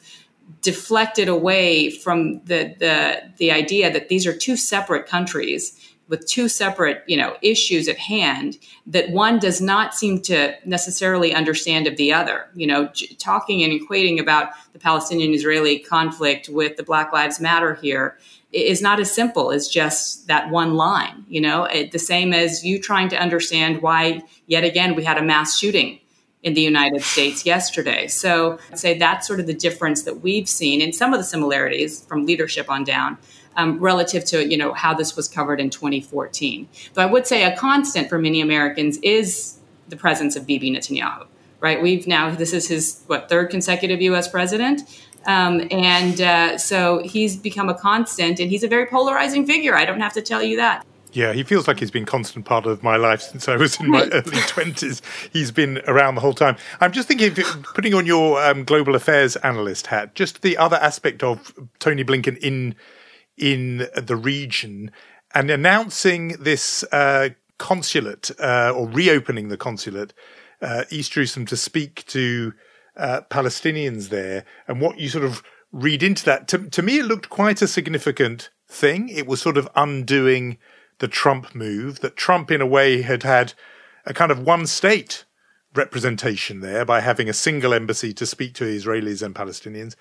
deflected 0.63 1.29
away 1.29 1.91
from 1.91 2.41
the, 2.45 2.75
the 2.79 3.23
the 3.37 3.53
idea 3.53 3.93
that 3.93 4.09
these 4.09 4.27
are 4.27 4.35
two 4.35 4.57
separate 4.57 5.07
countries 5.07 5.79
with 6.09 6.27
two 6.27 6.49
separate 6.49 7.05
you 7.07 7.17
know 7.17 7.37
issues 7.43 7.87
at 7.87 7.99
hand 7.99 8.59
that 8.87 9.11
one 9.11 9.39
does 9.39 9.61
not 9.61 9.95
seem 9.95 10.21
to 10.23 10.55
necessarily 10.65 11.35
understand 11.35 11.87
of 11.87 11.97
the 11.97 12.13
other 12.13 12.49
you 12.55 12.67
know 12.67 12.89
j- 12.89 13.07
talking 13.19 13.63
and 13.63 13.79
equating 13.79 14.19
about 14.19 14.53
the 14.73 14.79
palestinian 14.79 15.33
israeli 15.33 15.79
conflict 15.79 16.49
with 16.49 16.77
the 16.77 16.83
black 16.83 17.13
lives 17.13 17.41
matter 17.41 17.75
here 17.75 18.17
is 18.53 18.81
not 18.81 18.99
as 18.99 19.13
simple 19.13 19.51
as 19.51 19.69
just 19.69 20.27
that 20.27 20.51
one 20.51 20.75
line 20.75 21.25
you 21.29 21.41
know 21.41 21.65
it, 21.65 21.93
the 21.93 21.99
same 21.99 22.33
as 22.33 22.65
you 22.65 22.81
trying 22.81 23.09
to 23.09 23.17
understand 23.17 23.83
why 23.83 24.23
yet 24.47 24.65
again 24.65 24.95
we 24.95 25.05
had 25.05 25.19
a 25.19 25.23
mass 25.23 25.59
shooting 25.59 25.99
in 26.43 26.55
the 26.55 26.61
United 26.61 27.03
States 27.03 27.45
yesterday. 27.45 28.07
So 28.07 28.59
I'd 28.71 28.79
say 28.79 28.99
that's 28.99 29.27
sort 29.27 29.41
of 29.41 29.47
the 29.47 29.55
difference 29.55 30.03
that 30.03 30.23
we've 30.23 30.49
seen 30.49 30.81
and 30.81 30.95
some 30.95 31.13
of 31.13 31.19
the 31.19 31.25
similarities 31.25 32.05
from 32.05 32.27
leadership 32.27 32.71
on 32.71 32.85
down. 32.85 33.19
Um, 33.57 33.81
relative 33.81 34.25
to 34.27 34.47
you 34.49 34.57
know 34.57 34.73
how 34.73 34.95
this 34.95 35.17
was 35.17 35.27
covered 35.27 35.61
in 35.61 35.69
2014, 35.69 36.69
but 36.95 37.03
I 37.03 37.07
would 37.07 37.27
say 37.27 37.43
a 37.43 37.57
constant 37.57 38.09
for 38.09 38.17
many 38.17 38.41
Americans 38.41 38.99
is 38.99 39.59
the 39.89 39.97
presence 39.97 40.37
of 40.37 40.47
Bibi 40.47 40.71
Netanyahu. 40.71 41.27
Right, 41.59 41.83
we've 41.83 42.07
now 42.07 42.31
this 42.31 42.53
is 42.53 42.69
his 42.69 43.03
what 43.09 43.29
third 43.29 43.51
consecutive 43.51 44.01
U.S. 44.01 44.29
president, 44.29 44.83
um, 45.29 45.69
and 45.71 46.21
uh, 46.21 46.59
so 46.59 47.03
he's 47.05 47.37
become 47.37 47.69
a 47.69 47.75
constant, 47.75 48.41
and 48.41 48.51
he's 48.51 48.65
a 48.65 48.69
very 48.69 48.87
polarizing 48.87 49.47
figure. 49.47 49.77
I 49.77 49.85
don't 49.85 50.01
have 50.01 50.15
to 50.15 50.23
tell 50.23 50.43
you 50.43 50.57
that. 50.57 50.85
Yeah, 51.13 51.33
he 51.33 51.43
feels 51.43 51.69
like 51.69 51.79
he's 51.79 51.91
been 51.91 52.05
constant 52.05 52.45
part 52.45 52.67
of 52.67 52.83
my 52.83 52.97
life 52.97 53.23
since 53.23 53.49
I 53.49 53.57
was 53.57 53.79
in 53.79 53.91
my 53.91 54.09
early 54.13 54.41
twenties. 54.47 55.01
He's 55.33 55.51
been 55.51 55.81
around 55.87 56.17
the 56.17 56.21
whole 56.21 56.35
time. 56.35 56.57
I'm 56.81 56.93
just 56.93 57.09
thinking, 57.09 57.35
putting 57.75 57.95
on 57.95 58.07
your 58.07 58.43
um, 58.43 58.65
global 58.65 58.95
affairs 58.95 59.37
analyst 59.37 59.87
hat, 59.87 60.15
just 60.15 60.43
the 60.43 60.57
other 60.57 60.77
aspect 60.77 61.23
of 61.23 61.55
Tony 61.79 62.05
Blinken 62.05 62.37
in 62.39 62.75
in 63.37 63.87
the 63.97 64.17
region 64.17 64.91
and 65.35 65.51
announcing 65.51 66.29
this 66.41 66.85
uh, 66.91 67.29
consulate 67.59 68.31
uh, 68.41 68.73
or 68.75 68.89
reopening 68.89 69.49
the 69.49 69.57
consulate, 69.57 70.15
uh, 70.63 70.85
East 70.91 71.13
Jerusalem, 71.13 71.47
to 71.47 71.57
speak 71.57 72.05
to 72.07 72.55
uh, 72.99 73.23
Palestinians 73.31 74.09
there, 74.09 74.45
and 74.67 74.81
what 74.81 74.99
you 74.99 75.09
sort 75.09 75.25
of 75.25 75.43
read 75.73 76.03
into 76.03 76.25
that. 76.25 76.49
To, 76.49 76.59
to 76.59 76.83
me, 76.83 76.99
it 76.99 77.07
looked 77.07 77.31
quite 77.31 77.63
a 77.63 77.69
significant 77.69 78.51
thing. 78.69 79.09
It 79.09 79.27
was 79.27 79.41
sort 79.41 79.57
of 79.57 79.69
undoing 79.75 80.59
the 80.99 81.09
Trump 81.09 81.55
move, 81.55 82.01
that 82.01 82.17
Trump, 82.17 82.51
in 82.51 82.61
a 82.61 82.67
way, 82.67 83.03
had 83.03 83.23
had 83.23 83.55
a 84.05 84.13
kind 84.13 84.33
of 84.33 84.41
one 84.41 84.67
state 84.67 85.25
representation 85.75 86.61
there 86.61 86.85
by 86.85 87.01
having 87.01 87.29
a 87.29 87.33
single 87.33 87.73
embassy 87.73 88.13
to 88.15 88.27
speak 88.27 88.55
to 88.55 88.65
Israelis 88.65 89.23
and 89.23 89.35
Palestinians. 89.35 89.95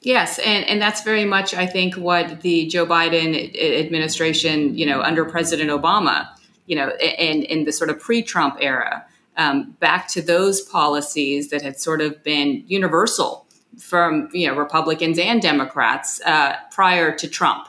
Yes, 0.00 0.38
and, 0.38 0.64
and 0.66 0.82
that's 0.82 1.02
very 1.02 1.24
much, 1.24 1.54
I 1.54 1.66
think, 1.66 1.94
what 1.94 2.42
the 2.42 2.66
Joe 2.66 2.84
Biden 2.84 3.58
administration, 3.58 4.76
you 4.76 4.84
know, 4.84 5.00
under 5.00 5.24
President 5.24 5.70
Obama, 5.70 6.28
you 6.66 6.76
know, 6.76 6.90
in, 7.00 7.42
in 7.44 7.64
the 7.64 7.72
sort 7.72 7.90
of 7.90 7.98
pre 8.00 8.22
Trump 8.22 8.56
era, 8.60 9.06
um, 9.36 9.76
back 9.80 10.08
to 10.08 10.22
those 10.22 10.60
policies 10.60 11.50
that 11.50 11.62
had 11.62 11.80
sort 11.80 12.00
of 12.00 12.22
been 12.22 12.64
universal 12.66 13.46
from, 13.78 14.28
you 14.32 14.46
know, 14.46 14.54
Republicans 14.54 15.18
and 15.18 15.42
Democrats 15.42 16.20
uh, 16.22 16.56
prior 16.70 17.14
to 17.16 17.28
Trump. 17.28 17.66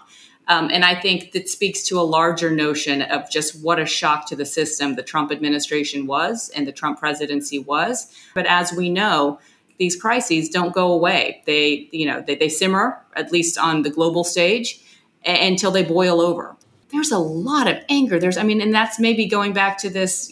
Um, 0.47 0.69
and 0.71 0.85
I 0.85 0.93
think 0.93 1.31
that 1.31 1.49
speaks 1.49 1.81
to 1.87 1.99
a 1.99 2.03
larger 2.03 2.51
notion 2.51 3.01
of 3.01 3.29
just 3.31 3.59
what 3.63 3.79
a 3.79 3.85
shock 3.85 4.27
to 4.27 4.35
the 4.35 4.45
system 4.45 4.95
the 4.95 5.01
Trump 5.01 5.31
administration 5.31 6.05
was 6.05 6.49
and 6.49 6.67
the 6.67 6.71
Trump 6.71 6.99
presidency 6.99 7.57
was. 7.57 8.13
But 8.35 8.45
as 8.45 8.71
we 8.71 8.89
know, 8.89 9.39
these 9.79 9.95
crises 9.95 10.49
don't 10.49 10.73
go 10.73 10.91
away. 10.91 11.41
They, 11.45 11.89
you 11.91 12.05
know, 12.05 12.21
they, 12.21 12.35
they 12.35 12.49
simmer, 12.49 13.01
at 13.15 13.31
least 13.31 13.57
on 13.57 13.81
the 13.81 13.89
global 13.89 14.23
stage, 14.23 14.79
a- 15.25 15.47
until 15.47 15.71
they 15.71 15.83
boil 15.83 16.21
over. 16.21 16.55
There's 16.89 17.11
a 17.11 17.17
lot 17.17 17.67
of 17.67 17.77
anger. 17.89 18.19
There's, 18.19 18.37
I 18.37 18.43
mean, 18.43 18.61
and 18.61 18.73
that's 18.73 18.99
maybe 18.99 19.25
going 19.25 19.53
back 19.53 19.79
to 19.79 19.89
this 19.89 20.31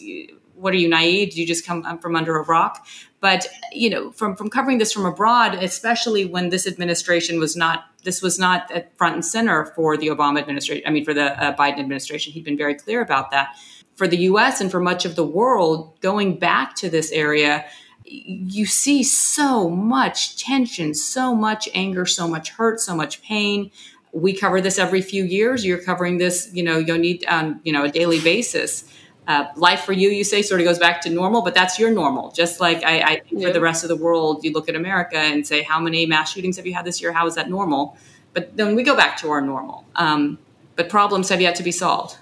what 0.64 0.72
are 0.72 0.78
you 0.78 0.88
naive? 0.88 1.28
Did 1.28 1.36
you 1.36 1.46
just 1.46 1.66
come 1.66 1.98
from 1.98 2.16
under 2.16 2.38
a 2.38 2.42
rock? 2.42 2.86
But 3.20 3.46
you 3.70 3.90
know, 3.90 4.12
from 4.12 4.34
from 4.34 4.48
covering 4.48 4.78
this 4.78 4.94
from 4.94 5.04
abroad, 5.04 5.62
especially 5.62 6.24
when 6.24 6.48
this 6.48 6.66
administration 6.66 7.38
was 7.38 7.54
not 7.54 7.84
this 8.02 8.22
was 8.22 8.38
not 8.38 8.72
front 8.96 9.14
and 9.14 9.24
center 9.24 9.66
for 9.76 9.98
the 9.98 10.06
Obama 10.06 10.40
administration. 10.40 10.82
I 10.86 10.90
mean, 10.90 11.04
for 11.04 11.12
the 11.12 11.38
uh, 11.38 11.54
Biden 11.54 11.80
administration, 11.80 12.32
he'd 12.32 12.44
been 12.44 12.56
very 12.56 12.74
clear 12.74 13.02
about 13.02 13.30
that. 13.32 13.54
For 13.96 14.08
the 14.08 14.16
U.S. 14.30 14.62
and 14.62 14.70
for 14.70 14.80
much 14.80 15.04
of 15.04 15.16
the 15.16 15.24
world, 15.24 16.00
going 16.00 16.38
back 16.38 16.74
to 16.76 16.88
this 16.88 17.12
area, 17.12 17.66
you 18.06 18.64
see 18.64 19.02
so 19.02 19.68
much 19.68 20.42
tension, 20.42 20.94
so 20.94 21.34
much 21.34 21.68
anger, 21.74 22.06
so 22.06 22.26
much 22.26 22.50
hurt, 22.50 22.80
so 22.80 22.96
much 22.96 23.20
pain. 23.22 23.70
We 24.12 24.32
cover 24.32 24.62
this 24.62 24.78
every 24.78 25.02
few 25.02 25.24
years. 25.24 25.64
You're 25.64 25.82
covering 25.82 26.16
this, 26.16 26.48
you 26.54 26.62
know, 26.62 26.78
you'll 26.78 26.98
need 26.98 27.26
on, 27.26 27.60
you 27.64 27.72
know, 27.72 27.84
a 27.84 27.90
daily 27.90 28.20
basis. 28.20 28.84
Uh, 29.26 29.46
life 29.56 29.80
for 29.80 29.92
you, 29.92 30.10
you 30.10 30.22
say, 30.22 30.42
sort 30.42 30.60
of 30.60 30.66
goes 30.66 30.78
back 30.78 31.00
to 31.00 31.10
normal, 31.10 31.40
but 31.42 31.54
that's 31.54 31.78
your 31.78 31.90
normal. 31.90 32.30
Just 32.32 32.60
like 32.60 32.84
I, 32.84 33.00
I 33.00 33.20
think 33.20 33.40
yeah. 33.40 33.48
for 33.48 33.52
the 33.54 33.60
rest 33.60 33.82
of 33.82 33.88
the 33.88 33.96
world, 33.96 34.44
you 34.44 34.52
look 34.52 34.68
at 34.68 34.76
America 34.76 35.16
and 35.16 35.46
say, 35.46 35.62
how 35.62 35.80
many 35.80 36.04
mass 36.04 36.32
shootings 36.32 36.56
have 36.58 36.66
you 36.66 36.74
had 36.74 36.84
this 36.84 37.00
year? 37.00 37.12
How 37.12 37.26
is 37.26 37.34
that 37.36 37.48
normal? 37.48 37.96
But 38.34 38.56
then 38.56 38.74
we 38.74 38.82
go 38.82 38.96
back 38.96 39.16
to 39.18 39.30
our 39.30 39.40
normal. 39.40 39.86
Um, 39.96 40.38
but 40.76 40.88
problems 40.88 41.28
have 41.30 41.40
yet 41.40 41.54
to 41.56 41.62
be 41.62 41.72
solved. 41.72 42.18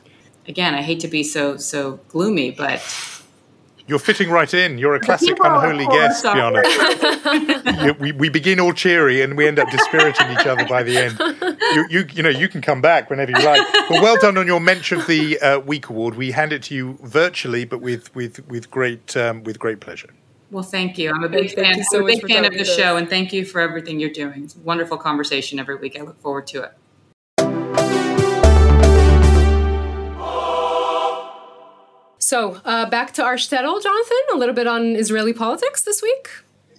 Again, 0.47 0.75
I 0.75 0.83
hate 0.83 1.01
to 1.01 1.09
be 1.09 1.23
so 1.23 1.57
so 1.57 2.01
gloomy, 2.09 2.51
but 2.51 2.81
you're 3.87 3.99
fitting 3.99 4.31
right 4.31 4.53
in. 4.53 4.79
You're 4.79 4.95
a 4.95 5.01
classic 5.01 5.37
unholy 5.43 5.87
guest, 5.87 6.25
Bianna. 6.25 6.63
we, 8.01 8.13
we 8.13 8.29
begin 8.29 8.61
all 8.61 8.73
cheery 8.73 9.23
and 9.23 9.37
we 9.37 9.47
end 9.47 9.59
up 9.59 9.71
dispiriting 9.71 10.31
each 10.31 10.47
other 10.47 10.67
by 10.67 10.83
the 10.83 10.97
end. 10.99 11.52
You, 11.75 11.87
you, 11.91 12.07
you 12.13 12.23
know, 12.23 12.29
you 12.29 12.49
can 12.49 12.61
come 12.61 12.81
back 12.81 13.11
whenever 13.11 13.31
you 13.31 13.45
like. 13.45 13.67
But 13.89 14.03
well 14.03 14.17
done 14.17 14.37
on 14.39 14.47
your 14.47 14.61
Mensch 14.61 14.93
of 14.93 15.07
the 15.07 15.39
uh, 15.41 15.59
Week 15.61 15.89
award. 15.89 16.15
We 16.15 16.31
hand 16.33 16.53
it 16.53 16.63
to 16.65 16.75
you 16.75 16.99
virtually, 17.03 17.65
but 17.65 17.81
with 17.81 18.15
with 18.15 18.47
with 18.49 18.71
great 18.71 19.17
um, 19.17 19.43
with 19.45 19.59
great 19.59 19.81
pleasure. 19.81 20.11
Well, 20.51 20.63
thank 20.63 20.99
you. 20.99 21.11
I'm 21.11 21.25
a 21.25 21.29
big 21.29 21.55
thank 21.55 21.77
fan. 21.77 21.85
So 21.85 21.99
I'm 21.99 22.05
a 22.05 22.07
big 22.07 22.29
fan 22.29 22.45
of 22.45 22.53
the 22.53 22.65
show, 22.65 22.97
and 22.97 23.09
thank 23.09 23.33
you 23.33 23.45
for 23.45 23.61
everything 23.61 23.99
you're 23.99 24.11
doing. 24.11 24.45
It's 24.45 24.55
a 24.55 24.59
wonderful 24.59 24.99
conversation 24.99 25.59
every 25.59 25.77
week. 25.77 25.99
I 25.99 26.03
look 26.03 26.21
forward 26.21 26.47
to 26.49 26.63
it. 26.65 26.73
So 32.19 32.61
uh, 32.65 32.89
back 32.89 33.13
to 33.15 33.23
our 33.23 33.35
shtetl, 33.37 33.83
Jonathan. 33.83 34.19
A 34.33 34.37
little 34.37 34.55
bit 34.55 34.67
on 34.67 34.97
Israeli 34.97 35.33
politics 35.33 35.83
this 35.83 36.01
week. 36.01 36.31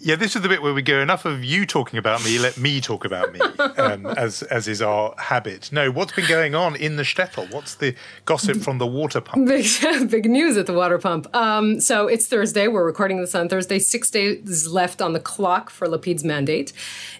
Yeah, 0.06 0.18
this 0.18 0.36
is 0.36 0.42
the 0.42 0.50
bit 0.50 0.62
where 0.62 0.74
we 0.74 0.82
go. 0.82 1.00
Enough 1.00 1.24
of 1.24 1.46
you 1.46 1.66
talking 1.66 1.98
about 1.98 2.26
me. 2.26 2.38
Let 2.38 2.58
me 2.58 2.82
talk 2.82 3.06
about 3.06 3.32
me, 3.32 3.40
um, 3.78 4.06
as 4.06 4.44
as 4.44 4.68
is 4.68 4.82
our 4.82 5.16
habit. 5.18 5.72
No, 5.72 5.92
what's 5.92 6.12
been 6.12 6.28
going 6.28 6.56
on 6.56 6.76
in 6.76 6.98
the 6.98 7.04
shtetl? 7.04 7.50
What's 7.54 7.76
the 7.76 7.96
gossip 8.26 8.58
from 8.58 8.80
the 8.80 8.86
water 8.86 9.22
pump? 9.22 9.48
Big, 9.54 9.66
big 10.10 10.30
news 10.30 10.58
at 10.58 10.66
the 10.66 10.74
water 10.74 10.98
pump. 10.98 11.34
Um, 11.34 11.80
so 11.80 12.08
it's 12.08 12.28
Thursday. 12.28 12.68
We're 12.68 12.86
recording 12.86 13.22
this 13.22 13.34
on 13.34 13.48
Thursday. 13.48 13.80
Six 13.80 14.10
days 14.10 14.68
left 14.68 15.02
on 15.02 15.14
the 15.14 15.22
clock 15.22 15.70
for 15.70 15.88
Lapid's 15.88 16.26
mandate, 16.26 16.74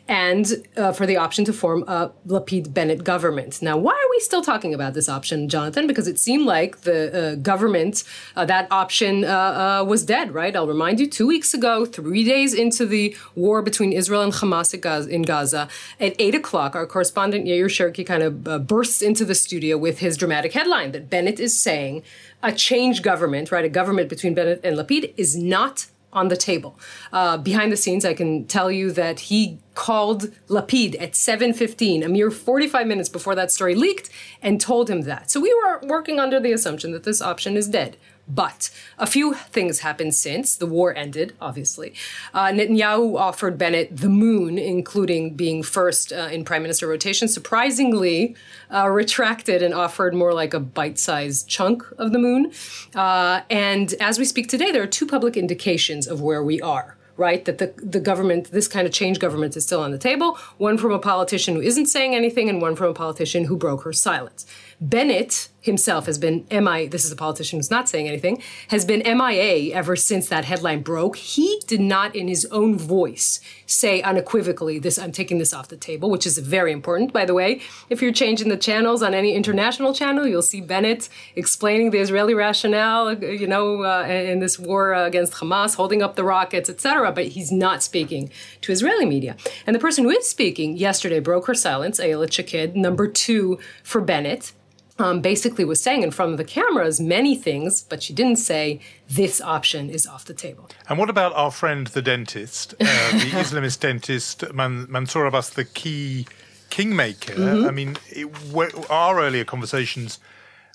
and 0.10 0.68
uh, 0.76 0.92
for 0.92 1.06
the 1.06 1.16
option 1.16 1.46
to 1.46 1.54
form 1.54 1.84
a 1.88 2.12
Lapid 2.28 2.74
Bennett 2.74 3.06
government. 3.06 3.62
Now, 3.62 3.78
why 3.78 3.94
are 3.94 4.10
we 4.10 4.20
still 4.20 4.42
talking 4.42 4.74
about 4.74 4.94
this 4.94 5.08
option, 5.08 5.48
Jonathan? 5.48 5.88
Because 5.88 6.10
it 6.10 6.20
seemed 6.20 6.46
like 6.46 6.82
the 6.82 7.32
uh, 7.32 7.36
government 7.36 8.04
uh, 8.36 8.44
that 8.44 8.68
option 8.72 9.24
uh, 9.24 9.28
uh, 9.28 9.86
was 9.86 10.04
dead. 10.04 10.34
Right? 10.34 10.54
I'll 10.54 10.68
remind 10.68 11.00
you. 11.00 11.08
Two 11.08 11.28
weeks 11.28 11.54
ago, 11.54 11.86
three 11.86 12.26
days 12.26 12.54
into 12.54 12.73
into 12.74 12.90
the 12.90 13.16
war 13.36 13.62
between 13.62 13.92
Israel 13.92 14.22
and 14.22 14.34
Hamas 14.34 15.08
in 15.08 15.22
Gaza. 15.22 15.68
At 16.00 16.16
8 16.20 16.36
o'clock, 16.36 16.76
our 16.76 16.86
correspondent 16.86 17.46
Yair 17.46 17.66
Cherki 17.66 18.06
kind 18.06 18.24
of 18.24 18.48
uh, 18.48 18.60
bursts 18.60 19.02
into 19.02 19.26
the 19.26 19.36
studio 19.36 19.78
with 19.78 20.00
his 20.00 20.18
dramatic 20.18 20.54
headline 20.54 20.92
that 20.92 21.10
Bennett 21.10 21.40
is 21.40 21.60
saying 21.60 22.04
a 22.42 22.52
change 22.52 23.02
government, 23.02 23.52
right, 23.52 23.66
a 23.66 23.70
government 23.70 24.10
between 24.10 24.34
Bennett 24.34 24.62
and 24.64 24.78
Lapid 24.78 25.14
is 25.18 25.36
not 25.36 25.88
on 26.12 26.28
the 26.28 26.38
table. 26.38 26.80
Uh, 27.12 27.38
behind 27.38 27.72
the 27.72 27.78
scenes, 27.78 28.06
I 28.06 28.14
can 28.14 28.46
tell 28.46 28.72
you 28.72 28.92
that 28.92 29.22
he 29.22 29.58
called 29.74 30.32
Lapid 30.48 30.96
at 31.02 31.14
7:15, 31.14 32.04
a 32.04 32.10
mere 32.10 32.30
45 32.30 32.86
minutes 32.86 33.10
before 33.10 33.34
that 33.36 33.52
story 33.52 33.74
leaked, 33.74 34.10
and 34.42 34.62
told 34.62 34.90
him 34.90 35.02
that. 35.02 35.32
So 35.32 35.40
we 35.40 35.54
were 35.54 35.80
working 35.84 36.20
under 36.20 36.40
the 36.40 36.52
assumption 36.52 36.92
that 36.92 37.04
this 37.04 37.22
option 37.22 37.58
is 37.58 37.68
dead. 37.68 37.98
But 38.28 38.70
a 38.98 39.06
few 39.06 39.34
things 39.34 39.80
happened 39.80 40.16
since 40.16 40.56
the 40.56 40.66
war 40.66 40.96
ended, 40.96 41.36
obviously. 41.42 41.94
Uh, 42.34 42.48
Netanyahu 42.48 43.20
offered 43.20 43.58
Bennett 43.58 43.98
the 43.98 44.10
moon, 44.10 44.58
including 44.58 45.36
being 45.36 45.62
first 45.62 46.14
uh, 46.14 46.30
in 46.32 46.46
prime 46.46 46.62
minister 46.62 46.88
rotation, 46.88 47.28
surprisingly 47.28 48.36
uh, 48.74 48.88
retracted 48.88 49.62
and 49.62 49.74
offered 49.74 50.14
more 50.14 50.34
like 50.34 50.54
a 50.54 50.60
bite 50.60 50.98
sized 50.98 51.50
chunk 51.50 51.84
of 51.98 52.14
the 52.14 52.20
moon. 52.20 52.54
Uh, 52.96 53.42
and 53.50 53.94
as 54.00 54.18
we 54.18 54.24
speak 54.24 54.48
today, 54.48 54.72
there 54.72 54.84
are 54.84 54.88
two 54.88 55.06
public 55.06 55.36
indications 55.36 56.08
of 56.08 56.22
where 56.22 56.44
we 56.44 56.62
are 56.62 56.98
right? 57.18 57.46
That 57.46 57.60
the, 57.60 57.74
the 57.78 58.00
government, 58.00 58.52
this 58.52 58.68
kind 58.68 58.88
of 58.88 58.94
change 58.94 59.20
government 59.20 59.56
is 59.56 59.64
still 59.64 59.82
on 59.82 59.92
the 59.92 59.98
table. 59.98 60.38
One 60.58 60.78
from 60.78 60.92
a 60.92 61.00
politician 61.00 61.56
who 61.56 61.62
isn't 61.62 61.86
saying 61.86 62.16
anything, 62.16 62.50
and 62.50 62.62
one 62.62 62.76
from 62.76 62.88
a 62.88 62.94
politician 62.94 63.46
who 63.46 63.56
broke 63.56 63.84
her 63.84 63.94
silence. 63.94 64.46
Bennett 64.84 65.48
himself 65.62 66.08
has 66.08 66.18
been 66.18 66.46
MI, 66.52 66.88
this 66.88 67.06
is 67.06 67.12
a 67.14 67.16
politician 67.16 67.58
who's 67.58 67.72
not 67.72 67.88
saying 67.88 68.06
anything, 68.06 68.44
has 68.68 68.84
been 68.84 69.00
MIA 69.00 69.74
ever 69.74 69.96
since 69.96 70.28
that 70.28 70.44
headline 70.44 70.82
broke. 70.82 71.16
He 71.16 71.62
did 71.68 71.80
not, 71.80 72.14
in 72.14 72.28
his 72.28 72.46
own 72.48 72.78
voice, 72.78 73.40
say 73.66 74.02
unequivocally, 74.02 74.80
this 74.80 75.00
I'm 75.00 75.14
taking 75.14 75.38
this 75.38 75.54
off 75.54 75.70
the 75.70 75.78
table, 75.78 76.10
which 76.10 76.28
is 76.28 76.38
very 76.38 76.74
important, 76.74 77.14
by 77.14 77.24
the 77.24 77.34
way. 77.34 77.62
If 77.90 78.02
you're 78.02 78.12
changing 78.12 78.50
the 78.50 78.58
channels 78.58 79.02
on 79.02 79.14
any 79.14 79.34
international 79.34 79.94
channel, 79.94 80.28
you'll 80.28 80.42
see 80.42 80.60
Bennett 80.60 81.08
explaining 81.38 81.92
the 81.92 82.00
Israeli 82.00 82.34
rationale, 82.34 83.14
you 83.24 83.48
know, 83.48 83.86
uh, 83.86 84.04
in 84.04 84.40
this 84.40 84.60
war 84.60 84.94
against 84.94 85.32
Hamas, 85.36 85.76
holding 85.76 86.04
up 86.04 86.18
the 86.18 86.26
rockets, 86.26 86.70
etc. 86.70 87.14
But 87.14 87.28
he's 87.28 87.54
not 87.54 87.82
speaking 87.82 88.32
to 88.60 88.74
Israeli 88.74 89.06
media. 89.06 89.38
And 89.66 89.74
the 89.74 89.80
person 89.80 90.04
who 90.04 90.10
is 90.10 90.30
speaking 90.30 90.76
yesterday 90.76 91.22
broke 91.22 91.48
her 91.48 91.56
silence, 91.56 92.02
Ayelet 92.02 92.34
Shaked, 92.34 92.76
number 92.76 93.08
two 93.08 93.60
for 93.82 94.02
Bennett 94.02 94.52
um, 95.00 95.22
basically 95.22 95.66
was 95.66 95.82
saying 95.82 96.04
in 96.04 96.12
front 96.12 96.32
of 96.32 96.38
the 96.38 96.44
cameras 96.44 97.00
many 97.00 97.36
things, 97.36 97.82
but 97.82 98.04
she 98.04 98.14
didn't 98.14 98.38
say 98.38 98.80
this 99.10 99.42
option 99.42 99.90
is 99.90 100.06
off 100.06 100.26
the 100.26 100.34
table. 100.34 100.70
And 100.88 101.00
what 101.00 101.10
about 101.10 101.34
our 101.34 101.52
friend 101.52 101.88
the 101.88 102.02
dentist, 102.02 102.74
uh, 102.74 102.78
the 103.12 103.32
Islamist 103.34 103.80
dentist 103.80 104.54
Man- 104.54 104.88
Mansour 104.90 105.26
Abbas, 105.26 105.52
the 105.52 105.66
key 105.66 106.28
kingmaker? 106.70 107.34
Mm-hmm. 107.34 107.68
I 107.68 107.72
mean, 107.72 107.98
it, 108.10 108.90
our 108.90 109.20
earlier 109.20 109.46
conversations 109.46 110.20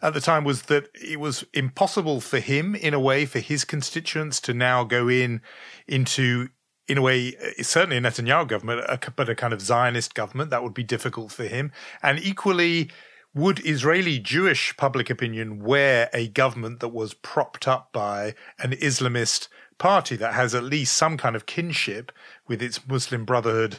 at 0.03 0.15
the 0.15 0.21
time 0.21 0.45
was 0.45 0.63
that 0.63 0.89
it 0.95 1.21
was 1.21 1.45
impossible 1.53 2.21
for 2.21 2.39
him, 2.39 2.75
in 2.75 2.95
a 2.95 3.01
way, 3.01 3.25
for 3.25 3.41
his 3.41 3.65
constituents 3.65 4.41
to 4.41 4.55
now 4.55 4.85
go 4.85 5.09
in 5.09 5.41
into 5.87 6.49
in 6.89 6.97
a 6.97 7.03
way, 7.03 7.37
uh, 7.37 7.63
certainly 7.63 7.99
a 7.99 8.01
Netanyahu 8.01 8.49
government, 8.49 8.81
but 9.15 9.29
a 9.29 9.35
kind 9.35 9.53
of 9.53 9.61
Zionist 9.61 10.15
government, 10.15 10.49
that 10.51 10.63
would 10.63 10.73
be 10.73 10.83
difficult 10.83 11.31
for 11.31 11.45
him. 11.45 11.71
And 12.03 12.19
equally, 12.19 12.91
would 13.39 13.65
Israeli 13.65 14.19
Jewish 14.19 14.77
public 14.77 15.09
opinion 15.09 15.63
wear 15.63 16.11
a 16.13 16.27
government 16.29 16.81
that 16.81 16.89
was 16.89 17.15
propped 17.15 17.69
up 17.69 17.93
by 17.93 18.35
an 18.59 18.73
Islamist 18.73 19.47
party 19.79 20.17
that 20.17 20.35
has 20.35 20.57
at 20.57 20.65
least 20.65 20.97
some 20.97 21.17
kind 21.17 21.37
of 21.37 21.47
kinship 21.47 22.11
with 22.49 22.61
its 22.61 22.87
Muslim 22.89 23.25
Brotherhood 23.25 23.79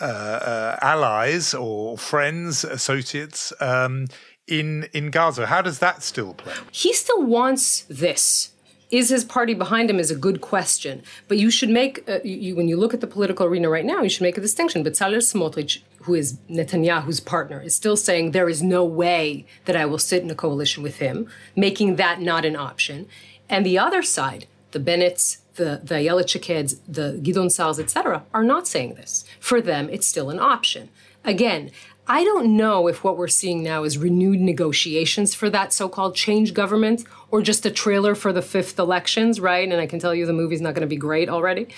uh, 0.00 0.04
uh, 0.04 0.78
allies 0.80 1.52
or 1.52 1.98
friends, 1.98 2.64
associates 2.64 3.52
um, 3.60 4.06
in 4.48 4.88
in 4.94 5.10
Gaza? 5.10 5.46
How 5.46 5.60
does 5.60 5.80
that 5.80 6.02
still 6.02 6.32
play? 6.32 6.54
He 6.72 6.94
still 6.94 7.22
wants 7.22 7.82
this 7.82 8.54
is 8.90 9.08
his 9.08 9.24
party 9.24 9.54
behind 9.54 9.90
him 9.90 9.98
is 9.98 10.10
a 10.10 10.16
good 10.16 10.40
question. 10.40 11.02
But 11.26 11.38
you 11.38 11.50
should 11.50 11.70
make, 11.70 12.08
uh, 12.08 12.20
you, 12.22 12.54
when 12.54 12.68
you 12.68 12.76
look 12.76 12.94
at 12.94 13.00
the 13.00 13.06
political 13.06 13.46
arena 13.46 13.68
right 13.68 13.84
now, 13.84 14.02
you 14.02 14.08
should 14.08 14.22
make 14.22 14.38
a 14.38 14.40
distinction. 14.40 14.84
Bezalel 14.84 15.18
Smotrich, 15.18 15.80
who 16.04 16.14
is 16.14 16.38
Netanyahu's 16.50 17.20
partner, 17.20 17.60
is 17.60 17.74
still 17.74 17.96
saying 17.96 18.30
there 18.30 18.48
is 18.48 18.62
no 18.62 18.84
way 18.84 19.46
that 19.64 19.76
I 19.76 19.86
will 19.86 19.98
sit 19.98 20.22
in 20.22 20.30
a 20.30 20.34
coalition 20.34 20.82
with 20.82 20.96
him, 20.96 21.28
making 21.56 21.96
that 21.96 22.20
not 22.20 22.44
an 22.44 22.56
option. 22.56 23.06
And 23.48 23.64
the 23.64 23.78
other 23.78 24.02
side, 24.02 24.46
the 24.72 24.80
Bennetts, 24.80 25.38
the, 25.54 25.80
the 25.82 25.94
Shakeds, 25.94 26.78
the 26.86 27.18
Gideon 27.22 27.48
Sa'ars, 27.48 27.78
etc., 27.78 28.24
are 28.34 28.44
not 28.44 28.68
saying 28.68 28.94
this. 28.94 29.24
For 29.40 29.60
them, 29.60 29.88
it's 29.90 30.06
still 30.06 30.30
an 30.30 30.38
option. 30.38 30.90
Again, 31.24 31.70
I 32.06 32.22
don't 32.22 32.54
know 32.54 32.86
if 32.86 33.02
what 33.02 33.16
we're 33.16 33.28
seeing 33.28 33.62
now 33.62 33.84
is 33.84 33.96
renewed 33.96 34.40
negotiations 34.40 35.34
for 35.34 35.48
that 35.48 35.72
so 35.72 35.88
called 35.88 36.14
change 36.14 36.52
government 36.52 37.04
or 37.30 37.40
just 37.40 37.64
a 37.64 37.70
trailer 37.70 38.14
for 38.14 38.30
the 38.30 38.42
fifth 38.42 38.78
elections, 38.78 39.40
right? 39.40 39.66
And 39.66 39.80
I 39.80 39.86
can 39.86 39.98
tell 39.98 40.14
you 40.14 40.26
the 40.26 40.34
movie's 40.34 40.60
not 40.60 40.74
going 40.74 40.82
to 40.82 40.86
be 40.86 40.98
great 40.98 41.30
already. 41.30 41.68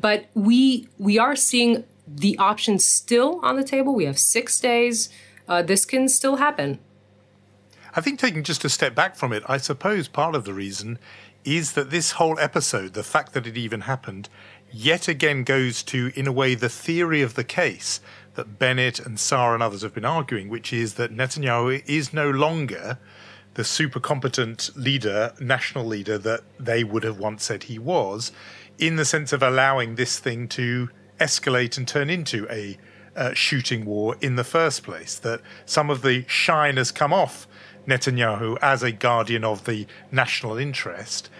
But 0.00 0.26
we 0.32 0.88
we 0.98 1.18
are 1.18 1.36
seeing 1.36 1.84
the 2.06 2.36
options 2.38 2.84
still 2.84 3.40
on 3.42 3.56
the 3.56 3.64
table. 3.64 3.94
We 3.94 4.04
have 4.04 4.18
six 4.18 4.60
days. 4.60 5.08
Uh, 5.48 5.62
this 5.62 5.84
can 5.84 6.08
still 6.08 6.36
happen. 6.36 6.78
I 7.96 8.00
think 8.00 8.18
taking 8.18 8.42
just 8.42 8.64
a 8.64 8.68
step 8.68 8.94
back 8.94 9.14
from 9.14 9.32
it, 9.32 9.42
I 9.46 9.56
suppose 9.58 10.08
part 10.08 10.34
of 10.34 10.44
the 10.44 10.52
reason 10.52 10.98
is 11.44 11.72
that 11.72 11.90
this 11.90 12.12
whole 12.12 12.38
episode, 12.38 12.94
the 12.94 13.04
fact 13.04 13.34
that 13.34 13.46
it 13.46 13.56
even 13.56 13.82
happened, 13.82 14.28
yet 14.72 15.06
again 15.06 15.44
goes 15.44 15.82
to, 15.84 16.10
in 16.16 16.26
a 16.26 16.32
way, 16.32 16.54
the 16.54 16.68
theory 16.68 17.22
of 17.22 17.34
the 17.34 17.44
case 17.44 18.00
that 18.34 18.58
Bennett 18.58 18.98
and 18.98 19.20
Sa'ar 19.20 19.54
and 19.54 19.62
others 19.62 19.82
have 19.82 19.94
been 19.94 20.04
arguing, 20.04 20.48
which 20.48 20.72
is 20.72 20.94
that 20.94 21.14
Netanyahu 21.14 21.84
is 21.86 22.12
no 22.12 22.30
longer 22.30 22.98
the 23.54 23.62
super 23.62 24.00
competent 24.00 24.70
leader, 24.74 25.32
national 25.38 25.84
leader 25.84 26.18
that 26.18 26.40
they 26.58 26.82
would 26.82 27.04
have 27.04 27.18
once 27.18 27.44
said 27.44 27.64
he 27.64 27.78
was, 27.78 28.32
in 28.78 28.96
the 28.96 29.04
sense 29.04 29.32
of 29.32 29.42
allowing 29.42 29.94
this 29.94 30.18
thing 30.18 30.48
to 30.48 30.88
escalate 31.18 31.76
and 31.78 31.86
turn 31.86 32.10
into 32.10 32.46
a 32.50 32.78
uh, 33.16 33.32
shooting 33.34 33.84
war 33.84 34.16
in 34.20 34.36
the 34.36 34.44
first 34.44 34.82
place. 34.82 35.18
That 35.18 35.40
some 35.66 35.90
of 35.90 36.02
the 36.02 36.24
shine 36.26 36.76
has 36.76 36.90
come 36.90 37.12
off 37.12 37.46
Netanyahu 37.86 38.58
as 38.62 38.82
a 38.82 38.92
guardian 38.92 39.44
of 39.44 39.64
the 39.64 39.86
national 40.10 40.56
interest 40.56 41.30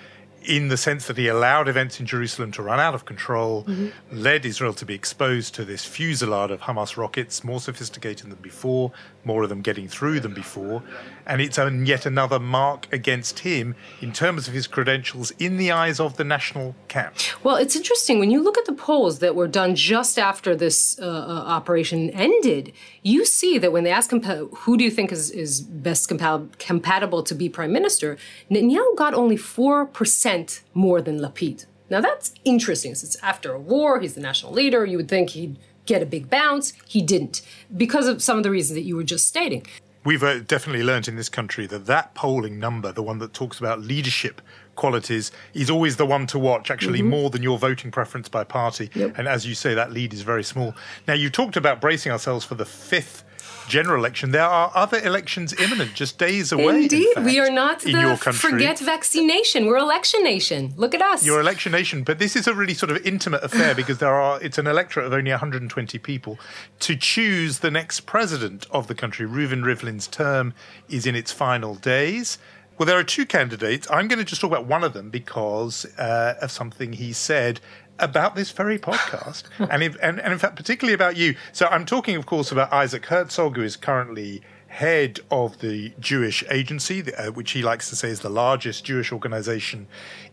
in 0.45 0.69
the 0.69 0.77
sense 0.77 1.07
that 1.07 1.17
he 1.17 1.27
allowed 1.27 1.69
events 1.69 1.99
in 1.99 2.07
Jerusalem 2.07 2.53
to 2.53 2.63
run 2.63 2.79
out 2.79 2.95
of 2.95 3.05
control, 3.05 3.65
mm-hmm. 3.65 3.89
led 4.13 4.45
Israel 4.45 4.75
to 4.75 4.85
be 4.85 4.95
exposed 4.95 5.55
to 5.55 5.65
this 5.65 5.85
fusillade 5.87 6.51
of 6.51 6.61
Hamas 6.61 6.97
rockets, 6.97 7.43
more 7.43 7.61
sophisticated 7.61 8.31
than 8.31 8.39
before, 8.41 8.93
more 9.25 9.43
of 9.43 9.49
them 9.49 9.63
getting 9.63 9.89
through 9.89 10.21
than 10.21 10.35
before. 10.35 10.83
And 11.27 11.41
it's 11.41 11.59
yet 11.59 12.07
another 12.07 12.39
mark 12.39 12.93
against 12.93 13.41
him 13.41 13.75
in 14.01 14.13
terms 14.13 14.47
of 14.49 14.55
his 14.55 14.67
credentials 14.67 15.31
in 15.33 15.57
the 15.57 15.73
eyes 15.73 16.01
of 16.01 16.17
the 16.17 16.25
national 16.25 16.75
camp. 16.89 17.17
Well, 17.43 17.57
it's 17.57 17.77
interesting. 17.77 18.19
When 18.19 18.31
you 18.31 18.43
look 18.43 18.59
at 18.59 18.67
the 18.67 18.73
polls 18.73 19.21
that 19.21 19.35
were 19.35 19.49
done 19.49 19.75
just 19.75 20.19
after 20.19 20.55
this 20.55 20.99
uh, 20.99 21.05
uh, 21.05 21.45
operation 21.47 22.11
ended, 22.11 22.73
you 23.03 23.25
see 23.25 23.59
that 23.59 23.73
when 23.73 23.85
they 23.85 23.91
ask 23.91 24.13
him, 24.13 24.23
who 24.23 24.77
do 24.77 24.85
you 24.85 24.91
think 24.91 25.13
is, 25.13 25.31
is 25.31 25.61
best 25.61 26.09
compa- 26.09 26.59
compatible 26.59 27.23
to 27.23 27.35
be 27.35 27.49
prime 27.49 27.73
minister, 27.73 28.17
Netanyahu 28.51 28.97
got 28.97 29.15
only 29.15 29.37
4% 29.37 30.61
more 30.75 31.01
than 31.01 31.21
Lapid. 31.21 31.67
Now 31.91 32.01
that's 32.01 32.35
interesting. 32.45 32.95
Since 32.95 33.17
after 33.23 33.53
a 33.53 33.61
war, 33.61 34.01
he's 34.01 34.15
the 34.15 34.21
national 34.21 34.53
leader. 34.53 34.85
You 34.85 34.97
would 34.97 35.09
think 35.09 35.31
he'd 35.31 35.59
get 35.87 36.03
a 36.03 36.07
big 36.07 36.31
bounce. 36.31 36.73
He 36.87 37.03
didn't 37.03 37.43
because 37.77 38.07
of 38.07 38.23
some 38.23 38.39
of 38.39 38.43
the 38.43 38.51
reasons 38.51 38.75
that 38.75 38.83
you 38.83 38.97
were 38.97 39.05
just 39.05 39.29
stating. 39.29 39.67
We've 40.05 40.23
uh, 40.23 40.41
definitely 40.41 40.83
learned 40.83 41.09
in 41.09 41.17
this 41.17 41.29
country 41.29 41.67
that 41.67 41.87
that 41.87 42.15
polling 42.15 42.59
number, 42.59 42.93
the 42.93 43.03
one 43.03 43.19
that 43.19 43.33
talks 43.33 43.59
about 43.59 43.81
leadership 43.81 44.43
qualities, 44.75 45.33
is 45.55 45.71
always 45.71 45.97
the 45.97 46.07
one 46.07 46.27
to 46.29 46.39
watch, 46.39 46.71
actually, 46.71 47.01
mm-hmm. 47.01 47.11
more 47.11 47.31
than 47.31 47.43
your 47.43 47.59
voting 47.59 47.91
preference 47.91 48.29
by 48.29 48.45
party. 48.45 48.91
Yep. 48.95 49.19
And 49.19 49.29
as 49.29 49.47
you 49.47 49.55
say, 49.55 49.75
that 49.75 49.93
lead 49.93 50.13
is 50.13 50.23
very 50.23 50.45
small. 50.45 50.75
Now, 51.09 51.15
you 51.15 51.31
talked 51.31 51.57
about 51.57 51.81
bracing 51.81 52.13
ourselves 52.13 52.45
for 52.45 52.55
the 52.55 52.67
fifth 52.67 53.25
general 53.69 53.99
election. 53.99 54.31
There 54.31 54.43
are 54.43 54.71
other 54.75 54.99
elections 54.99 55.53
imminent, 55.59 55.95
just 55.95 56.19
days 56.19 56.53
away. 56.53 56.83
Indeed, 56.83 57.15
fact, 57.15 57.27
we 57.27 57.39
are 57.39 57.51
not 57.51 57.81
the 57.81 58.17
forget 58.33 58.79
vaccination. 58.79 59.67
We're 59.67 59.79
election 59.79 60.23
nation. 60.23 60.75
Look 60.77 60.95
at 60.95 61.03
us. 61.03 61.25
You're 61.25 61.41
election 61.41 61.73
nation, 61.73 62.03
but 62.03 62.19
this 62.19 62.37
is 62.37 62.47
a 62.47 62.55
really 62.55 62.75
sort 62.75 62.91
of 62.91 63.05
intimate 63.07 63.43
affair 63.43 63.75
because 63.81 63.99
there 63.99 64.15
are. 64.15 64.43
It's 64.43 64.59
an 64.59 64.67
electorate 64.67 65.07
of 65.07 65.13
only 65.13 65.31
120 65.31 65.99
people 65.99 66.39
to 66.81 66.97
choose 66.97 67.61
the 67.61 67.71
next 67.71 68.01
president 68.01 68.67
of 68.71 68.87
the 68.87 68.95
country. 68.95 69.27
Reuven 69.27 69.63
Rivlin's 69.63 70.07
term 70.07 70.55
is 70.89 71.07
in 71.07 71.15
its 71.15 71.33
final 71.33 71.75
days. 71.75 72.39
Well, 72.77 72.87
there 72.87 72.99
are 72.99 73.05
two 73.05 73.25
candidates. 73.25 73.87
I'm 73.89 74.09
going 74.09 74.19
to 74.19 74.25
just 74.25 74.41
talk 74.41 74.51
about 74.51 74.67
one 74.67 74.83
of 74.83 74.95
them 74.95 75.09
because 75.09 75.87
uh, 75.97 76.35
of 76.43 76.51
something 76.51 76.93
he 76.93 77.13
said 77.13 77.61
about 77.99 78.35
this 78.35 78.51
very 78.51 78.79
podcast, 78.79 79.45
and, 79.71 79.83
in, 79.83 79.97
and, 80.03 80.21
and 80.21 80.33
in 80.33 80.39
fact, 80.39 80.57
particularly 80.57 80.95
about 80.95 81.17
you. 81.17 81.35
So 81.53 81.67
I'm 81.67 81.87
talking, 81.87 82.17
of 82.17 82.27
course, 82.27 82.53
about 82.53 82.73
Isaac 82.73 83.07
Herzog, 83.07 83.57
who 83.57 83.63
is 83.63 83.77
currently 83.77 84.43
head 84.75 85.21
of 85.31 85.61
the 85.61 85.93
Jewish 86.01 86.43
Agency, 86.51 87.15
uh, 87.15 87.31
which 87.31 87.53
he 87.53 87.63
likes 87.63 87.89
to 87.91 87.97
say 87.97 88.09
is 88.09 88.21
the 88.21 88.29
largest 88.29 88.85
Jewish 88.85 89.13
organization 89.13 89.87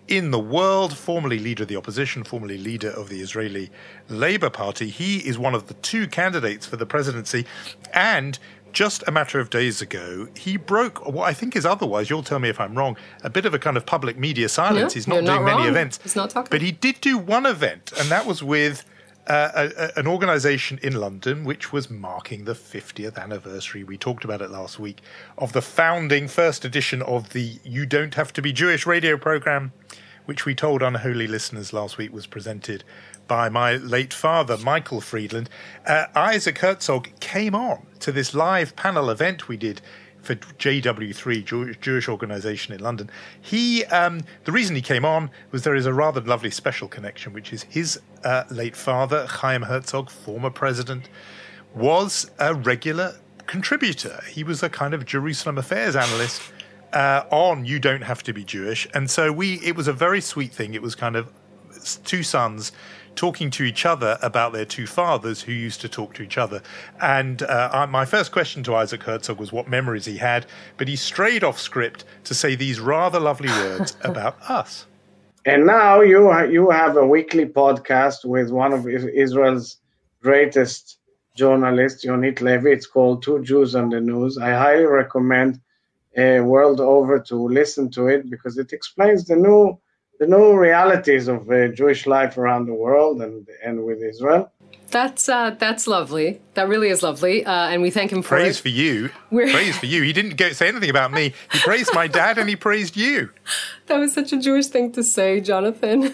in 0.08 0.32
the 0.32 0.40
world, 0.40 0.98
formerly 0.98 1.38
leader 1.38 1.62
of 1.62 1.70
the 1.70 1.76
opposition, 1.76 2.24
formerly 2.24 2.58
leader 2.58 2.90
of 2.90 3.10
the 3.10 3.22
Israeli 3.22 3.70
Labour 4.10 4.50
Party. 4.50 4.90
He 4.90 5.20
is 5.20 5.38
one 5.38 5.54
of 5.54 5.68
the 5.68 5.76
two 5.76 6.08
candidates 6.08 6.66
for 6.66 6.76
the 6.76 6.88
presidency, 6.88 7.46
and 7.94 8.40
just 8.74 9.04
a 9.08 9.12
matter 9.12 9.40
of 9.40 9.50
days 9.50 9.82
ago, 9.82 10.28
he 10.36 10.58
broke 10.58 11.06
what 11.08 11.28
I 11.28 11.34
think 11.34 11.56
is 11.56 11.66
otherwise, 11.66 12.10
you'll 12.10 12.24
tell 12.24 12.40
me 12.40 12.50
if 12.50 12.60
I'm 12.60 12.76
wrong, 12.76 12.98
a 13.24 13.30
bit 13.30 13.46
of 13.46 13.54
a 13.54 13.60
kind 13.60 13.78
of 13.78 13.86
public 13.86 14.18
media 14.18 14.50
silence. 14.50 14.94
Yeah, 14.94 15.00
He's 15.00 15.08
not 15.08 15.16
doing 15.16 15.26
not 15.26 15.44
many 15.44 15.64
events. 15.68 16.00
He's 16.02 16.16
not 16.16 16.30
talking. 16.30 16.50
But 16.50 16.62
he 16.62 16.72
did 16.72 17.02
do 17.02 17.18
one 17.18 17.46
event, 17.46 17.92
and 17.98 18.10
that 18.10 18.26
was 18.26 18.44
with 18.44 18.86
uh, 19.28 19.52
a, 19.54 19.84
a, 19.84 20.00
an 20.00 20.08
organization 20.08 20.80
in 20.82 20.94
London 20.94 21.44
which 21.44 21.72
was 21.72 21.90
marking 21.90 22.46
the 22.46 22.54
50th 22.54 23.18
anniversary. 23.18 23.84
We 23.84 23.98
talked 23.98 24.24
about 24.24 24.42
it 24.42 24.50
last 24.50 24.80
week 24.80 25.02
of 25.38 25.54
the 25.54 25.62
founding 25.62 26.28
first 26.28 26.66
edition 26.66 27.02
of 27.02 27.30
the 27.30 27.60
You 27.64 27.86
Don't 27.86 28.16
Have 28.16 28.34
to 28.34 28.42
Be 28.42 28.52
Jewish 28.52 28.86
radio 28.86 29.18
program, 29.18 29.74
which 30.26 30.46
we 30.46 30.56
told 30.56 30.82
unholy 30.82 31.28
listeners 31.28 31.72
last 31.72 31.98
week 31.98 32.12
was 32.12 32.26
presented 32.26 32.84
by 33.32 33.48
my 33.48 33.78
late 33.78 34.14
father, 34.14 34.58
Michael 34.58 35.00
Freedland, 35.00 35.50
uh, 35.86 36.08
Isaac 36.14 36.58
Herzog 36.58 37.08
came 37.22 37.56
on 37.56 37.86
to 38.02 38.12
this 38.12 38.34
live 38.34 38.76
panel 38.76 39.10
event 39.10 39.48
we 39.48 39.56
did 39.56 39.80
for 40.22 40.36
JW3, 40.36 41.80
Jewish, 41.80 42.10
organization 42.10 42.74
in 42.74 42.82
London. 42.82 43.10
He, 43.40 43.86
um, 43.86 44.20
the 44.44 44.52
reason 44.52 44.76
he 44.76 44.82
came 44.82 45.06
on 45.06 45.32
was 45.50 45.64
there 45.64 45.76
is 45.76 45.86
a 45.86 45.94
rather 45.94 46.20
lovely 46.20 46.52
special 46.52 46.90
connection, 46.90 47.32
which 47.32 47.54
is 47.54 47.64
his 47.64 48.02
uh, 48.26 48.44
late 48.50 48.76
father, 48.76 49.26
Chaim 49.28 49.62
Herzog, 49.62 50.10
former 50.10 50.50
president, 50.50 51.08
was 51.74 52.30
a 52.38 52.54
regular 52.54 53.16
contributor. 53.48 54.22
He 54.28 54.44
was 54.44 54.62
a 54.62 54.70
kind 54.70 54.94
of 54.94 55.06
Jerusalem 55.06 55.58
affairs 55.58 55.96
analyst 55.96 56.42
uh, 56.92 57.24
on 57.32 57.64
You 57.64 57.80
Don't 57.80 58.04
Have 58.04 58.24
to 58.24 58.34
Be 58.34 58.44
Jewish, 58.44 58.90
and 58.94 59.10
so 59.10 59.32
we. 59.32 59.54
It 59.62 59.78
was 59.78 59.88
a 59.88 59.94
very 59.94 60.20
sweet 60.20 60.52
thing. 60.52 60.74
It 60.74 60.82
was 60.82 60.96
kind 60.96 61.16
of 61.16 61.32
two 62.04 62.24
sons 62.24 62.74
talking 63.16 63.50
to 63.52 63.64
each 63.64 63.86
other 63.86 64.18
about 64.22 64.54
their 64.54 64.66
two 64.66 64.88
fathers 64.88 65.42
who 65.42 65.52
used 65.52 65.82
to 65.82 65.90
talk 65.90 66.14
to 66.16 66.24
each 66.24 66.38
other. 66.38 66.62
And 67.00 67.44
uh, 67.44 67.88
my 67.90 68.06
first 68.06 68.32
question 68.32 68.64
to 68.64 68.76
Isaac 68.76 69.04
Herzog 69.04 69.40
was 69.40 69.52
what 69.52 69.68
memories 69.68 70.06
he 70.06 70.18
had, 70.18 70.46
but 70.78 70.88
he 70.88 70.96
strayed 70.96 71.44
off 71.44 71.60
script 71.60 72.06
to 72.26 72.34
say 72.34 72.56
these 72.56 72.80
rather 72.80 73.20
lovely 73.20 73.50
words 73.50 73.96
about 74.02 74.42
us. 74.50 74.86
And 75.46 75.66
now 75.66 76.02
you 76.02 76.32
you 76.46 76.70
have 76.70 76.98
a 76.98 77.06
weekly 77.06 77.48
podcast 77.48 78.26
with 78.26 78.52
one 78.52 78.74
of 78.74 78.88
Israel's 78.88 79.78
greatest 80.22 81.00
journalists, 81.36 82.06
Yonit 82.06 82.42
Levy. 82.42 82.72
It's 82.72 82.86
called 82.86 83.24
Two 83.24 83.44
Jews 83.44 83.76
on 83.76 83.90
the 83.90 84.00
News. 84.00 84.38
I 84.38 84.52
highly 84.52 84.86
recommend 84.86 85.60
uh, 86.16 86.44
world 86.44 86.80
over 86.80 87.20
to 87.20 87.36
listen 87.36 87.90
to 87.92 88.08
it 88.08 88.30
because 88.30 88.58
it 88.58 88.74
explains 88.74 89.26
the 89.26 89.36
new 89.36 89.80
the 90.22 90.28
new 90.28 90.56
realities 90.56 91.28
of 91.28 91.50
uh, 91.50 91.70
Jewish 91.70 92.06
life 92.06 92.38
around 92.38 92.68
the 92.68 92.76
world 92.76 93.24
and 93.24 93.48
and 93.66 93.84
with 93.84 94.04
Israel. 94.04 94.52
That's 94.92 95.28
uh, 95.28 95.56
that's 95.58 95.88
lovely. 95.88 96.40
That 96.54 96.68
really 96.68 96.90
is 96.90 97.02
lovely, 97.02 97.44
uh, 97.44 97.70
and 97.72 97.82
we 97.82 97.90
thank 97.90 98.12
him 98.12 98.22
for 98.22 98.36
praise 98.36 98.60
it. 98.60 98.62
for 98.62 98.70
you. 98.70 99.10
We're 99.32 99.52
praise 99.58 99.76
for 99.80 99.88
you. 99.88 100.04
He 100.04 100.14
didn't 100.14 100.38
go, 100.38 100.52
say 100.52 100.68
anything 100.68 100.92
about 100.92 101.12
me. 101.12 101.34
He 101.52 101.60
praised 101.60 101.90
my 101.96 102.06
dad, 102.06 102.38
and 102.38 102.48
he 102.48 102.56
praised 102.56 102.96
you. 102.96 103.32
That 103.88 103.98
was 103.98 104.14
such 104.14 104.32
a 104.32 104.40
Jewish 104.40 104.68
thing 104.68 104.92
to 104.92 105.04
say, 105.04 105.42
Jonathan. 105.42 106.14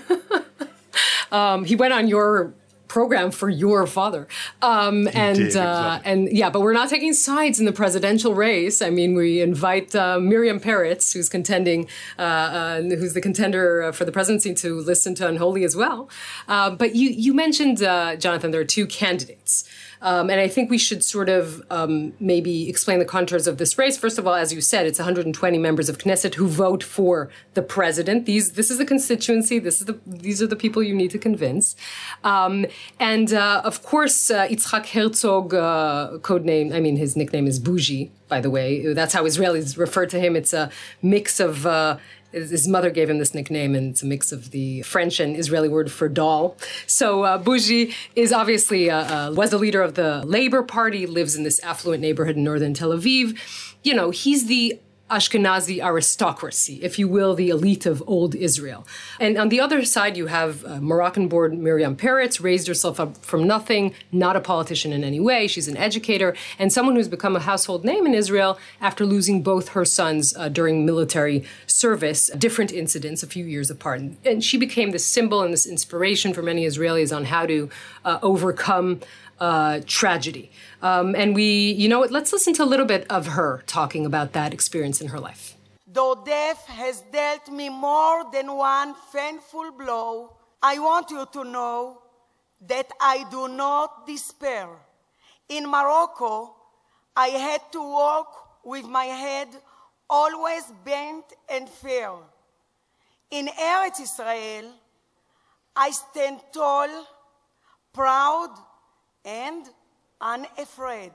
um, 1.32 1.66
he 1.66 1.76
went 1.76 1.92
on 1.92 2.08
your 2.08 2.54
program 2.98 3.30
for 3.30 3.48
your 3.48 3.86
father. 3.86 4.28
Um, 4.64 5.08
and 5.14 5.38
did, 5.38 5.56
uh, 5.56 6.00
and 6.04 6.28
yeah, 6.32 6.50
but 6.50 6.62
we're 6.62 6.74
not 6.74 6.90
taking 6.90 7.14
sides 7.14 7.60
in 7.60 7.68
the 7.68 7.72
presidential 7.72 8.34
race. 8.34 8.82
I 8.82 8.90
mean, 8.90 9.14
we 9.14 9.40
invite 9.40 9.94
uh, 9.96 10.20
Miriam 10.20 10.60
Peretz, 10.60 11.14
who's 11.14 11.30
contending, 11.30 11.88
uh, 12.18 12.22
uh 12.22 12.82
who's 12.82 13.14
the 13.14 13.22
contender 13.22 13.84
uh, 13.84 13.92
for 13.92 14.04
the 14.04 14.12
presidency, 14.12 14.52
to 14.56 14.80
listen 14.80 15.14
to 15.14 15.28
Unholy 15.28 15.64
as 15.64 15.76
well. 15.76 16.10
But 16.48 16.96
you 16.96 17.10
you 17.10 17.36
mentioned 17.36 17.78
Jonathan, 18.24 18.50
there 18.50 18.62
are 18.62 18.74
two 18.78 18.88
candidates. 18.88 19.70
Um, 20.02 20.30
and 20.30 20.40
I 20.40 20.48
think 20.48 20.70
we 20.70 20.78
should 20.78 21.04
sort 21.04 21.30
of 21.30 21.62
um, 21.70 22.14
maybe 22.20 22.70
explain 22.70 23.00
the 23.00 23.06
contours 23.06 23.48
of 23.48 23.58
this 23.58 23.78
race. 23.78 23.98
First 23.98 24.18
of 24.18 24.28
all, 24.28 24.36
as 24.36 24.54
you 24.54 24.62
said, 24.62 24.86
it's 24.86 25.00
120 25.00 25.58
members 25.58 25.90
of 25.90 25.98
Knesset 25.98 26.36
who 26.36 26.48
vote 26.48 26.84
for 26.84 27.30
the 27.54 27.62
president. 27.62 28.26
These, 28.26 28.54
this 28.54 28.70
is 28.70 28.78
the 28.78 28.86
constituency. 28.86 29.60
This 29.60 29.80
is 29.82 29.88
the, 29.88 30.00
these 30.06 30.42
are 30.42 30.48
the 30.48 30.56
people 30.56 30.84
you 30.84 30.96
need 30.96 31.12
to 31.12 31.18
convince. 31.18 31.76
Um, 32.24 32.66
and 33.00 33.34
uh, 33.34 33.62
of 33.64 33.84
course, 33.84 34.30
uh, 34.30 34.48
Yitzhak 34.48 34.88
Herzog, 34.88 35.54
uh, 35.54 36.20
I 36.76 36.80
mean, 36.80 36.98
his 36.98 37.16
nickname 37.16 37.48
is 37.48 37.60
Bougie, 37.60 38.12
by 38.28 38.40
the 38.40 38.50
way. 38.50 38.94
That's 38.94 39.14
how 39.14 39.24
Israelis 39.24 39.78
refer 39.78 40.06
to 40.06 40.20
him. 40.20 40.36
It's 40.36 40.54
a 40.54 40.70
mix 41.02 41.40
of 41.40 41.66
uh, 41.66 41.98
his 42.32 42.68
mother 42.68 42.90
gave 42.90 43.10
him 43.10 43.20
this 43.20 43.34
nickname, 43.34 43.76
and 43.76 43.92
it's 43.92 44.04
a 44.04 44.06
mix 44.06 44.32
of 44.32 44.52
the 44.52 44.82
French 44.84 45.20
and 45.20 45.36
Israeli 45.38 45.70
word 45.70 45.92
for 45.92 46.10
doll. 46.10 46.58
So 46.86 47.24
uh, 47.24 47.38
Bougie 47.38 47.96
is 48.16 48.34
obviously 48.34 48.90
uh, 48.90 49.30
uh, 49.30 49.32
was 49.32 49.52
the 49.52 49.58
leader 49.58 49.82
of 49.82 49.96
the 49.96 50.24
Labor 50.26 50.64
Party, 50.64 51.06
lives 51.06 51.36
in 51.36 51.44
this 51.44 51.60
affluent 51.64 52.02
neighborhood 52.02 52.36
in 52.36 52.44
northern 52.44 52.74
Tel 52.74 52.90
Aviv. 52.90 53.38
You 53.84 53.94
know, 53.94 54.10
he's 54.10 54.48
the 54.48 54.80
Ashkenazi 55.10 55.82
aristocracy, 55.82 56.80
if 56.84 57.00
you 57.00 57.08
will, 57.08 57.34
the 57.34 57.50
elite 57.50 57.86
of 57.86 58.04
old 58.08 58.36
Israel. 58.36 58.86
And 59.20 59.38
on 59.38 59.50
the 59.50 59.60
other 59.60 59.86
side, 59.86 60.18
you 60.18 60.28
have 60.28 60.66
uh, 60.66 60.82
Moroccan 60.82 61.28
born 61.28 61.64
Miriam 61.64 61.96
Peretz, 61.96 62.44
raised 62.44 62.68
herself 62.68 63.00
up 63.00 63.18
from 63.24 63.48
nothing, 63.48 63.94
not 64.12 64.36
a 64.36 64.42
politician 64.42 64.92
in 64.92 65.04
any 65.04 65.20
way. 65.20 65.48
She's 65.48 65.68
an 65.68 65.78
educator 65.78 66.36
and 66.60 66.74
someone 66.74 66.96
who's 66.96 67.08
become 67.08 67.36
a 67.36 67.40
household 67.40 67.86
name 67.86 68.06
in 68.06 68.14
Israel 68.14 68.60
after 68.82 69.06
losing 69.06 69.44
both 69.44 69.70
her 69.70 69.86
sons 69.86 70.36
uh, 70.36 70.50
during 70.50 70.86
military 70.86 71.46
service, 71.68 72.30
different 72.38 72.74
incidents 72.74 73.24
a 73.24 73.28
few 73.28 73.46
years 73.46 73.70
apart. 73.70 74.02
And 74.26 74.44
she 74.44 74.58
became 74.58 74.92
this 74.92 75.06
symbol 75.06 75.42
and 75.42 75.54
this 75.54 75.66
inspiration 75.66 76.34
for 76.34 76.42
many 76.42 76.66
Israelis 76.66 77.16
on 77.16 77.26
how 77.26 77.46
to 77.46 77.70
uh, 78.04 78.20
overcome 78.22 79.00
uh, 79.40 79.80
tragedy. 79.86 80.52
Um, 80.82 81.16
and 81.16 81.36
we, 81.36 81.72
you 81.72 81.88
know 81.90 82.00
what, 82.00 82.12
let's 82.12 82.32
listen 82.34 82.54
to 82.56 82.64
a 82.64 82.70
little 82.74 82.86
bit 82.86 83.06
of 83.10 83.28
her 83.28 83.64
talking 83.66 84.06
about 84.06 84.34
that 84.34 84.54
experience 84.54 85.02
in 85.02 85.08
her 85.10 85.20
life. 85.20 85.56
though 85.98 86.16
death 86.26 86.62
has 86.68 87.02
dealt 87.12 87.48
me 87.50 87.70
more 87.70 88.26
than 88.32 88.48
one 88.56 88.94
painful 89.14 89.72
blow, 89.72 90.36
I 90.62 90.78
want 90.80 91.10
you 91.10 91.26
to 91.34 91.44
know 91.44 92.02
that 92.68 92.90
I 93.02 93.26
do 93.32 93.48
not 93.48 94.06
despair. 94.06 94.68
In 95.50 95.64
Morocco, 95.66 96.54
I 97.16 97.30
had 97.30 97.62
to 97.72 97.80
walk 97.82 98.30
with 98.64 98.86
my 98.86 99.06
head 99.06 99.48
always 100.10 100.66
bent 100.86 101.26
and 101.50 101.68
fair. 101.70 102.12
In 103.32 103.48
Eretz 103.48 104.00
Israel, 104.02 104.68
I 105.76 105.90
stand 105.92 106.42
tall, 106.54 106.90
proud, 107.94 108.52
and 109.28 109.70
unafraid. 110.22 111.12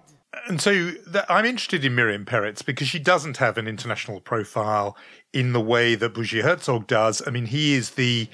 And 0.49 0.61
so 0.61 0.93
I'm 1.29 1.45
interested 1.45 1.85
in 1.85 1.95
Miriam 1.95 2.25
Peretz 2.25 2.65
because 2.65 2.87
she 2.89 2.99
doesn't 2.99 3.39
have 3.39 3.59
an 3.59 3.67
international 3.67 4.21
profile 4.21 4.97
in 5.33 5.53
the 5.53 5.61
way 5.61 5.95
that 5.95 6.15
Bougie 6.15 6.43
Herzog 6.43 6.87
does. 6.87 7.23
I 7.27 7.31
mean, 7.31 7.47
he 7.47 7.75
is 7.75 7.91
the 7.91 8.29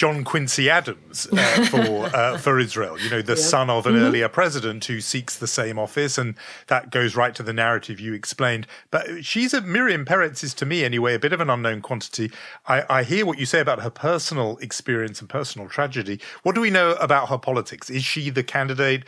John 0.00 0.24
Quincy 0.24 0.70
Adams 0.70 1.28
uh, 1.30 1.66
for 1.70 2.06
uh, 2.16 2.38
for 2.38 2.58
Israel. 2.58 2.98
You 2.98 3.10
know, 3.10 3.20
the 3.20 3.36
son 3.36 3.68
of 3.68 3.84
an 3.84 3.92
mm-hmm. 3.92 4.04
earlier 4.04 4.28
president 4.30 4.82
who 4.86 4.98
seeks 5.02 5.36
the 5.36 5.46
same 5.46 5.78
office, 5.78 6.16
and 6.16 6.36
that 6.68 6.90
goes 6.90 7.16
right 7.16 7.34
to 7.34 7.42
the 7.42 7.52
narrative 7.52 8.00
you 8.00 8.14
explained. 8.14 8.66
But 8.90 9.26
she's 9.26 9.52
a 9.52 9.60
Miriam 9.60 10.06
Peretz 10.06 10.42
is 10.42 10.54
to 10.54 10.64
me 10.64 10.84
anyway 10.86 11.14
a 11.14 11.18
bit 11.18 11.34
of 11.34 11.40
an 11.42 11.50
unknown 11.50 11.82
quantity. 11.82 12.32
I, 12.66 12.82
I 12.88 13.02
hear 13.02 13.26
what 13.26 13.38
you 13.38 13.44
say 13.44 13.60
about 13.60 13.82
her 13.82 13.90
personal 13.90 14.56
experience 14.62 15.20
and 15.20 15.28
personal 15.28 15.68
tragedy. 15.68 16.18
What 16.44 16.54
do 16.54 16.62
we 16.62 16.70
know 16.70 16.92
about 16.92 17.28
her 17.28 17.36
politics? 17.36 17.90
Is 17.90 18.02
she 18.02 18.30
the 18.30 18.42
candidate? 18.42 19.04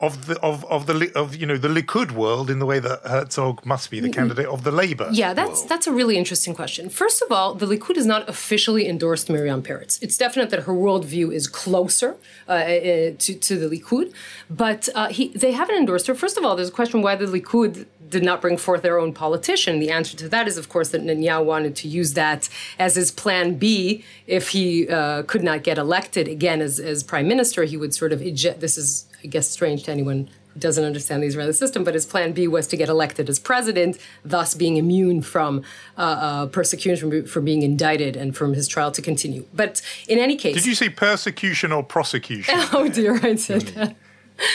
Of 0.00 0.26
the 0.26 0.38
of 0.40 0.64
of 0.64 0.86
the 0.86 1.12
of 1.14 1.36
you 1.36 1.46
know 1.46 1.56
the 1.56 1.68
Likud 1.68 2.10
world 2.10 2.50
in 2.50 2.58
the 2.58 2.66
way 2.66 2.80
that 2.80 3.00
Herzog 3.04 3.64
must 3.64 3.90
be 3.90 4.00
the 4.00 4.08
mm-hmm. 4.08 4.18
candidate 4.18 4.46
of 4.46 4.64
the 4.64 4.72
Labour. 4.72 5.08
Yeah, 5.12 5.32
that's 5.32 5.60
world. 5.60 5.68
that's 5.68 5.86
a 5.86 5.92
really 5.92 6.16
interesting 6.16 6.54
question. 6.54 6.88
First 6.88 7.22
of 7.22 7.30
all, 7.30 7.54
the 7.54 7.66
Likud 7.66 7.96
has 7.96 8.06
not 8.06 8.28
officially 8.28 8.88
endorsed 8.88 9.30
Miriam 9.30 9.62
Peretz. 9.62 10.02
It's 10.02 10.18
definite 10.18 10.50
that 10.50 10.64
her 10.64 10.72
worldview 10.72 11.32
is 11.32 11.46
closer 11.46 12.16
uh, 12.48 12.52
uh, 12.52 13.12
to 13.18 13.34
to 13.34 13.58
the 13.58 13.68
Likud, 13.74 14.12
but 14.50 14.88
uh, 14.94 15.08
he 15.08 15.28
they 15.28 15.52
haven't 15.52 15.76
endorsed 15.76 16.08
her. 16.08 16.14
First 16.14 16.36
of 16.36 16.44
all, 16.44 16.56
there's 16.56 16.70
a 16.70 16.72
question 16.72 17.00
why 17.00 17.14
the 17.14 17.26
Likud 17.26 17.86
did 18.12 18.22
not 18.22 18.40
bring 18.40 18.56
forth 18.56 18.82
their 18.82 18.98
own 18.98 19.12
politician. 19.12 19.80
The 19.80 19.90
answer 19.90 20.16
to 20.18 20.28
that 20.28 20.46
is, 20.46 20.56
of 20.56 20.68
course, 20.68 20.90
that 20.90 21.02
Netanyahu 21.02 21.44
wanted 21.44 21.74
to 21.76 21.88
use 21.88 22.12
that 22.14 22.48
as 22.78 22.94
his 22.94 23.10
plan 23.10 23.54
B 23.54 24.04
if 24.26 24.50
he 24.50 24.88
uh, 24.88 25.24
could 25.24 25.42
not 25.42 25.64
get 25.64 25.78
elected 25.78 26.28
again 26.28 26.60
as, 26.60 26.78
as 26.78 27.02
prime 27.02 27.26
minister. 27.26 27.64
He 27.64 27.76
would 27.76 27.94
sort 27.94 28.12
of 28.12 28.22
eject. 28.22 28.60
This 28.60 28.78
is 28.78 29.06
I 29.24 29.28
guess, 29.28 29.48
strange 29.48 29.84
to 29.84 29.92
anyone 29.92 30.28
who 30.52 30.60
doesn't 30.60 30.84
understand 30.84 31.22
the 31.22 31.26
Israeli 31.26 31.52
system. 31.52 31.84
But 31.84 31.94
his 31.94 32.06
plan 32.06 32.32
B 32.32 32.48
was 32.48 32.66
to 32.68 32.76
get 32.76 32.88
elected 32.88 33.28
as 33.28 33.38
president, 33.38 33.98
thus 34.24 34.54
being 34.54 34.76
immune 34.76 35.22
from 35.22 35.62
uh, 35.96 36.00
uh, 36.00 36.46
persecution 36.46 37.10
from, 37.10 37.26
for 37.26 37.40
being 37.40 37.62
indicted 37.62 38.16
and 38.16 38.36
from 38.36 38.54
his 38.54 38.68
trial 38.68 38.90
to 38.92 39.02
continue. 39.02 39.46
But 39.54 39.80
in 40.08 40.18
any 40.18 40.36
case, 40.36 40.54
did 40.54 40.66
you 40.66 40.74
say 40.74 40.88
persecution 40.88 41.72
or 41.72 41.82
prosecution? 41.82 42.54
Oh 42.74 42.88
dear, 42.88 43.20
I 43.22 43.36
said 43.36 43.62
that. 43.62 43.96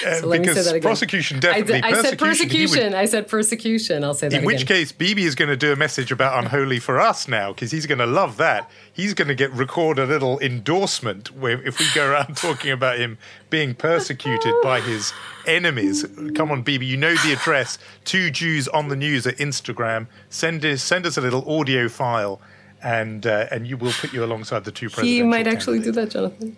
Uh, 0.06 0.14
so 0.22 0.32
because 0.32 0.80
prosecution 0.80 1.40
definitely. 1.40 1.82
I, 1.82 1.90
I 1.90 2.02
said 2.02 2.20
persecution. 2.20 2.84
Would, 2.86 2.94
I 2.94 3.06
said 3.06 3.28
persecution. 3.28 4.04
I'll 4.04 4.14
say 4.14 4.28
that. 4.28 4.36
In 4.36 4.40
again. 4.40 4.46
which 4.46 4.68
case, 4.68 4.92
Bibi 4.92 5.24
is 5.24 5.36
going 5.36 5.50
to 5.50 5.58
do 5.58 5.72
a 5.72 5.76
message 5.76 6.12
about 6.12 6.38
unholy 6.44 6.80
for 6.80 7.00
us 7.00 7.28
now 7.28 7.54
because 7.54 7.72
he's 7.72 7.86
going 7.86 8.00
to 8.00 8.06
love 8.06 8.38
that. 8.38 8.70
He's 8.92 9.14
going 9.14 9.28
to 9.28 9.36
get 9.36 9.52
record 9.52 10.00
a 10.00 10.06
little 10.06 10.40
endorsement 10.40 11.32
where 11.32 11.62
if 11.64 11.80
we 11.80 11.86
go 11.94 12.10
around 12.10 12.38
talking 12.38 12.72
about 12.72 12.98
him 12.98 13.18
being 13.50 13.76
persecuted 13.76 14.54
by 14.64 14.82
his 14.82 15.14
enemies. 15.46 16.06
Come 16.36 16.52
on, 16.52 16.62
Bibi, 16.62 16.86
you 16.86 16.98
know 16.98 17.16
the 17.16 17.34
address. 17.34 17.78
Two 18.04 18.30
Jews 18.30 18.68
on 18.68 18.90
the 18.90 18.96
news 18.96 19.26
at 19.26 19.38
Instagram. 19.38 20.08
Send 20.30 20.66
us 20.66 20.84
send 20.84 21.06
us 21.06 21.18
a 21.18 21.22
little 21.22 21.50
audio 21.50 21.88
file, 21.90 22.42
and 22.84 23.26
uh, 23.26 23.48
and 23.52 23.68
you 23.68 23.78
will 23.78 23.94
put 23.94 24.14
you 24.14 24.24
alongside 24.24 24.66
the 24.66 24.72
two 24.72 24.90
presidents. 24.90 25.10
He 25.10 25.24
might 25.24 25.48
actually 25.48 25.80
do 25.80 25.92
that, 25.94 26.12
Jonathan. 26.12 26.58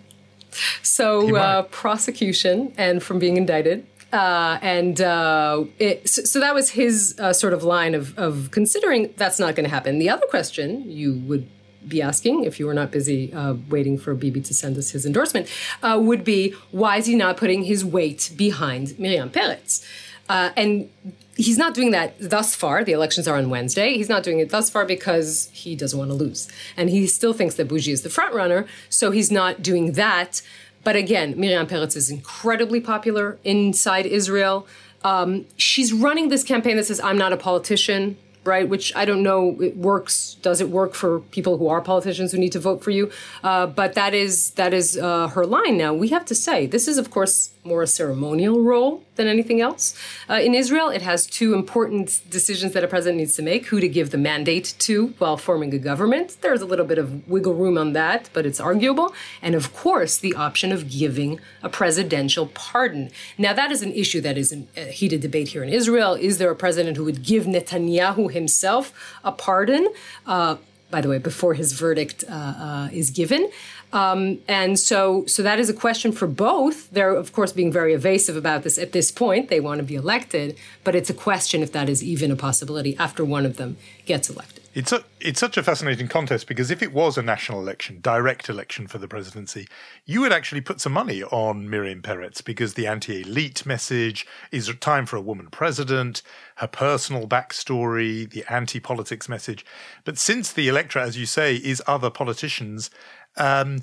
So 0.82 1.36
uh, 1.36 1.62
prosecution 1.62 2.72
and 2.76 3.02
from 3.02 3.18
being 3.18 3.36
indicted. 3.36 3.86
Uh, 4.12 4.58
and 4.60 5.00
uh, 5.00 5.64
it, 5.78 6.08
so, 6.08 6.24
so, 6.24 6.40
that 6.40 6.52
was 6.52 6.70
his 6.70 7.14
uh, 7.20 7.32
sort 7.32 7.52
of 7.52 7.62
line 7.62 7.94
of, 7.94 8.18
of 8.18 8.50
considering 8.50 9.14
that's 9.16 9.38
not 9.38 9.54
going 9.54 9.62
to 9.62 9.70
happen. 9.70 10.00
The 10.00 10.08
other 10.08 10.26
question 10.26 10.90
you 10.90 11.14
would 11.26 11.48
be 11.86 12.02
asking 12.02 12.44
if 12.44 12.58
you 12.58 12.66
were 12.66 12.74
not 12.74 12.90
busy 12.90 13.32
uh, 13.32 13.54
waiting 13.68 13.98
for 13.98 14.14
Bibi 14.14 14.40
to 14.42 14.54
send 14.54 14.76
us 14.76 14.90
his 14.90 15.06
endorsement 15.06 15.48
uh, 15.82 15.98
would 16.00 16.24
be 16.24 16.54
why 16.72 16.96
is 16.96 17.06
he 17.06 17.14
not 17.14 17.36
putting 17.36 17.64
his 17.64 17.84
weight 17.84 18.32
behind 18.36 18.98
Miriam 18.98 19.30
Peretz? 19.30 19.86
Uh, 20.28 20.50
and 20.56 20.90
he's 21.40 21.58
not 21.58 21.74
doing 21.74 21.90
that 21.90 22.14
thus 22.20 22.54
far. 22.54 22.84
The 22.84 22.92
elections 22.92 23.26
are 23.26 23.36
on 23.36 23.50
Wednesday. 23.50 23.94
He's 23.94 24.08
not 24.08 24.22
doing 24.22 24.38
it 24.38 24.50
thus 24.50 24.70
far 24.70 24.84
because 24.84 25.48
he 25.52 25.74
doesn't 25.74 25.98
want 25.98 26.10
to 26.10 26.14
lose. 26.14 26.48
And 26.76 26.90
he 26.90 27.06
still 27.06 27.32
thinks 27.32 27.54
that 27.56 27.68
Bougie 27.68 27.92
is 27.92 28.02
the 28.02 28.10
front 28.10 28.34
runner, 28.34 28.66
so 28.88 29.10
he's 29.10 29.30
not 29.30 29.62
doing 29.62 29.92
that. 29.92 30.42
But 30.84 30.96
again, 30.96 31.38
Miriam 31.38 31.66
Peretz 31.66 31.96
is 31.96 32.10
incredibly 32.10 32.80
popular 32.80 33.38
inside 33.44 34.06
Israel. 34.06 34.66
Um, 35.02 35.46
she's 35.56 35.92
running 35.92 36.28
this 36.28 36.44
campaign 36.44 36.76
that 36.76 36.84
says, 36.86 37.00
I'm 37.00 37.18
not 37.18 37.32
a 37.32 37.36
politician 37.36 38.16
right? 38.44 38.68
Which 38.68 38.94
I 38.96 39.04
don't 39.04 39.22
know 39.22 39.60
it 39.60 39.76
works. 39.76 40.36
Does 40.42 40.60
it 40.60 40.70
work 40.70 40.94
for 40.94 41.20
people 41.20 41.58
who 41.58 41.68
are 41.68 41.80
politicians 41.80 42.32
who 42.32 42.38
need 42.38 42.52
to 42.52 42.58
vote 42.60 42.82
for 42.82 42.90
you? 42.90 43.10
Uh, 43.44 43.66
but 43.66 43.94
that 43.94 44.14
is 44.14 44.52
that 44.52 44.72
is 44.72 44.96
uh, 44.96 45.28
her 45.28 45.44
line. 45.44 45.76
Now 45.76 45.92
we 45.92 46.08
have 46.08 46.24
to 46.26 46.34
say 46.34 46.66
this 46.66 46.88
is 46.88 46.98
of 46.98 47.10
course 47.10 47.50
more 47.64 47.82
a 47.82 47.86
ceremonial 47.86 48.62
role 48.62 49.04
than 49.20 49.28
anything 49.36 49.60
else. 49.68 49.84
Uh, 50.30 50.40
in 50.48 50.52
Israel, 50.62 50.88
it 50.98 51.02
has 51.10 51.18
two 51.40 51.50
important 51.62 52.06
decisions 52.36 52.70
that 52.74 52.82
a 52.88 52.90
president 52.94 53.18
needs 53.22 53.34
to 53.38 53.42
make: 53.50 53.62
who 53.70 53.78
to 53.86 53.90
give 53.98 54.08
the 54.14 54.22
mandate 54.30 54.68
to 54.86 54.96
while 55.20 55.38
forming 55.48 55.70
a 55.80 55.82
government. 55.90 56.28
There's 56.44 56.62
a 56.66 56.70
little 56.72 56.88
bit 56.92 56.98
of 57.02 57.06
wiggle 57.32 57.56
room 57.62 57.76
on 57.84 57.88
that, 58.00 58.20
but 58.34 58.42
it's 58.48 58.60
arguable. 58.70 59.08
And 59.46 59.54
of 59.60 59.66
course, 59.84 60.14
the 60.26 60.34
option 60.46 60.68
of 60.76 60.80
giving 61.02 61.30
a 61.68 61.70
presidential 61.80 62.44
pardon. 62.68 63.04
Now 63.46 63.52
that 63.60 63.70
is 63.74 63.80
an 63.88 63.92
issue 64.02 64.20
that 64.26 64.36
is 64.42 64.48
in 64.54 64.60
heated 65.00 65.20
debate 65.26 65.48
here 65.54 65.62
in 65.66 65.70
Israel. 65.80 66.12
Is 66.28 66.34
there 66.38 66.50
a 66.50 66.60
president 66.66 66.96
who 66.96 67.04
would 67.08 67.22
give 67.32 67.44
Netanyahu 67.54 68.32
himself 68.38 68.84
a 69.24 69.32
pardon. 69.32 69.88
Uh, 70.26 70.56
by 70.90 71.00
the 71.00 71.08
way, 71.08 71.18
before 71.18 71.54
his 71.54 71.72
verdict 71.72 72.24
uh, 72.28 72.32
uh, 72.32 72.88
is 72.92 73.10
given. 73.10 73.50
Um, 73.92 74.38
and 74.46 74.78
so, 74.78 75.26
so 75.26 75.42
that 75.42 75.58
is 75.58 75.68
a 75.68 75.74
question 75.74 76.12
for 76.12 76.26
both. 76.26 76.90
They're, 76.90 77.14
of 77.14 77.32
course, 77.32 77.52
being 77.52 77.72
very 77.72 77.92
evasive 77.92 78.36
about 78.36 78.62
this 78.62 78.78
at 78.78 78.92
this 78.92 79.10
point. 79.10 79.48
They 79.48 79.60
want 79.60 79.78
to 79.78 79.84
be 79.84 79.96
elected, 79.96 80.56
but 80.84 80.94
it's 80.94 81.10
a 81.10 81.14
question 81.14 81.62
if 81.62 81.72
that 81.72 81.88
is 81.88 82.02
even 82.02 82.30
a 82.30 82.36
possibility 82.36 82.96
after 82.98 83.24
one 83.24 83.44
of 83.44 83.56
them 83.56 83.76
gets 84.06 84.30
elected. 84.30 84.60
It's 84.72 84.92
a, 84.92 85.02
it's 85.18 85.40
such 85.40 85.56
a 85.56 85.64
fascinating 85.64 86.06
contest 86.06 86.46
because 86.46 86.70
if 86.70 86.80
it 86.80 86.92
was 86.92 87.18
a 87.18 87.22
national 87.22 87.58
election, 87.58 87.98
direct 88.00 88.48
election 88.48 88.86
for 88.86 88.98
the 88.98 89.08
presidency, 89.08 89.66
you 90.06 90.20
would 90.20 90.32
actually 90.32 90.60
put 90.60 90.80
some 90.80 90.92
money 90.92 91.24
on 91.24 91.68
Miriam 91.68 92.02
Peretz 92.02 92.44
because 92.44 92.74
the 92.74 92.86
anti-elite 92.86 93.66
message 93.66 94.28
is 94.52 94.72
time 94.78 95.06
for 95.06 95.16
a 95.16 95.20
woman 95.20 95.48
president, 95.50 96.22
her 96.56 96.68
personal 96.68 97.26
backstory, 97.26 98.30
the 98.30 98.44
anti-politics 98.48 99.28
message. 99.28 99.64
But 100.04 100.18
since 100.18 100.52
the 100.52 100.68
electorate, 100.68 101.08
as 101.08 101.18
you 101.18 101.26
say, 101.26 101.56
is 101.56 101.82
other 101.88 102.08
politicians, 102.08 102.90
um, 103.36 103.82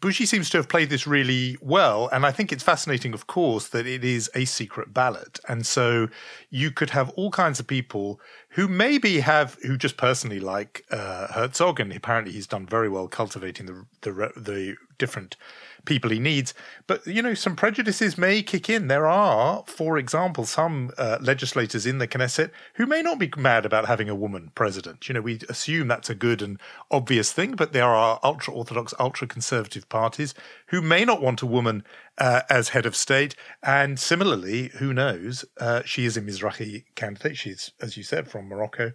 Bougie 0.00 0.26
seems 0.26 0.50
to 0.50 0.58
have 0.58 0.68
played 0.68 0.90
this 0.90 1.06
really 1.06 1.56
well. 1.60 2.08
And 2.12 2.26
I 2.26 2.30
think 2.30 2.52
it's 2.52 2.62
fascinating, 2.62 3.14
of 3.14 3.26
course, 3.26 3.68
that 3.68 3.86
it 3.86 4.04
is 4.04 4.30
a 4.34 4.44
secret 4.44 4.92
ballot. 4.92 5.40
And 5.48 5.64
so 5.66 6.08
you 6.50 6.70
could 6.70 6.90
have 6.90 7.10
all 7.10 7.30
kinds 7.30 7.58
of 7.58 7.66
people 7.66 8.20
who 8.50 8.68
maybe 8.68 9.20
have, 9.20 9.56
who 9.62 9.78
just 9.78 9.96
personally 9.96 10.40
like 10.40 10.84
uh, 10.90 11.28
Herzog, 11.28 11.80
and 11.80 11.92
apparently 11.92 12.32
he's 12.32 12.46
done 12.46 12.66
very 12.66 12.88
well 12.90 13.08
cultivating 13.08 13.66
the, 13.66 13.86
the, 14.02 14.12
the 14.36 14.76
different 14.98 15.36
people 15.84 16.10
he 16.10 16.18
needs. 16.18 16.54
But, 16.86 17.06
you 17.06 17.22
know, 17.22 17.34
some 17.34 17.56
prejudices 17.56 18.16
may 18.16 18.42
kick 18.42 18.68
in. 18.70 18.88
There 18.88 19.06
are, 19.06 19.64
for 19.66 19.98
example, 19.98 20.44
some 20.44 20.92
uh, 20.98 21.18
legislators 21.20 21.86
in 21.86 21.98
the 21.98 22.08
Knesset 22.08 22.50
who 22.74 22.86
may 22.86 23.02
not 23.02 23.18
be 23.18 23.30
mad 23.36 23.66
about 23.66 23.86
having 23.86 24.08
a 24.08 24.14
woman 24.14 24.50
president. 24.54 25.08
You 25.08 25.14
know, 25.14 25.20
we 25.20 25.40
assume 25.48 25.88
that's 25.88 26.10
a 26.10 26.14
good 26.14 26.42
and 26.42 26.60
obvious 26.90 27.32
thing, 27.32 27.52
but 27.52 27.72
there 27.72 27.84
are 27.84 28.20
ultra 28.22 28.54
Orthodox, 28.54 28.94
ultra 28.98 29.26
conservative 29.26 29.88
parties 29.88 30.34
who 30.66 30.80
may 30.80 31.04
not 31.04 31.22
want 31.22 31.42
a 31.42 31.46
woman 31.46 31.84
uh, 32.18 32.42
as 32.50 32.70
head 32.70 32.86
of 32.86 32.94
state. 32.94 33.34
And 33.62 33.98
similarly, 33.98 34.68
who 34.78 34.92
knows? 34.92 35.44
Uh, 35.58 35.82
she 35.84 36.04
is 36.04 36.16
a 36.16 36.22
Mizrahi 36.22 36.84
candidate. 36.94 37.36
She's, 37.36 37.72
as 37.80 37.96
you 37.96 38.02
said, 38.02 38.28
from 38.28 38.48
Morocco. 38.48 38.92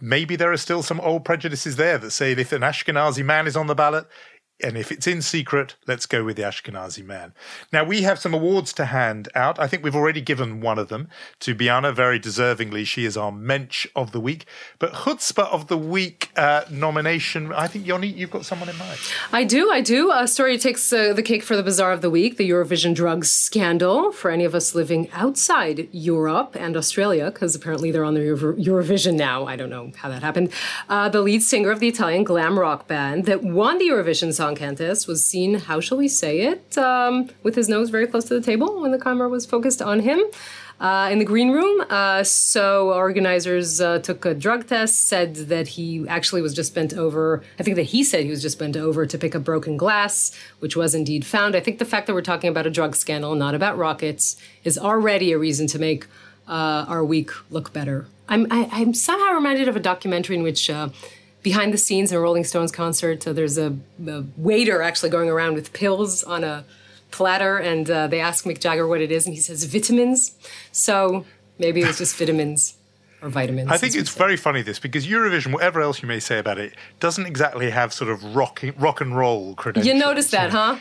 Maybe 0.00 0.36
there 0.36 0.52
are 0.52 0.56
still 0.56 0.82
some 0.82 1.00
old 1.00 1.24
prejudices 1.24 1.76
there 1.76 1.98
that 1.98 2.10
say 2.10 2.32
if 2.32 2.52
an 2.52 2.62
Ashkenazi 2.62 3.24
man 3.24 3.46
is 3.46 3.56
on 3.56 3.66
the 3.66 3.74
ballot, 3.74 4.06
and 4.62 4.78
if 4.78 4.90
it's 4.90 5.06
in 5.06 5.20
secret, 5.20 5.76
let's 5.86 6.06
go 6.06 6.24
with 6.24 6.36
the 6.36 6.42
Ashkenazi 6.42 7.04
man. 7.04 7.34
Now, 7.72 7.84
we 7.84 8.02
have 8.02 8.18
some 8.18 8.32
awards 8.32 8.72
to 8.74 8.86
hand 8.86 9.28
out. 9.34 9.58
I 9.58 9.66
think 9.66 9.84
we've 9.84 9.94
already 9.94 10.22
given 10.22 10.60
one 10.62 10.78
of 10.78 10.88
them 10.88 11.08
to 11.40 11.54
Bianna 11.54 11.92
very 11.92 12.18
deservingly. 12.18 12.86
She 12.86 13.04
is 13.04 13.18
our 13.18 13.30
Mensch 13.30 13.86
of 13.94 14.12
the 14.12 14.20
Week. 14.20 14.46
But 14.78 14.92
Chutzpah 14.92 15.52
of 15.52 15.66
the 15.66 15.76
Week 15.76 16.30
uh, 16.36 16.64
nomination, 16.70 17.52
I 17.52 17.66
think, 17.66 17.86
Yoni, 17.86 18.06
you've 18.06 18.30
got 18.30 18.46
someone 18.46 18.70
in 18.70 18.78
mind. 18.78 18.98
I 19.30 19.44
do, 19.44 19.70
I 19.70 19.82
do. 19.82 20.10
A 20.10 20.26
story 20.26 20.56
takes 20.56 20.90
uh, 20.90 21.12
the 21.12 21.22
cake 21.22 21.42
for 21.42 21.54
the 21.54 21.62
Bizarre 21.62 21.92
of 21.92 22.00
the 22.00 22.10
Week, 22.10 22.38
the 22.38 22.48
Eurovision 22.48 22.94
drugs 22.94 23.30
scandal 23.30 24.10
for 24.10 24.30
any 24.30 24.46
of 24.46 24.54
us 24.54 24.74
living 24.74 25.10
outside 25.12 25.86
Europe 25.92 26.56
and 26.58 26.78
Australia, 26.78 27.30
because 27.30 27.54
apparently 27.54 27.90
they're 27.90 28.04
on 28.04 28.14
the 28.14 28.22
Euro- 28.22 28.54
Eurovision 28.54 29.16
now. 29.16 29.44
I 29.44 29.56
don't 29.56 29.70
know 29.70 29.92
how 29.96 30.08
that 30.08 30.22
happened. 30.22 30.50
Uh, 30.88 31.10
the 31.10 31.20
lead 31.20 31.42
singer 31.42 31.70
of 31.70 31.80
the 31.80 31.88
Italian 31.88 32.24
glam 32.24 32.58
rock 32.58 32.88
band 32.88 33.26
that 33.26 33.42
won 33.42 33.76
the 33.76 33.88
Eurovision 33.88 34.32
Song 34.32 34.45
Contest 34.54 35.08
was 35.08 35.24
seen, 35.24 35.54
how 35.54 35.80
shall 35.80 35.98
we 35.98 36.08
say 36.08 36.40
it, 36.40 36.76
um, 36.78 37.30
with 37.42 37.54
his 37.54 37.68
nose 37.68 37.90
very 37.90 38.06
close 38.06 38.24
to 38.26 38.34
the 38.34 38.40
table 38.40 38.80
when 38.80 38.92
the 38.92 38.98
camera 38.98 39.28
was 39.28 39.46
focused 39.46 39.82
on 39.82 40.00
him. 40.00 40.22
Uh, 40.78 41.08
in 41.10 41.18
the 41.18 41.24
green 41.24 41.52
room. 41.52 41.82
Uh, 41.88 42.22
so 42.22 42.92
organizers 42.92 43.80
uh, 43.80 43.98
took 43.98 44.26
a 44.26 44.34
drug 44.34 44.66
test, 44.66 45.06
said 45.06 45.34
that 45.34 45.68
he 45.68 46.06
actually 46.06 46.42
was 46.42 46.52
just 46.52 46.74
bent 46.74 46.92
over. 46.92 47.42
I 47.58 47.62
think 47.62 47.76
that 47.76 47.84
he 47.84 48.04
said 48.04 48.24
he 48.24 48.30
was 48.30 48.42
just 48.42 48.58
bent 48.58 48.76
over 48.76 49.06
to 49.06 49.16
pick 49.16 49.34
up 49.34 49.42
broken 49.42 49.78
glass, 49.78 50.38
which 50.58 50.76
was 50.76 50.94
indeed 50.94 51.24
found. 51.24 51.56
I 51.56 51.60
think 51.60 51.78
the 51.78 51.86
fact 51.86 52.06
that 52.06 52.12
we're 52.12 52.20
talking 52.20 52.50
about 52.50 52.66
a 52.66 52.70
drug 52.70 52.94
scandal, 52.94 53.34
not 53.34 53.54
about 53.54 53.78
rockets, 53.78 54.36
is 54.64 54.76
already 54.76 55.32
a 55.32 55.38
reason 55.38 55.66
to 55.68 55.78
make 55.78 56.06
uh, 56.46 56.84
our 56.86 57.02
week 57.02 57.30
look 57.50 57.72
better. 57.72 58.06
I'm 58.28 58.46
I, 58.50 58.68
i 58.72 58.80
am 58.80 58.92
somehow 58.92 59.32
reminded 59.32 59.68
of 59.68 59.76
a 59.76 59.80
documentary 59.80 60.36
in 60.36 60.42
which 60.42 60.68
uh, 60.68 60.90
behind 61.46 61.72
the 61.72 61.78
scenes 61.78 62.10
in 62.10 62.18
a 62.18 62.20
Rolling 62.20 62.42
Stones 62.42 62.72
concert. 62.72 63.22
So 63.22 63.32
there's 63.32 63.56
a, 63.56 63.72
a, 64.04 64.24
waiter 64.36 64.82
actually 64.82 65.10
going 65.10 65.28
around 65.28 65.54
with 65.54 65.72
pills 65.72 66.24
on 66.24 66.42
a 66.42 66.64
platter, 67.12 67.56
and 67.56 67.88
uh, 67.88 68.08
they 68.08 68.18
ask 68.18 68.44
Mick 68.44 68.58
Jagger 68.58 68.84
what 68.84 69.00
it 69.00 69.12
is, 69.12 69.26
and 69.26 69.34
he 69.36 69.40
says 69.40 69.62
vitamins. 69.62 70.34
So 70.72 71.24
maybe 71.56 71.82
it 71.82 71.86
was 71.86 71.98
just 71.98 72.16
vitamins 72.16 72.74
or 73.22 73.28
vitamins. 73.28 73.70
I 73.70 73.76
think 73.76 73.94
it's 73.94 74.14
very 74.14 74.36
funny 74.36 74.62
this 74.62 74.78
because 74.78 75.06
Eurovision, 75.06 75.52
whatever 75.52 75.80
else 75.80 76.02
you 76.02 76.08
may 76.08 76.20
say 76.20 76.38
about 76.38 76.58
it, 76.58 76.74
doesn't 77.00 77.26
exactly 77.26 77.70
have 77.70 77.92
sort 77.92 78.10
of 78.10 78.36
rock 78.36 78.62
rock 78.76 79.00
and 79.00 79.16
roll 79.16 79.54
credentials. 79.54 79.86
You 79.86 79.98
noticed 79.98 80.30
that, 80.32 80.50
huh? 80.50 80.76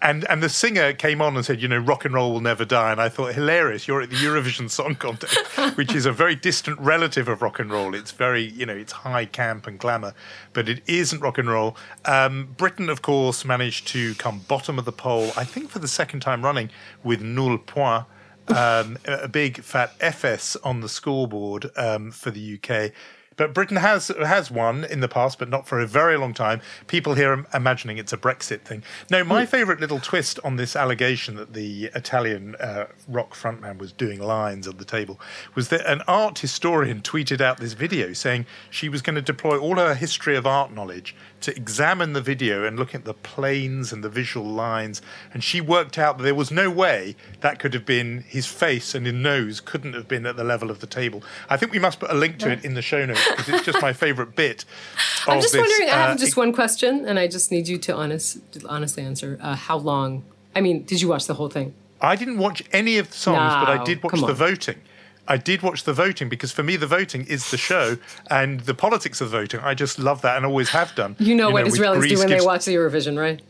And 0.00 0.24
and 0.30 0.42
the 0.42 0.48
singer 0.48 0.92
came 0.92 1.20
on 1.20 1.36
and 1.36 1.44
said, 1.44 1.60
you 1.60 1.68
know, 1.68 1.78
rock 1.78 2.04
and 2.04 2.14
roll 2.14 2.32
will 2.32 2.40
never 2.40 2.64
die. 2.64 2.92
And 2.92 3.00
I 3.00 3.08
thought, 3.08 3.34
hilarious! 3.34 3.88
You're 3.88 4.02
at 4.02 4.10
the 4.10 4.16
Eurovision 4.16 4.70
Song 4.70 4.94
Contest, 4.94 5.36
which 5.76 5.94
is 5.94 6.06
a 6.06 6.12
very 6.12 6.34
distant 6.34 6.78
relative 6.78 7.28
of 7.28 7.42
rock 7.42 7.58
and 7.58 7.70
roll. 7.70 7.94
It's 7.94 8.12
very, 8.12 8.42
you 8.42 8.66
know, 8.66 8.76
it's 8.76 8.92
high 8.92 9.26
camp 9.26 9.66
and 9.66 9.78
glamour, 9.78 10.14
but 10.52 10.68
it 10.68 10.82
isn't 10.86 11.20
rock 11.20 11.38
and 11.38 11.48
roll. 11.48 11.76
Um, 12.04 12.54
Britain, 12.56 12.88
of 12.88 13.02
course, 13.02 13.44
managed 13.44 13.88
to 13.88 14.14
come 14.14 14.40
bottom 14.48 14.78
of 14.78 14.84
the 14.84 14.92
poll. 14.92 15.32
I 15.36 15.44
think 15.44 15.70
for 15.70 15.78
the 15.78 15.88
second 15.88 16.20
time 16.20 16.44
running 16.44 16.70
with 17.02 17.20
nul 17.20 17.58
point 17.58 18.04
um, 18.48 18.98
a 19.06 19.28
big 19.28 19.62
fat 19.62 19.94
FS 20.00 20.56
on 20.56 20.80
the 20.80 20.88
scoreboard 20.88 21.70
um, 21.76 22.10
for 22.10 22.30
the 22.30 22.58
UK. 22.58 22.92
But 23.36 23.52
Britain 23.52 23.78
has 23.78 24.08
has 24.08 24.50
won 24.50 24.84
in 24.84 25.00
the 25.00 25.08
past, 25.08 25.38
but 25.38 25.48
not 25.48 25.66
for 25.66 25.80
a 25.80 25.86
very 25.86 26.16
long 26.16 26.34
time. 26.34 26.60
People 26.86 27.14
here 27.14 27.32
are 27.32 27.46
imagining 27.52 27.98
it's 27.98 28.12
a 28.12 28.16
Brexit 28.16 28.60
thing. 28.60 28.82
No, 29.10 29.24
my 29.24 29.46
favourite 29.46 29.80
little 29.80 29.98
twist 29.98 30.38
on 30.44 30.56
this 30.56 30.76
allegation 30.76 31.36
that 31.36 31.52
the 31.52 31.90
Italian 31.94 32.54
uh, 32.56 32.86
rock 33.08 33.34
frontman 33.34 33.78
was 33.78 33.92
doing 33.92 34.20
lines 34.20 34.68
on 34.68 34.76
the 34.76 34.84
table 34.84 35.20
was 35.54 35.68
that 35.68 35.84
an 35.90 36.02
art 36.06 36.38
historian 36.38 37.00
tweeted 37.00 37.40
out 37.40 37.58
this 37.58 37.72
video 37.72 38.12
saying 38.12 38.46
she 38.70 38.88
was 38.88 39.02
going 39.02 39.16
to 39.16 39.22
deploy 39.22 39.58
all 39.58 39.76
her 39.76 39.94
history 39.94 40.36
of 40.36 40.46
art 40.46 40.72
knowledge 40.72 41.16
to 41.44 41.54
examine 41.54 42.14
the 42.14 42.22
video 42.22 42.64
and 42.64 42.78
look 42.78 42.94
at 42.94 43.04
the 43.04 43.12
planes 43.12 43.92
and 43.92 44.02
the 44.02 44.08
visual 44.08 44.46
lines. 44.46 45.02
And 45.32 45.44
she 45.44 45.60
worked 45.60 45.98
out 45.98 46.16
that 46.16 46.24
there 46.24 46.34
was 46.34 46.50
no 46.50 46.70
way 46.70 47.16
that 47.40 47.58
could 47.58 47.74
have 47.74 47.84
been 47.84 48.24
his 48.26 48.46
face 48.46 48.94
and 48.94 49.04
his 49.04 49.14
nose 49.14 49.60
couldn't 49.60 49.92
have 49.92 50.08
been 50.08 50.24
at 50.24 50.36
the 50.36 50.44
level 50.44 50.70
of 50.70 50.80
the 50.80 50.86
table. 50.86 51.22
I 51.50 51.58
think 51.58 51.72
we 51.72 51.78
must 51.78 52.00
put 52.00 52.10
a 52.10 52.14
link 52.14 52.38
to 52.38 52.50
it 52.50 52.64
in 52.64 52.72
the 52.74 52.82
show 52.82 53.04
notes 53.04 53.28
because 53.28 53.48
it's 53.50 53.66
just 53.66 53.82
my 53.82 53.92
favorite 53.92 54.34
bit. 54.34 54.64
I'm 55.26 55.40
just 55.40 55.52
this, 55.52 55.60
wondering. 55.60 55.90
Uh, 55.90 55.92
I 55.92 55.96
have 55.96 56.16
uh, 56.16 56.18
just 56.18 56.36
one 56.36 56.52
question, 56.52 57.04
and 57.04 57.18
I 57.18 57.28
just 57.28 57.50
need 57.52 57.68
you 57.68 57.76
to 57.78 57.94
honest, 57.94 58.38
honestly 58.66 59.02
answer. 59.02 59.38
Uh, 59.40 59.54
how 59.54 59.76
long? 59.76 60.24
I 60.56 60.62
mean, 60.62 60.84
did 60.84 61.02
you 61.02 61.08
watch 61.08 61.26
the 61.26 61.34
whole 61.34 61.50
thing? 61.50 61.74
I 62.00 62.16
didn't 62.16 62.38
watch 62.38 62.62
any 62.72 62.98
of 62.98 63.10
the 63.10 63.16
songs, 63.16 63.52
no, 63.54 63.66
but 63.66 63.80
I 63.80 63.84
did 63.84 64.02
watch 64.02 64.20
the 64.20 64.34
voting. 64.34 64.80
I 65.26 65.36
did 65.36 65.62
watch 65.62 65.84
the 65.84 65.92
voting 65.92 66.28
because 66.28 66.52
for 66.52 66.62
me 66.62 66.76
the 66.76 66.86
voting 66.86 67.26
is 67.26 67.50
the 67.50 67.56
show 67.56 67.96
and 68.30 68.60
the 68.60 68.74
politics 68.74 69.20
of 69.20 69.30
the 69.30 69.38
voting. 69.38 69.60
I 69.60 69.74
just 69.74 69.98
love 69.98 70.22
that 70.22 70.36
and 70.36 70.44
always 70.44 70.70
have 70.70 70.94
done. 70.94 71.16
You 71.18 71.34
know, 71.34 71.48
you 71.48 71.54
what 71.54 71.64
know, 71.64 71.70
Israelis 71.70 72.08
do 72.08 72.18
when 72.18 72.28
gives, 72.28 72.42
they 72.42 72.46
watch 72.46 72.64
the 72.66 72.74
Eurovision, 72.74 73.18
right? 73.18 73.40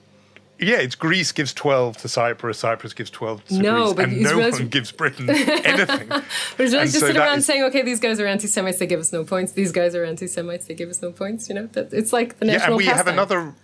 Yeah, 0.60 0.76
it's 0.76 0.94
Greece 0.94 1.32
gives 1.32 1.52
12 1.52 1.96
to 1.98 2.08
Cyprus, 2.08 2.58
Cyprus 2.60 2.94
gives 2.94 3.10
12 3.10 3.44
to 3.46 3.58
no, 3.58 3.92
Greece, 3.92 3.94
but 3.94 4.04
and 4.04 4.22
no 4.22 4.38
one 4.50 4.68
gives 4.68 4.92
Britain 4.92 5.28
anything. 5.30 6.08
but 6.08 6.24
Israelis 6.58 6.82
just 6.84 7.00
so 7.00 7.06
sit 7.08 7.16
around 7.16 7.38
is, 7.38 7.46
saying, 7.46 7.64
okay, 7.64 7.82
these 7.82 7.98
guys 7.98 8.20
are 8.20 8.26
anti 8.26 8.46
Semites, 8.46 8.78
they 8.78 8.86
give 8.86 9.00
us 9.00 9.12
no 9.12 9.24
points. 9.24 9.52
These 9.52 9.72
guys 9.72 9.96
are 9.96 10.04
anti 10.04 10.28
Semites, 10.28 10.66
they 10.66 10.74
give 10.74 10.88
us 10.88 11.02
no 11.02 11.10
points. 11.10 11.48
You 11.48 11.56
know, 11.56 11.66
that, 11.72 11.92
it's 11.92 12.12
like 12.12 12.38
the 12.38 12.44
national 12.44 12.60
Yeah, 12.60 12.66
and 12.66 12.76
we 12.76 12.84
pastime. 12.84 12.98
have 12.98 13.08
another 13.08 13.54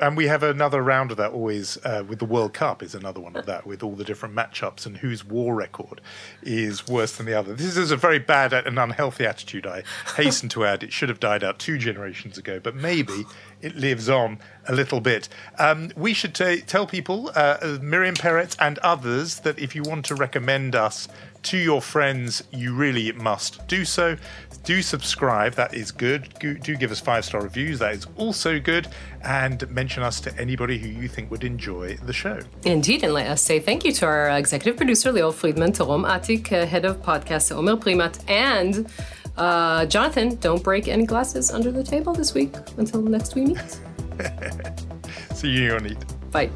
and 0.00 0.16
we 0.16 0.26
have 0.26 0.42
another 0.42 0.82
round 0.82 1.10
of 1.10 1.16
that 1.16 1.32
always 1.32 1.78
uh, 1.84 2.04
with 2.06 2.18
the 2.18 2.24
World 2.24 2.52
Cup 2.52 2.82
is 2.82 2.94
another 2.94 3.20
one 3.20 3.36
of 3.36 3.46
that 3.46 3.66
with 3.66 3.82
all 3.82 3.94
the 3.94 4.04
different 4.04 4.34
matchups 4.34 4.86
and 4.86 4.98
whose 4.98 5.24
war 5.24 5.54
record 5.54 6.00
is 6.42 6.86
worse 6.86 7.16
than 7.16 7.26
the 7.26 7.34
other. 7.34 7.54
This 7.54 7.76
is 7.76 7.90
a 7.90 7.96
very 7.96 8.18
bad 8.18 8.52
and 8.52 8.78
unhealthy 8.78 9.24
attitude. 9.24 9.66
I 9.66 9.82
hasten 10.16 10.48
to 10.50 10.64
add, 10.64 10.82
it 10.82 10.92
should 10.92 11.08
have 11.08 11.20
died 11.20 11.42
out 11.42 11.58
two 11.58 11.78
generations 11.78 12.36
ago, 12.36 12.60
but 12.60 12.74
maybe 12.74 13.24
it 13.62 13.76
lives 13.76 14.08
on 14.08 14.38
a 14.68 14.74
little 14.74 15.00
bit. 15.00 15.28
Um, 15.58 15.90
we 15.96 16.12
should 16.12 16.34
t- 16.34 16.60
tell 16.60 16.86
people, 16.86 17.30
uh, 17.34 17.78
Miriam 17.80 18.14
Peretz 18.14 18.56
and 18.60 18.78
others, 18.78 19.40
that 19.40 19.58
if 19.58 19.74
you 19.74 19.82
want 19.82 20.04
to 20.06 20.14
recommend 20.14 20.74
us 20.74 21.08
to 21.44 21.56
your 21.56 21.80
friends, 21.80 22.42
you 22.50 22.74
really 22.74 23.12
must 23.12 23.66
do 23.68 23.84
so. 23.84 24.16
Do 24.66 24.82
subscribe, 24.82 25.54
that 25.54 25.74
is 25.74 25.92
good. 25.92 26.28
Do 26.40 26.74
give 26.74 26.90
us 26.90 26.98
five 26.98 27.24
star 27.24 27.40
reviews, 27.40 27.78
that 27.78 27.94
is 27.94 28.04
also 28.16 28.58
good. 28.58 28.88
And 29.22 29.70
mention 29.70 30.02
us 30.02 30.20
to 30.22 30.36
anybody 30.36 30.76
who 30.76 30.88
you 30.88 31.06
think 31.06 31.30
would 31.30 31.44
enjoy 31.44 31.96
the 31.98 32.12
show. 32.12 32.40
Indeed, 32.64 33.04
and 33.04 33.14
let 33.14 33.28
us 33.28 33.40
say 33.40 33.60
thank 33.60 33.84
you 33.84 33.92
to 33.92 34.06
our 34.06 34.28
executive 34.30 34.76
producer, 34.76 35.12
Leo 35.12 35.30
Friedman, 35.30 35.72
to 35.74 35.84
Rom 35.84 36.02
Atik, 36.02 36.50
uh, 36.50 36.66
head 36.66 36.84
of 36.84 37.00
podcast, 37.00 37.54
Omer 37.56 37.76
Primat, 37.76 38.18
and 38.28 38.90
uh, 39.36 39.86
Jonathan, 39.86 40.34
don't 40.36 40.64
break 40.64 40.88
any 40.88 41.06
glasses 41.06 41.52
under 41.52 41.70
the 41.70 41.84
table 41.84 42.12
this 42.12 42.34
week 42.34 42.52
until 42.76 43.02
next 43.02 43.36
we 43.36 43.42
meet. 43.42 43.78
See 45.32 45.50
you, 45.50 45.70
Yonit. 45.70 46.02
Bye. 46.32 46.50